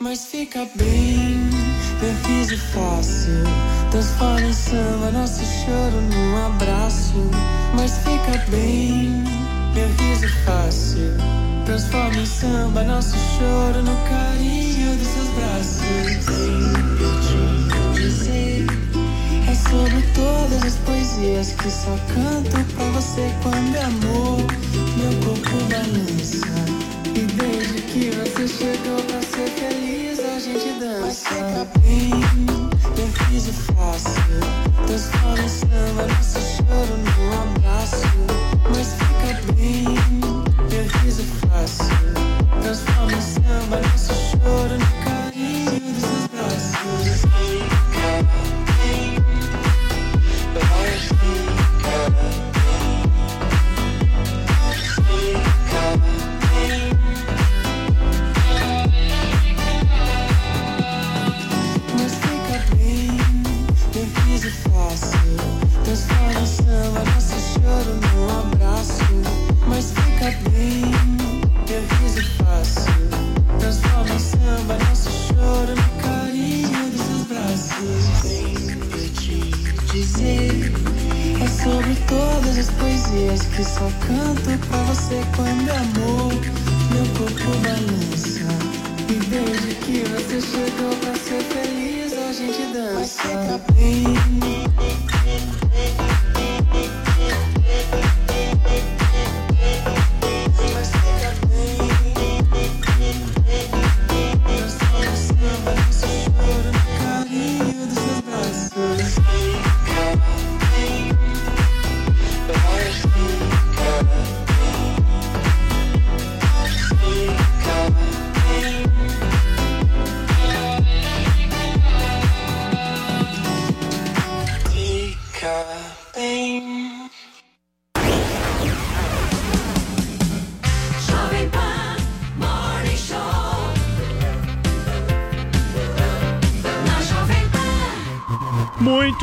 [0.00, 1.36] Mas fica bem,
[2.00, 3.44] meu riso fácil.
[3.92, 7.30] Transforma em samba nosso choro num abraço.
[7.76, 9.22] Mas fica bem,
[9.72, 11.14] meu riso fácil.
[11.64, 15.80] Transforma em samba nosso choro no carinho dos seus braços.
[17.00, 18.66] Eu te dizer.
[19.48, 24.38] É sobre todas as poesias que só canto pra você quando é amor.
[24.96, 26.46] Meu corpo balança.
[27.14, 31.00] E desde que você chegou pra ser feliz, a gente dança.
[31.02, 32.10] Mas fica bem,
[32.96, 34.40] meu riso fácil.
[34.86, 38.06] Transforma em samba nosso choro num abraço.
[38.70, 39.84] Mas fica bem,
[43.20, 47.30] samba nosso choro no carinho dos braços.
[82.10, 86.34] Das poesias que só canto pra você quando é amor.
[86.90, 88.40] Meu corpo balança.
[89.08, 94.69] E desde que você chegou pra ser feliz, a gente dança bem.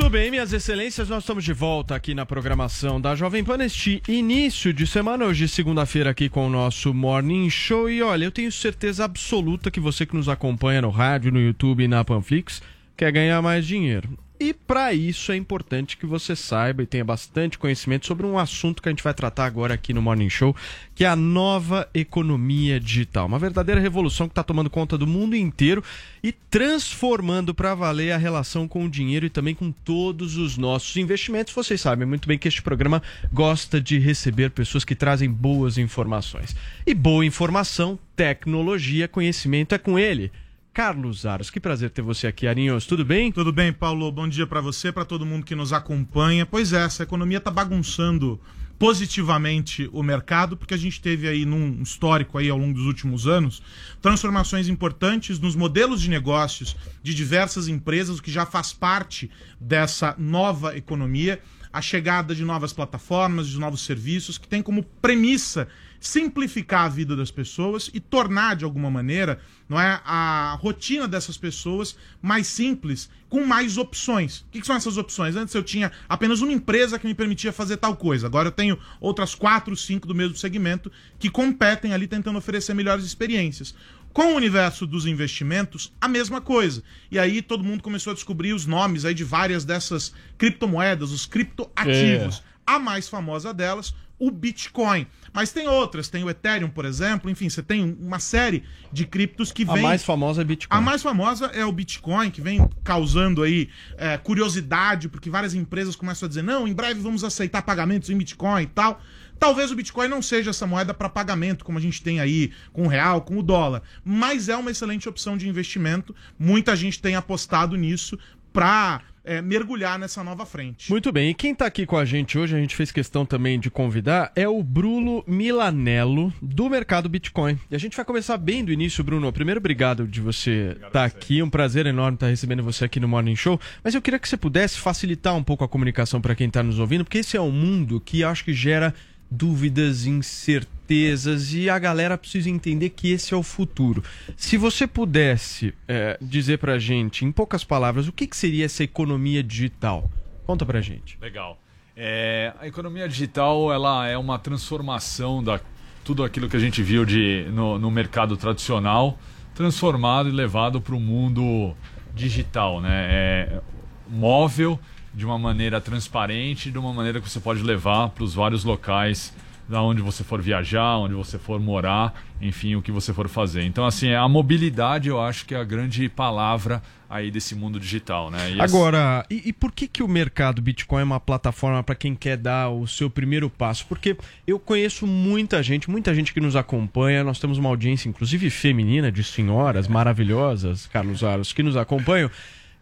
[0.07, 4.01] Muito bem, minhas excelências, nós estamos de volta aqui na programação da Jovem Pan neste
[4.07, 7.89] início de semana, hoje segunda-feira aqui com o nosso Morning Show.
[7.89, 11.83] E olha, eu tenho certeza absoluta que você que nos acompanha no rádio, no YouTube
[11.83, 12.61] e na Panflix
[12.95, 14.17] quer ganhar mais dinheiro.
[14.39, 18.83] E para isso é importante que você saiba e tenha bastante conhecimento sobre um assunto
[18.83, 20.55] que a gente vai tratar agora aqui no Morning Show,
[20.93, 23.25] que é a nova economia digital.
[23.25, 25.83] Uma verdadeira revolução que está tomando conta do mundo inteiro
[26.21, 30.95] e transformando para valer a relação com o dinheiro e também com todos os nossos
[30.97, 31.51] investimentos.
[31.51, 33.01] Vocês sabem muito bem que este programa
[33.33, 36.55] gosta de receber pessoas que trazem boas informações.
[36.85, 40.31] E boa informação, tecnologia, conhecimento é com ele.
[40.77, 42.85] Carlos Aros, que prazer ter você aqui, Arinhos.
[42.85, 43.31] Tudo bem?
[43.31, 44.11] Tudo bem, Paulo.
[44.11, 46.45] Bom dia pra você, pra todo mundo que nos acompanha.
[46.45, 48.39] Pois é, essa economia tá bagunçando
[48.77, 53.25] positivamente o mercado, porque a gente teve aí num histórico aí ao longo dos últimos
[53.25, 53.59] anos
[54.03, 60.13] transformações importantes nos modelos de negócios de diversas empresas, o que já faz parte dessa
[60.15, 61.41] nova economia,
[61.73, 65.67] a chegada de novas plataformas, de novos serviços que tem como premissa
[65.99, 71.37] simplificar a vida das pessoas e tornar de alguma maneira, não é, a rotina dessas
[71.37, 74.41] pessoas mais simples, com mais opções.
[74.41, 75.35] O que, que são essas opções?
[75.35, 78.27] Antes eu tinha apenas uma empresa que me permitia fazer tal coisa.
[78.27, 83.05] Agora eu tenho outras quatro, cinco do mesmo segmento que competem ali tentando oferecer melhores
[83.05, 83.75] experiências.
[84.13, 86.81] Com o universo dos investimentos, a mesma coisa.
[87.11, 91.25] E aí todo mundo começou a descobrir os nomes aí de várias dessas criptomoedas, os
[91.25, 92.41] criptoativos.
[92.65, 95.05] A mais famosa delas, o Bitcoin.
[95.33, 99.51] Mas tem outras, tem o Ethereum, por exemplo, enfim, você tem uma série de criptos
[99.51, 99.83] que A vem.
[99.83, 100.77] mais famosa é Bitcoin.
[100.77, 105.95] A mais famosa é o Bitcoin, que vem causando aí é, curiosidade, porque várias empresas
[105.95, 108.99] começam a dizer: não, em breve vamos aceitar pagamentos em Bitcoin e tal.
[109.39, 112.83] Talvez o Bitcoin não seja essa moeda para pagamento, como a gente tem aí com
[112.83, 116.15] o real, com o dólar, mas é uma excelente opção de investimento.
[116.39, 118.17] Muita gente tem apostado nisso
[118.51, 119.03] para
[119.43, 120.89] mergulhar nessa nova frente.
[120.89, 123.59] Muito bem, e quem está aqui com a gente hoje, a gente fez questão também
[123.59, 127.59] de convidar, é o Bruno Milanello, do Mercado Bitcoin.
[127.69, 129.31] E a gente vai começar bem do início, Bruno.
[129.31, 133.35] Primeiro, obrigado de você estar aqui, um prazer enorme estar recebendo você aqui no Morning
[133.35, 133.59] Show.
[133.83, 136.79] Mas eu queria que você pudesse facilitar um pouco a comunicação para quem está nos
[136.79, 138.93] ouvindo, porque esse é um mundo que acho que gera
[139.29, 144.03] dúvidas, incertezas e a galera precisa entender que esse é o futuro.
[144.35, 148.83] Se você pudesse é, dizer pra gente, em poucas palavras, o que, que seria essa
[148.83, 150.09] economia digital?
[150.45, 151.17] Conta pra gente.
[151.21, 151.59] Legal.
[151.95, 155.59] É, a economia digital ela é uma transformação da
[156.07, 159.19] tudo aquilo que a gente viu de, no, no mercado tradicional,
[159.53, 161.75] transformado e levado para o mundo
[162.15, 163.07] digital, né?
[163.09, 163.61] É,
[164.07, 164.79] móvel,
[165.17, 169.33] de uma maneira transparente, de uma maneira que você pode levar para os vários locais
[169.67, 173.63] da onde você for viajar, onde você for morar, enfim, o que você for fazer.
[173.63, 178.29] Então, assim, a mobilidade eu acho que é a grande palavra aí desse mundo digital,
[178.29, 178.51] né?
[178.51, 182.13] E Agora, e, e por que, que o mercado Bitcoin é uma plataforma para quem
[182.13, 183.87] quer dar o seu primeiro passo?
[183.87, 184.15] Porque
[184.45, 189.11] eu conheço muita gente, muita gente que nos acompanha, nós temos uma audiência, inclusive feminina,
[189.11, 192.29] de senhoras maravilhosas, Carlos Aros, que nos acompanham,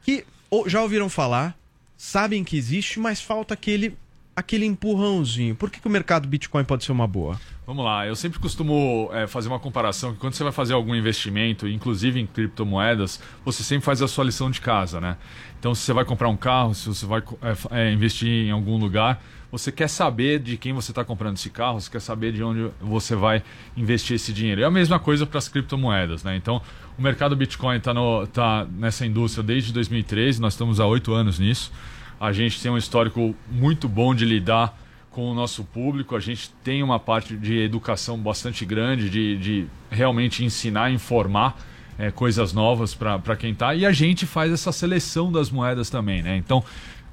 [0.04, 0.26] que
[0.68, 1.58] já ouviram falar,
[1.98, 3.98] sabem que existe, mas falta aquele,
[4.36, 5.56] aquele empurrãozinho.
[5.56, 7.40] Por que, que o mercado Bitcoin pode ser uma boa?
[7.66, 10.94] Vamos lá, eu sempre costumo é, fazer uma comparação que quando você vai fazer algum
[10.94, 15.18] investimento, inclusive em criptomoedas, você sempre faz a sua lição de casa, né?
[15.60, 17.24] Então, se você vai comprar um carro, se você vai
[17.72, 19.20] é, é, investir em algum lugar,
[19.52, 22.70] você quer saber de quem você está comprando esse carro, você quer saber de onde
[22.80, 23.42] você vai
[23.76, 24.62] investir esse dinheiro.
[24.62, 26.36] É a mesma coisa para as criptomoedas, né?
[26.36, 26.62] Então,
[27.00, 27.94] o mercado Bitcoin está
[28.32, 31.72] tá nessa indústria desde 2013, nós estamos há oito anos nisso.
[32.20, 34.78] A gente tem um histórico muito bom de lidar
[35.12, 36.16] com o nosso público.
[36.16, 41.58] A gente tem uma parte de educação bastante grande, de, de realmente ensinar, informar
[41.98, 43.74] é, coisas novas para quem está.
[43.76, 46.36] E a gente faz essa seleção das moedas também, né?
[46.38, 46.64] Então,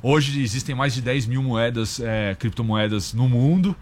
[0.05, 3.77] Hoje existem mais de 10 mil moedas, é, criptomoedas no mundo.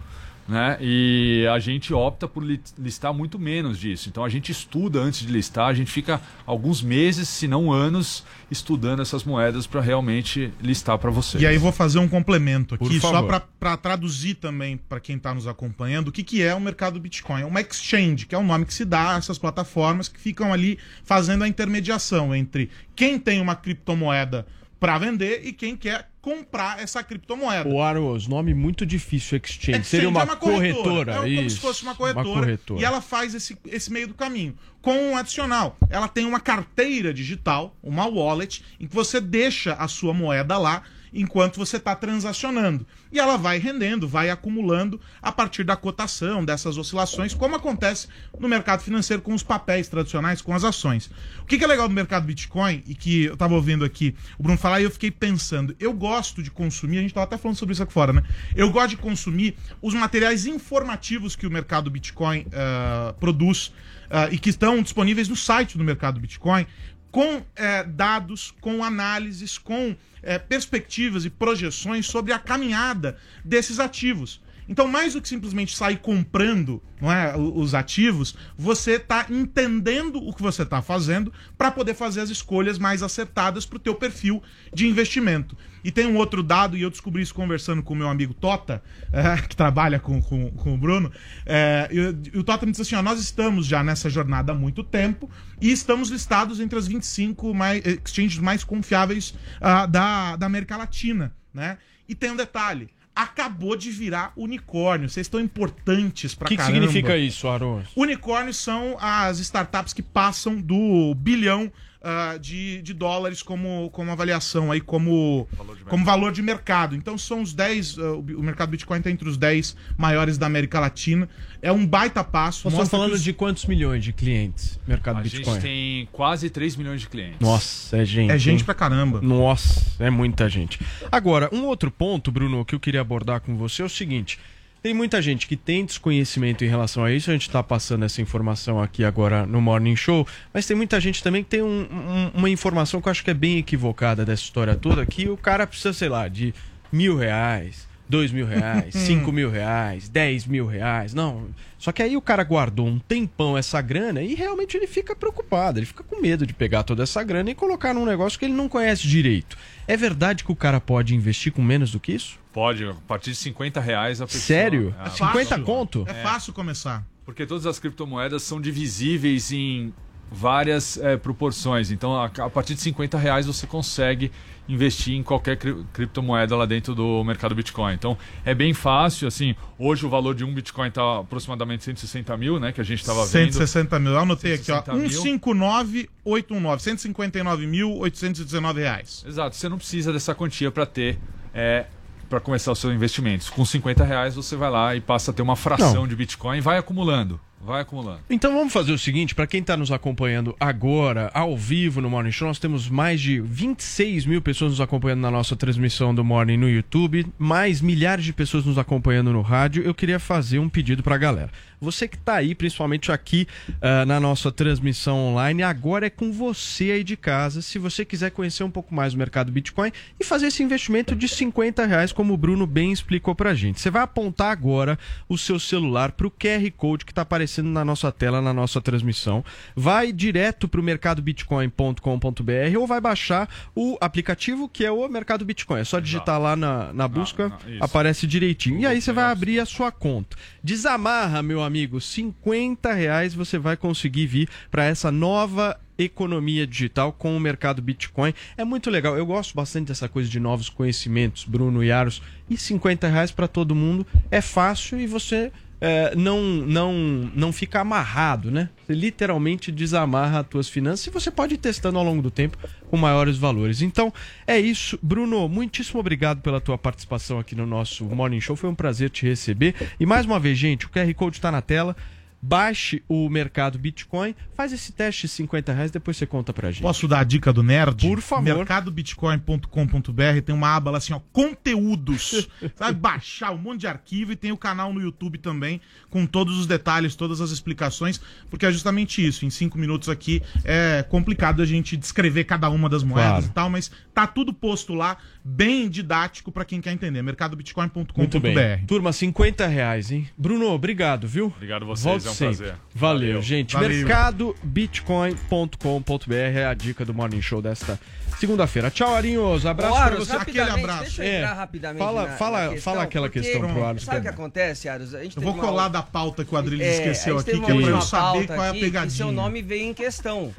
[0.48, 0.76] Né?
[0.80, 4.08] E a gente opta por li- listar muito menos disso.
[4.08, 8.24] Então a gente estuda antes de listar, a gente fica alguns meses, se não anos,
[8.50, 11.40] estudando essas moedas para realmente listar para vocês.
[11.40, 13.22] E aí vou fazer um complemento aqui, só
[13.60, 17.42] para traduzir também para quem está nos acompanhando, o que, que é o mercado Bitcoin.
[17.42, 20.52] É uma exchange, que é o nome que se dá a essas plataformas que ficam
[20.52, 24.46] ali fazendo a intermediação entre quem tem uma criptomoeda
[24.80, 27.68] para vender e quem quer comprar essa criptomoeda.
[27.68, 29.84] O Aros, nome muito difícil, Exchange.
[29.84, 31.12] Seria Exchange uma, é corretora.
[31.12, 31.56] É como isso.
[31.56, 32.80] se fosse uma corretora, corretora.
[32.80, 34.56] E ela faz esse, esse meio do caminho.
[34.82, 35.76] Com um adicional.
[35.88, 40.82] Ela tem uma carteira digital, uma wallet, em que você deixa a sua moeda lá
[41.12, 42.86] enquanto você está transacionando.
[43.12, 48.08] E ela vai rendendo, vai acumulando a partir da cotação, dessas oscilações, como acontece
[48.38, 51.10] no mercado financeiro com os papéis tradicionais, com as ações.
[51.42, 54.58] O que, é legal do mercado Bitcoin, e que eu estava ouvindo aqui o Bruno
[54.58, 57.72] falar, e eu fiquei pensando, eu gosto de consumir, a gente estava até falando sobre
[57.72, 58.22] isso aqui fora, né?
[58.54, 63.72] Eu gosto de consumir os materiais informativos que o mercado Bitcoin ah, produz
[64.10, 66.66] ah, e que estão disponíveis no site do mercado Bitcoin,
[67.10, 74.40] com eh, dados, com análises, com eh, perspectivas e projeções sobre a caminhada desses ativos.
[74.70, 80.32] Então, mais do que simplesmente sair comprando não é, os ativos, você está entendendo o
[80.32, 84.40] que você está fazendo para poder fazer as escolhas mais acertadas para o teu perfil
[84.72, 85.56] de investimento.
[85.82, 88.82] E tem um outro dado, e eu descobri isso conversando com o meu amigo Tota,
[89.12, 91.10] eh, que trabalha com, com, com o Bruno.
[91.46, 94.52] eh, e o- e o Tota me disse assim: ó, nós estamos já nessa jornada
[94.52, 95.30] há muito tempo
[95.60, 101.34] e estamos listados entre as 25 mais, exchanges mais confiáveis ah, da, da América Latina.
[101.52, 101.78] Né?
[102.08, 102.88] E tem um detalhe.
[103.14, 105.08] Acabou de virar unicórnio.
[105.10, 106.80] Vocês estão importantes O pra que, que caramba.
[106.86, 107.88] significa isso, Aros?
[107.96, 111.70] Unicórnios são as startups que passam do bilhão
[112.02, 115.46] ah, de, de dólares como, como avaliação, aí, como,
[115.86, 116.96] como valor de mercado.
[116.96, 120.80] Então são os 10, ah, o mercado Bitcoin está entre os 10 maiores da América
[120.80, 121.28] Latina.
[121.60, 122.64] É um baita passo.
[122.64, 124.78] Nós estamos falando os- de quantos milhões de clientes?
[124.86, 125.52] Mercado A Bitcoin.
[125.54, 127.38] gente tem quase 3 milhões de clientes.
[127.40, 128.30] Nossa, é gente.
[128.30, 128.64] É gente hein?
[128.64, 129.20] pra caramba.
[129.20, 130.80] Nossa, é muita gente.
[131.12, 134.38] Agora, um outro ponto, Bruno, que eu queria abordar com você é o seguinte.
[134.82, 138.22] Tem muita gente que tem desconhecimento em relação a isso, a gente está passando essa
[138.22, 142.30] informação aqui agora no Morning Show, mas tem muita gente também que tem um- um-
[142.32, 145.66] uma informação que eu acho que é bem equivocada dessa história toda, que o cara
[145.66, 146.54] precisa, sei lá, de
[146.90, 151.46] mil reais, dois mil reais, cinco mil reais, dez mil reais, não.
[151.78, 155.78] Só que aí o cara guardou um tempão essa grana e realmente ele fica preocupado,
[155.78, 158.52] ele fica com medo de pegar toda essa grana e colocar num negócio que ele
[158.52, 159.56] não conhece direito.
[159.86, 162.38] É verdade que o cara pode investir com menos do que isso?
[162.52, 164.42] Pode, a partir de 50 reais a pessoa...
[164.42, 164.94] Sério?
[164.98, 165.64] Ah, 50 fácil.
[165.64, 166.04] conto?
[166.08, 167.06] É fácil começar.
[167.24, 169.94] Porque todas as criptomoedas são divisíveis em
[170.30, 171.90] várias eh, proporções.
[171.90, 174.30] Então, a, a partir de 50 reais você consegue
[174.72, 177.94] investir em qualquer cri- criptomoeda lá dentro do mercado Bitcoin.
[177.94, 179.26] Então, é bem fácil.
[179.26, 182.70] Assim, hoje o valor de um Bitcoin está aproximadamente 160 mil, né?
[182.72, 183.52] Que a gente estava vendo.
[183.52, 184.12] 160 mil.
[184.12, 184.76] Eu anotei aqui, ó.
[184.82, 185.10] 160 mil.
[185.10, 186.82] 159,819.
[186.82, 189.24] 159.819 reais.
[189.26, 189.56] Exato.
[189.56, 191.18] Você não precisa dessa quantia para ter...
[191.54, 191.86] É,
[192.28, 193.50] para começar os seus investimentos.
[193.50, 196.06] Com 50 reais você vai lá e passa a ter uma fração Não.
[196.06, 197.40] de Bitcoin e vai acumulando.
[197.62, 198.20] Vai acumulando.
[198.30, 202.32] Então vamos fazer o seguinte, para quem está nos acompanhando agora, ao vivo no Morning
[202.32, 206.56] Show, nós temos mais de 26 mil pessoas nos acompanhando na nossa transmissão do Morning
[206.56, 209.82] no YouTube, mais milhares de pessoas nos acompanhando no rádio.
[209.82, 211.50] Eu queria fazer um pedido para a galera.
[211.80, 213.46] Você que está aí, principalmente aqui
[213.80, 217.62] ah, na nossa transmissão online, agora é com você aí de casa.
[217.62, 221.26] Se você quiser conhecer um pouco mais do mercado Bitcoin e fazer esse investimento de
[221.28, 223.80] 50 reais, como o Bruno bem explicou pra gente.
[223.80, 224.98] Você vai apontar agora
[225.28, 228.80] o seu celular para o QR Code que está aparecendo na nossa tela, na nossa
[228.80, 229.44] transmissão.
[229.74, 235.80] Vai direto para o mercadobitcoin.com.br ou vai baixar o aplicativo que é o Mercado Bitcoin.
[235.80, 237.84] É só digitar lá na, na busca, na- isso.
[237.84, 238.80] aparece direitinho.
[238.80, 240.36] E aí você vai abrir a sua conta.
[240.62, 241.69] Desamarra, meu amigo,
[242.00, 248.32] 50 reais você vai conseguir vir para essa nova economia digital com o mercado Bitcoin.
[248.56, 249.16] É muito legal.
[249.16, 252.22] Eu gosto bastante dessa coisa de novos conhecimentos, Bruno e Aros.
[252.48, 256.92] E 50 reais para todo mundo é fácil e você é, não, não,
[257.34, 258.68] não fica amarrado, né?
[258.86, 262.58] Você literalmente desamarra as tuas finanças e você pode ir testando ao longo do tempo
[262.90, 263.80] com maiores valores.
[263.80, 264.12] Então,
[264.46, 264.98] é isso.
[265.02, 268.56] Bruno, muitíssimo obrigado pela tua participação aqui no nosso Morning Show.
[268.56, 269.74] Foi um prazer te receber.
[269.98, 271.96] E mais uma vez, gente, o QR Code está na tela.
[272.42, 276.82] Baixe o mercado Bitcoin, faz esse teste de 50 reais, depois você conta pra gente.
[276.82, 278.06] Posso dar a dica do nerd?
[278.08, 278.44] Por favor.
[278.44, 282.48] Mercadobitcoin.com.br tem uma aba lá assim, ó, conteúdos.
[282.78, 286.58] Vai baixar um monte de arquivo e tem o canal no YouTube também, com todos
[286.58, 289.44] os detalhes, todas as explicações, porque é justamente isso.
[289.44, 293.46] Em cinco minutos aqui é complicado a gente descrever cada uma das moedas Claro.
[293.46, 297.22] e tal, mas tá tudo posto lá, bem didático pra quem quer entender.
[297.22, 298.86] Mercadobitcoin.com.br.
[298.86, 300.28] Turma, 50 reais, hein?
[300.36, 301.46] Bruno, obrigado, viu?
[301.54, 302.56] Obrigado a vocês, Volte é um sempre.
[302.56, 302.74] prazer.
[302.94, 303.42] Valeu, Valeu.
[303.42, 303.76] gente.
[303.76, 307.98] Mercadobitcoin.com.br é a dica do Morning Show desta
[308.38, 308.90] segunda-feira.
[308.90, 309.64] Tchau, Arinhos.
[309.66, 310.36] Abraço Ô, pra Aros, você.
[310.36, 311.36] rapidamente, Deixa eu É.
[311.38, 314.02] entrar rapidamente Fala, na- fala, na questão, fala aquela questão pro Aros.
[314.04, 315.14] Sabe o que acontece, Aros?
[315.14, 317.70] A gente Eu vou uma- colar da pauta que o Adriles É, esqueceu aqui, que
[317.70, 319.10] é uma pra eu saber pauta qual é a pegadinha.
[319.16, 320.52] seu nome veio em questão.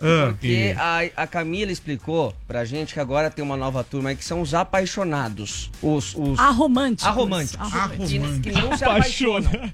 [0.00, 4.16] Ah, Porque a, a Camila explicou pra gente que agora tem uma nova turma aí
[4.16, 5.70] que são os apaixonados.
[5.80, 6.38] Os, os...
[6.38, 7.06] Arromânticos.
[7.06, 7.72] Arromânticos.
[7.72, 8.38] Arromânticos.
[8.40, 9.48] Que, que não se Apaixona.
[9.48, 9.72] apaixonam.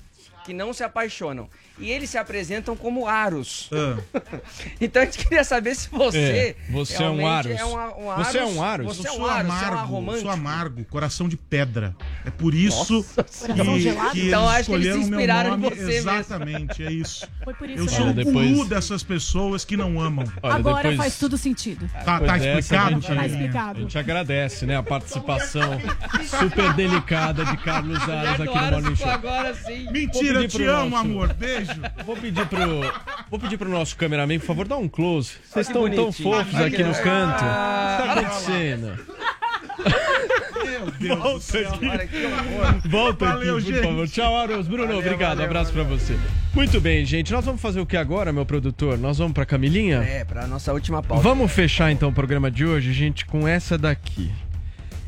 [0.50, 1.48] Que não se apaixonam.
[1.80, 3.70] E eles se apresentam como aros.
[3.72, 3.98] Ah.
[4.80, 6.18] então a gente queria saber se você.
[6.68, 7.52] É, você é um aros.
[7.52, 7.70] É um,
[8.16, 8.56] Você é aros.
[8.56, 8.86] um aros?
[8.96, 10.22] Você é Eu um sou aros, você é um amargo, arromântico.
[10.22, 11.94] sou amargo, coração de pedra.
[12.24, 14.10] É por isso que, Coração gelado?
[14.12, 15.90] que Então, eles acho que eles se inspiraram em você mesmo.
[16.10, 17.26] Exatamente, é isso.
[17.44, 20.24] Foi por isso Eu que sou o depois- dessas pessoas que não amam.
[20.42, 21.88] Olha, Agora depois- faz tudo sentido.
[22.04, 22.90] Tá, tá dessa, explicado?
[22.94, 23.20] gente- Tá Thaís?
[23.32, 23.80] A explicado.
[23.80, 25.80] gente agradece, né, a participação
[26.38, 29.10] super delicada de Carlos Aras aqui no Aros Morning Show.
[29.10, 29.90] agora sim.
[29.90, 31.32] Mentira, eu te amo, nosso- amor.
[31.34, 31.69] Beijo.
[32.04, 32.60] Vou pedir pro,
[33.30, 35.32] vou pedir pro nosso cameraman, por favor, dá um close.
[35.48, 37.34] Vocês estão tão fofos aqui no canto.
[37.34, 38.12] O que Ah, tá lá.
[38.20, 39.06] acontecendo?
[40.64, 41.72] Meu Deus do céu.
[41.72, 41.86] Que
[42.26, 42.80] horror.
[42.86, 43.84] Volta Valeu, aqui, por gente.
[43.86, 44.08] favor.
[44.08, 44.66] Tchau, Aros.
[44.68, 45.30] Bruno, Valeu, obrigado.
[45.38, 45.86] valeu, Abraço valeu.
[45.86, 46.16] pra você.
[46.54, 47.32] Muito bem, gente.
[47.32, 48.98] Nós vamos fazer o que agora, meu produtor?
[48.98, 49.98] Nós vamos pra Camilinha?
[50.02, 51.22] É, pra nossa última pauta.
[51.22, 54.30] Vamos fechar então o programa de hoje, gente, com essa daqui.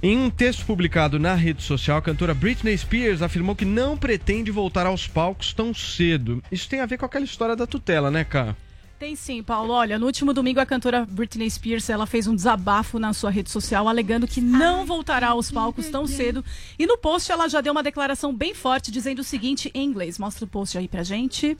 [0.04, 4.50] Em um texto publicado na rede social, a cantora Britney Spears afirmou que não pretende
[4.50, 6.42] voltar aos palcos tão cedo.
[6.50, 8.56] Isso tem a ver com aquela história da tutela, né, Cá?
[8.98, 9.72] Tem sim, Paulo.
[9.72, 13.48] Olha, no último domingo a cantora Britney Spears ela fez um desabafo na sua rede
[13.48, 16.44] social alegando que não voltará aos palcos tão cedo.
[16.76, 20.18] E no post ela já deu uma declaração bem forte dizendo o seguinte em inglês.
[20.18, 21.56] Mostra o post aí pra gente,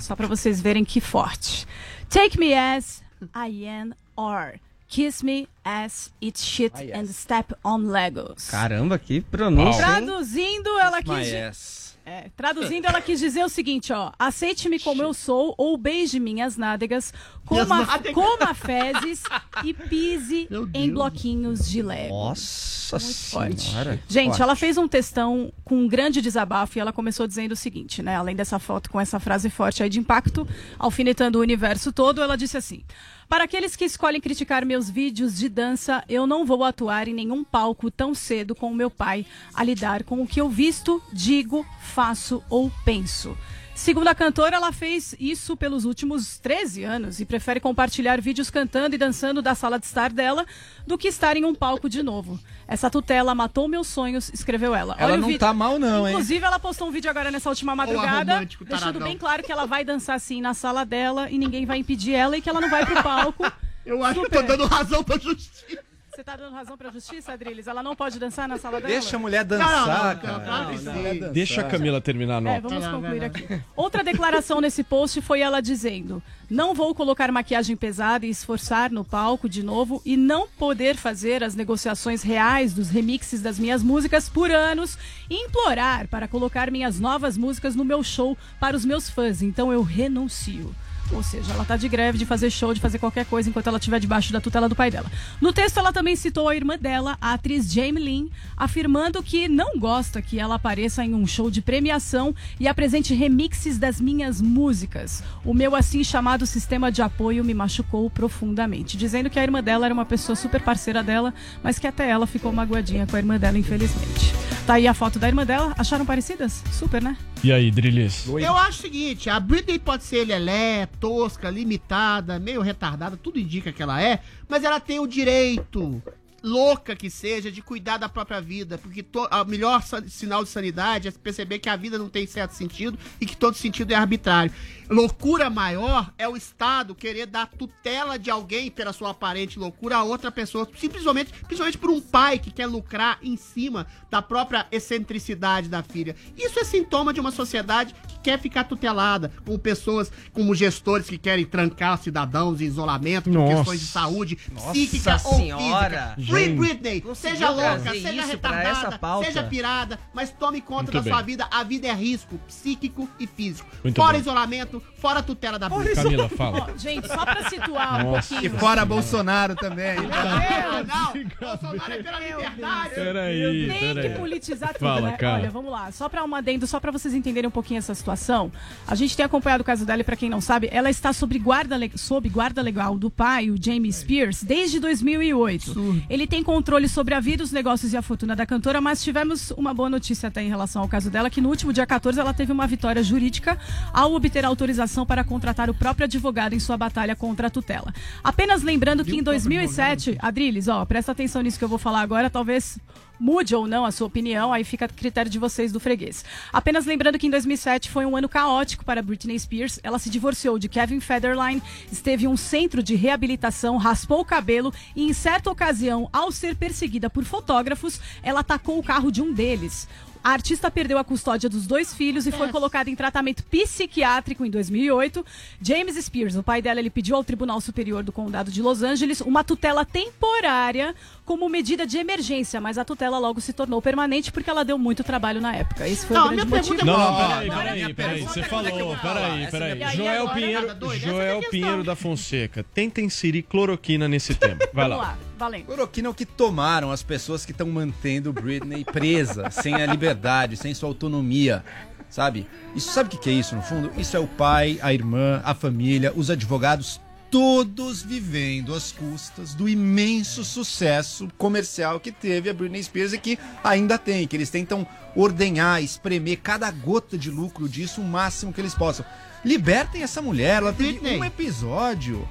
[0.00, 1.66] só pra vocês verem que forte.
[2.08, 3.02] Take me as
[3.36, 4.54] I am or
[4.94, 6.94] kiss me as it's shit Ah, yes.
[6.96, 8.48] and step on Legos.
[8.48, 9.70] Caramba, que pronúncia.
[9.72, 9.76] hein?
[9.78, 11.26] Traduzindo, ela quis.
[11.26, 11.84] Di- yes.
[12.06, 14.12] É, traduzindo, ela quis dizer o seguinte, ó.
[14.18, 17.14] Aceite-me como eu sou, ou beije minhas nádegas,
[17.50, 18.14] Minhas coma, nádegas.
[18.14, 19.22] coma fezes
[19.64, 22.10] e pise em bloquinhos de lego.
[22.14, 23.98] Nossa senhora.
[24.06, 24.42] Gente, Forte.
[24.42, 28.14] ela fez um textão com um grande desabafo e ela começou dizendo o seguinte, né?
[28.16, 30.46] Além dessa foto com essa frase forte aí de impacto,
[30.78, 32.84] alfinetando o universo todo, ela disse assim:
[33.28, 37.42] Para aqueles que escolhem criticar meus vídeos de dança, eu não vou atuar em nenhum
[37.42, 41.66] palco tão cedo com o meu pai a lidar com o que eu visto, digo,
[41.80, 43.36] faço ou penso.
[43.74, 48.94] Segundo a cantora, ela fez isso pelos últimos 13 anos e prefere compartilhar vídeos cantando
[48.94, 50.46] e dançando da sala de estar dela
[50.86, 52.38] do que estar em um palco de novo.
[52.68, 54.94] Essa tutela matou meus sonhos, escreveu ela.
[54.96, 56.14] Ela Olha não tá mal não, hein?
[56.14, 59.84] Inclusive, ela postou um vídeo agora nessa última madrugada, deixando bem claro que ela vai
[59.84, 62.86] dançar assim na sala dela e ninguém vai impedir ela e que ela não vai
[62.86, 63.44] pro palco.
[63.84, 64.36] Eu acho que Super.
[64.38, 65.78] eu tô dando razão pra justiça.
[66.14, 67.66] Você tá dando razão pra justiça, Adriles?
[67.66, 68.92] Ela não pode dançar na sala dela?
[68.92, 70.38] Deixa a mulher Não, não, dançar, não, cara.
[70.64, 71.32] Não, mulher dançar.
[71.32, 72.60] Deixa a Camila terminar a É, nota.
[72.68, 73.60] vamos Vai lá, concluir aqui.
[73.74, 79.04] Outra declaração nesse post foi ela dizendo: Não vou colocar maquiagem pesada e esforçar no
[79.04, 84.28] palco de novo e não poder fazer as negociações reais dos remixes das minhas músicas
[84.28, 84.96] por anos
[85.28, 89.42] e implorar para colocar minhas novas músicas no meu show para os meus fãs.
[89.42, 90.72] Então eu renuncio.
[91.12, 93.78] Ou seja, ela tá de greve de fazer show, de fazer qualquer coisa enquanto ela
[93.78, 95.10] estiver debaixo da tutela do pai dela.
[95.40, 99.78] No texto, ela também citou a irmã dela, a atriz Jamie Lynn, afirmando que não
[99.78, 105.22] gosta que ela apareça em um show de premiação e apresente remixes das minhas músicas.
[105.44, 109.86] O meu assim chamado sistema de apoio me machucou profundamente, dizendo que a irmã dela
[109.86, 111.32] era uma pessoa super parceira dela,
[111.62, 114.34] mas que até ela ficou magoadinha com a irmã dela, infelizmente.
[114.66, 115.74] Tá aí a foto da irmã dela.
[115.76, 116.62] Acharam parecidas?
[116.72, 117.18] Super, né?
[117.42, 118.26] E aí, Drilis?
[118.26, 123.70] Eu acho o seguinte, a Britney pode ser lelé, tosca, limitada, meio retardada, tudo indica
[123.70, 126.02] que ela é, mas ela tem o direito,
[126.42, 131.10] louca que seja, de cuidar da própria vida, porque o melhor sinal de sanidade é
[131.10, 134.50] perceber que a vida não tem certo sentido e que todo sentido é arbitrário.
[134.88, 140.02] Loucura maior é o Estado querer dar tutela de alguém pela sua aparente loucura a
[140.02, 145.68] outra pessoa, simplesmente, principalmente por um pai que quer lucrar em cima da própria excentricidade
[145.68, 146.14] da filha.
[146.36, 151.18] Isso é sintoma de uma sociedade que quer ficar tutelada, com pessoas, como gestores que
[151.18, 153.56] querem trancar cidadãos em isolamento por Nossa.
[153.56, 156.14] questões de saúde Nossa psíquica ou senhora.
[156.16, 156.34] física.
[156.34, 156.54] Free.
[156.54, 157.04] Britney.
[157.14, 161.12] Seja louca, seja retardada, seja pirada, mas tome conta Muito da bem.
[161.12, 161.48] sua vida.
[161.50, 163.68] A vida é risco psíquico e físico.
[163.82, 164.20] Muito fora bem.
[164.20, 165.94] isolamento, fora a tutela da Britney.
[165.94, 166.68] Camila, fala.
[166.74, 168.28] Ó, gente, só pra situar um Nossa.
[168.34, 168.54] pouquinho.
[168.54, 169.96] E fora Bolsonaro também.
[169.96, 172.94] Não, não, Bolsonaro é pela liberdade.
[172.94, 174.10] Peraí, Tem peraí.
[174.12, 175.16] que politizar tudo, Fala, né?
[175.16, 175.40] cara.
[175.42, 175.90] Olha, vamos lá.
[175.92, 178.50] Só pra um adendo, só pra vocês entenderem um pouquinho essa situação.
[178.86, 181.38] A gente tem acompanhado o caso dela e pra quem não sabe, ela está sob
[181.38, 186.04] guarda, le- sob guarda legal do pai, o Jamie Spears, desde 2008.
[186.08, 189.50] Ele tem controle sobre a vida, os negócios e a fortuna da cantora, mas tivemos
[189.52, 192.32] uma boa notícia até em relação ao caso dela, que no último dia 14 ela
[192.34, 193.58] teve uma vitória jurídica
[193.92, 194.63] ao obter autorização
[195.04, 197.92] para contratar o próprio advogado em sua batalha contra a tutela.
[198.22, 202.30] Apenas lembrando que em 2007, Adriles, ó, presta atenção nisso que eu vou falar agora,
[202.30, 202.78] talvez
[203.18, 206.24] mude ou não a sua opinião, aí fica a critério de vocês do freguês.
[206.52, 209.78] Apenas lembrando que em 2007 foi um ano caótico para Britney Spears.
[209.82, 214.72] Ela se divorciou de Kevin Federline, esteve em um centro de reabilitação, raspou o cabelo
[214.96, 219.32] e em certa ocasião, ao ser perseguida por fotógrafos, ela atacou o carro de um
[219.32, 219.88] deles.
[220.24, 224.50] A artista perdeu a custódia dos dois filhos e foi colocada em tratamento psiquiátrico em
[224.50, 225.22] 2008.
[225.60, 229.20] James Spears, o pai dela, ele pediu ao Tribunal Superior do Condado de Los Angeles
[229.20, 230.94] uma tutela temporária
[231.26, 235.04] como medida de emergência, mas a tutela logo se tornou permanente porque ela deu muito
[235.04, 235.86] trabalho na época.
[235.86, 236.76] Esse foi Não, o grande motivo.
[236.76, 238.22] pergunta é Não, não, peraí, peraí, peraí.
[238.22, 239.96] Você é que eu falou, peraí, peraí.
[239.96, 241.40] Joel Pinheiro, é Joel.
[241.50, 242.64] Pinheiro da Fonseca.
[242.72, 244.56] Tenta inserir cloroquina nesse tema.
[244.72, 245.18] Vai Vamos lá.
[245.36, 245.66] Valendo.
[245.66, 250.56] Cloroquina é o que tomaram as pessoas que estão mantendo Britney presa, sem a liberdade,
[250.56, 251.64] sem sua autonomia.
[252.08, 252.46] Sabe?
[252.76, 253.90] Isso sabe o que que é isso, no fundo?
[253.98, 257.00] Isso é o pai, a irmã, a família, os advogados,
[257.34, 263.36] todos vivendo às custas do imenso sucesso comercial que teve a Britney Spears e que
[263.64, 264.86] ainda tem, que eles tentam
[265.16, 269.04] ordenhar, espremer cada gota de lucro disso o máximo que eles possam.
[269.44, 271.18] Libertem essa mulher, ela teve Britney.
[271.20, 272.26] um episódio.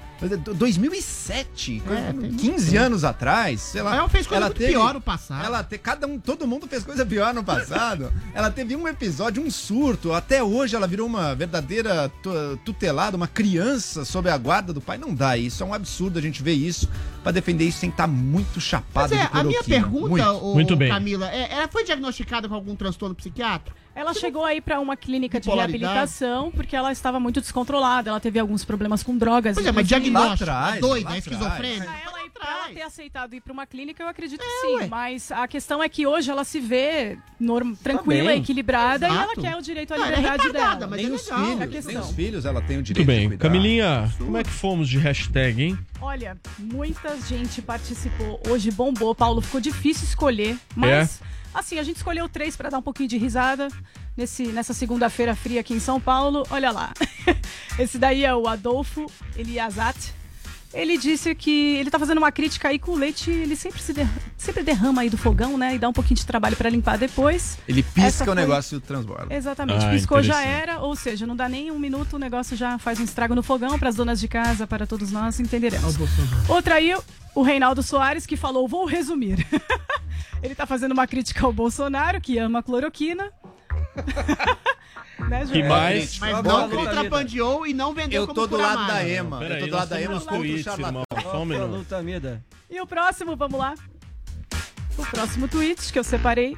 [0.56, 3.96] 2007, É, tem 15 anos atrás, sei lá.
[3.96, 5.46] Ela fez coisa muito pior no passado.
[5.46, 8.12] Ela te, cada um, todo mundo fez coisa pior no passado.
[8.34, 10.14] ela teve um episódio, um surto.
[10.14, 14.98] Até hoje ela virou uma verdadeira tu- tutelada, uma criança sob a guarda do pai.
[14.98, 16.90] Não dá isso, é um absurdo a gente ver isso.
[17.22, 20.28] Pra defender isso tem que estar muito chapado Mas é, de a minha pergunta, Muito.
[20.46, 20.90] ô, Muito bem.
[20.90, 23.78] Camila, é, ela foi diagnosticada com algum transtorno psiquiátrico?
[23.96, 28.10] Ela chegou aí pra uma clínica de reabilitação porque ela estava muito descontrolada.
[28.10, 29.54] Ela teve alguns problemas com drogas.
[29.56, 31.18] Pois é, mas diagnóstico, atrás, é doida, é atrás.
[31.28, 31.84] esquizofrênica?
[31.86, 32.24] Pra ela,
[32.66, 34.76] ela ter aceitado ir pra uma clínica, eu acredito que É, sim.
[34.78, 34.88] ué.
[34.88, 37.74] Mas a questão é que hoje ela se vê norm...
[37.76, 38.40] tranquila, bem.
[38.42, 39.42] equilibrada e ela Exato.
[39.42, 40.88] quer o direito à Não, ela é liberdade retardada, dela.
[40.92, 41.40] mas Nem é os legal.
[41.40, 43.30] a filhos, nem os filhos ela tem o direito Muito de bem.
[43.30, 43.44] cuidar.
[43.48, 45.80] Camilinha, como é que fomos de hashtag, hein?
[46.02, 48.42] Olha, muita gente participou.
[48.50, 49.14] Hoje bombou.
[49.16, 50.58] Paulo, ficou difícil escolher.
[50.76, 51.22] Mas,
[51.54, 53.68] assim, a gente escolheu três pra dar um pouquinho de risada
[54.16, 56.44] nesse, nessa segunda-feira fria aqui em São Paulo.
[56.50, 56.94] Olha lá.
[57.78, 59.06] Esse daí é o Adolfo
[59.36, 60.14] Eliazat.
[60.74, 63.94] Ele disse que ele tá fazendo uma crítica aí que o leite, ele sempre se
[63.94, 65.76] der- sempre derrama aí do fogão, né?
[65.76, 67.60] E dá um pouquinho de trabalho pra limpar depois.
[67.68, 69.34] Ele pisca Essa o foi- negócio transborda.
[69.36, 72.80] Exatamente, Ah, piscou já era, ou seja, não dá nem um minuto, o negócio já
[72.80, 75.96] faz um estrago no fogão para as donas de casa, para todos nós, entenderemos.
[76.50, 76.92] Outra aí,
[77.36, 79.46] o Reinaldo Soares, que falou, vou resumir.
[80.42, 83.32] Ele tá fazendo uma crítica ao Bolsonaro, que ama a cloroquina.
[85.20, 86.20] né, Que mais?
[86.20, 89.08] Mas não contrabandeou e não vendeu Eu como tô do lado da.
[89.08, 89.44] EMA.
[89.44, 90.88] Eu tô do lado da nós EMA contra o tweets, charlatão.
[90.88, 91.32] irmão.
[91.32, 91.76] Só um minuto.
[91.76, 92.44] Lutamida.
[92.70, 93.76] E o próximo, vamos lá.
[94.98, 96.56] O próximo tweet que eu separei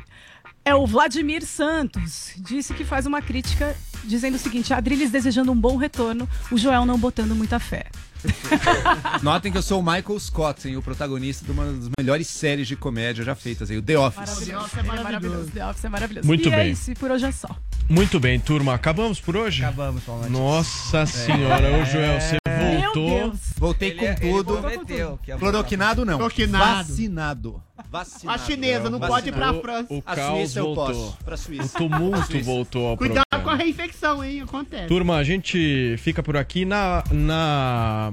[0.63, 2.33] é o Vladimir Santos.
[2.37, 6.85] Disse que faz uma crítica dizendo o seguinte: Adriles desejando um bom retorno, o Joel
[6.85, 7.85] não botando muita fé.
[9.21, 12.67] Notem que eu sou o Michael Scott, hein, o protagonista de uma das melhores séries
[12.67, 14.17] de comédia já feitas aí, o The Office.
[14.47, 14.69] Maravilhoso.
[14.77, 15.51] É maravilhoso.
[15.51, 16.27] The Office é maravilhoso.
[16.27, 16.71] Muito e é bem.
[16.71, 17.49] isso, e por hoje é só.
[17.87, 18.73] Muito bem, turma.
[18.73, 19.63] Acabamos por hoje?
[19.63, 20.29] Acabamos, Paulo.
[20.29, 23.09] Nossa senhora, ô Joel, você Meu voltou.
[23.09, 23.39] Deus.
[23.57, 24.57] Voltei Ele, com ele tudo.
[24.57, 26.17] prometeu Cloroquinado não.
[26.17, 26.87] Cloroquinado.
[26.87, 27.63] Vacinado.
[27.91, 28.41] Vacinado.
[28.41, 29.53] A chinesa não pode ir pra.
[29.53, 29.93] França.
[29.93, 30.85] O A caos Suíça eu voltou.
[30.87, 31.17] posso.
[31.23, 31.77] Pra O Suíça.
[31.77, 33.24] tumulto voltou ao Cuidado
[33.55, 34.41] a reinfecção, hein?
[34.41, 34.87] Acontece.
[34.87, 37.03] Turma, a gente fica por aqui na.
[37.11, 38.11] Na,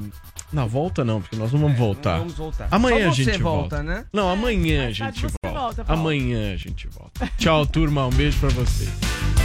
[0.52, 2.18] na volta, não, porque nós não vamos voltar.
[2.18, 2.68] Vamos voltar.
[2.70, 4.04] Amanhã Só a gente você volta, né?
[4.12, 5.60] Não, amanhã a mais tarde gente volta.
[5.60, 7.30] volta, amanhã a gente volta.
[7.38, 8.06] Tchau, turma.
[8.06, 9.41] Um beijo pra vocês.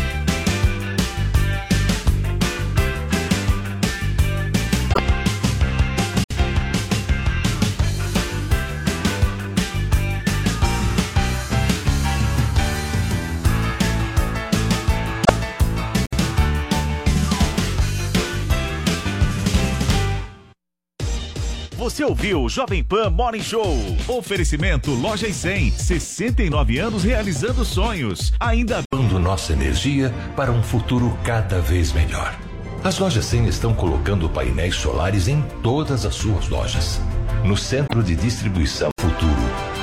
[21.98, 23.76] Você ouviu o Jovem Pan Morning Show.
[24.07, 25.72] Oferecimento Loja e 100.
[25.72, 28.32] 69 anos realizando sonhos.
[28.40, 32.38] Ainda Dando nossa energia para um futuro cada vez melhor.
[32.84, 37.02] As lojas 100 estão colocando painéis solares em todas as suas lojas.
[37.44, 39.34] No centro de distribuição futuro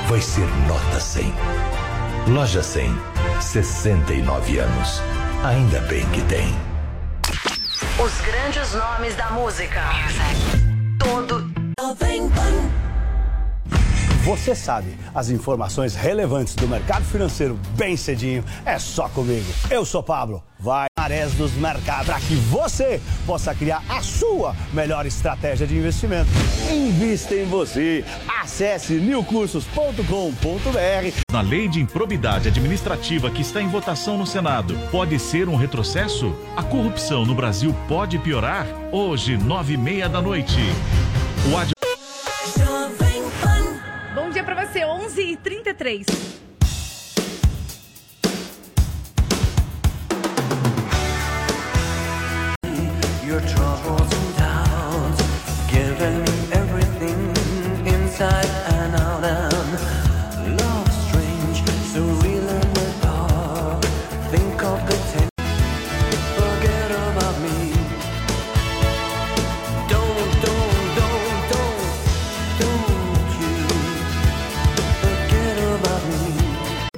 [0.07, 1.33] vai ser nota 100.
[2.29, 2.95] Loja 100,
[3.41, 5.01] 69 anos.
[5.43, 6.47] Ainda bem que tem.
[8.01, 9.81] Os grandes nomes da música.
[10.97, 11.44] Todo.
[14.23, 19.45] Você sabe, as informações relevantes do mercado financeiro bem cedinho é só comigo.
[19.69, 20.41] Eu sou Pablo.
[20.57, 26.29] Vai Marés dos Mercados para que você possa criar a sua melhor estratégia de investimento.
[26.71, 28.03] Invista em você.
[28.41, 31.21] Acesse newcursos.com.br.
[31.31, 36.33] Na lei de improbidade administrativa que está em votação no Senado, pode ser um retrocesso?
[36.55, 38.65] A corrupção no Brasil pode piorar?
[38.91, 40.57] Hoje, nove e meia da noite.
[41.51, 41.71] O ad...
[44.15, 46.05] Bom dia pra você, 11h33.
[53.27, 53.41] Your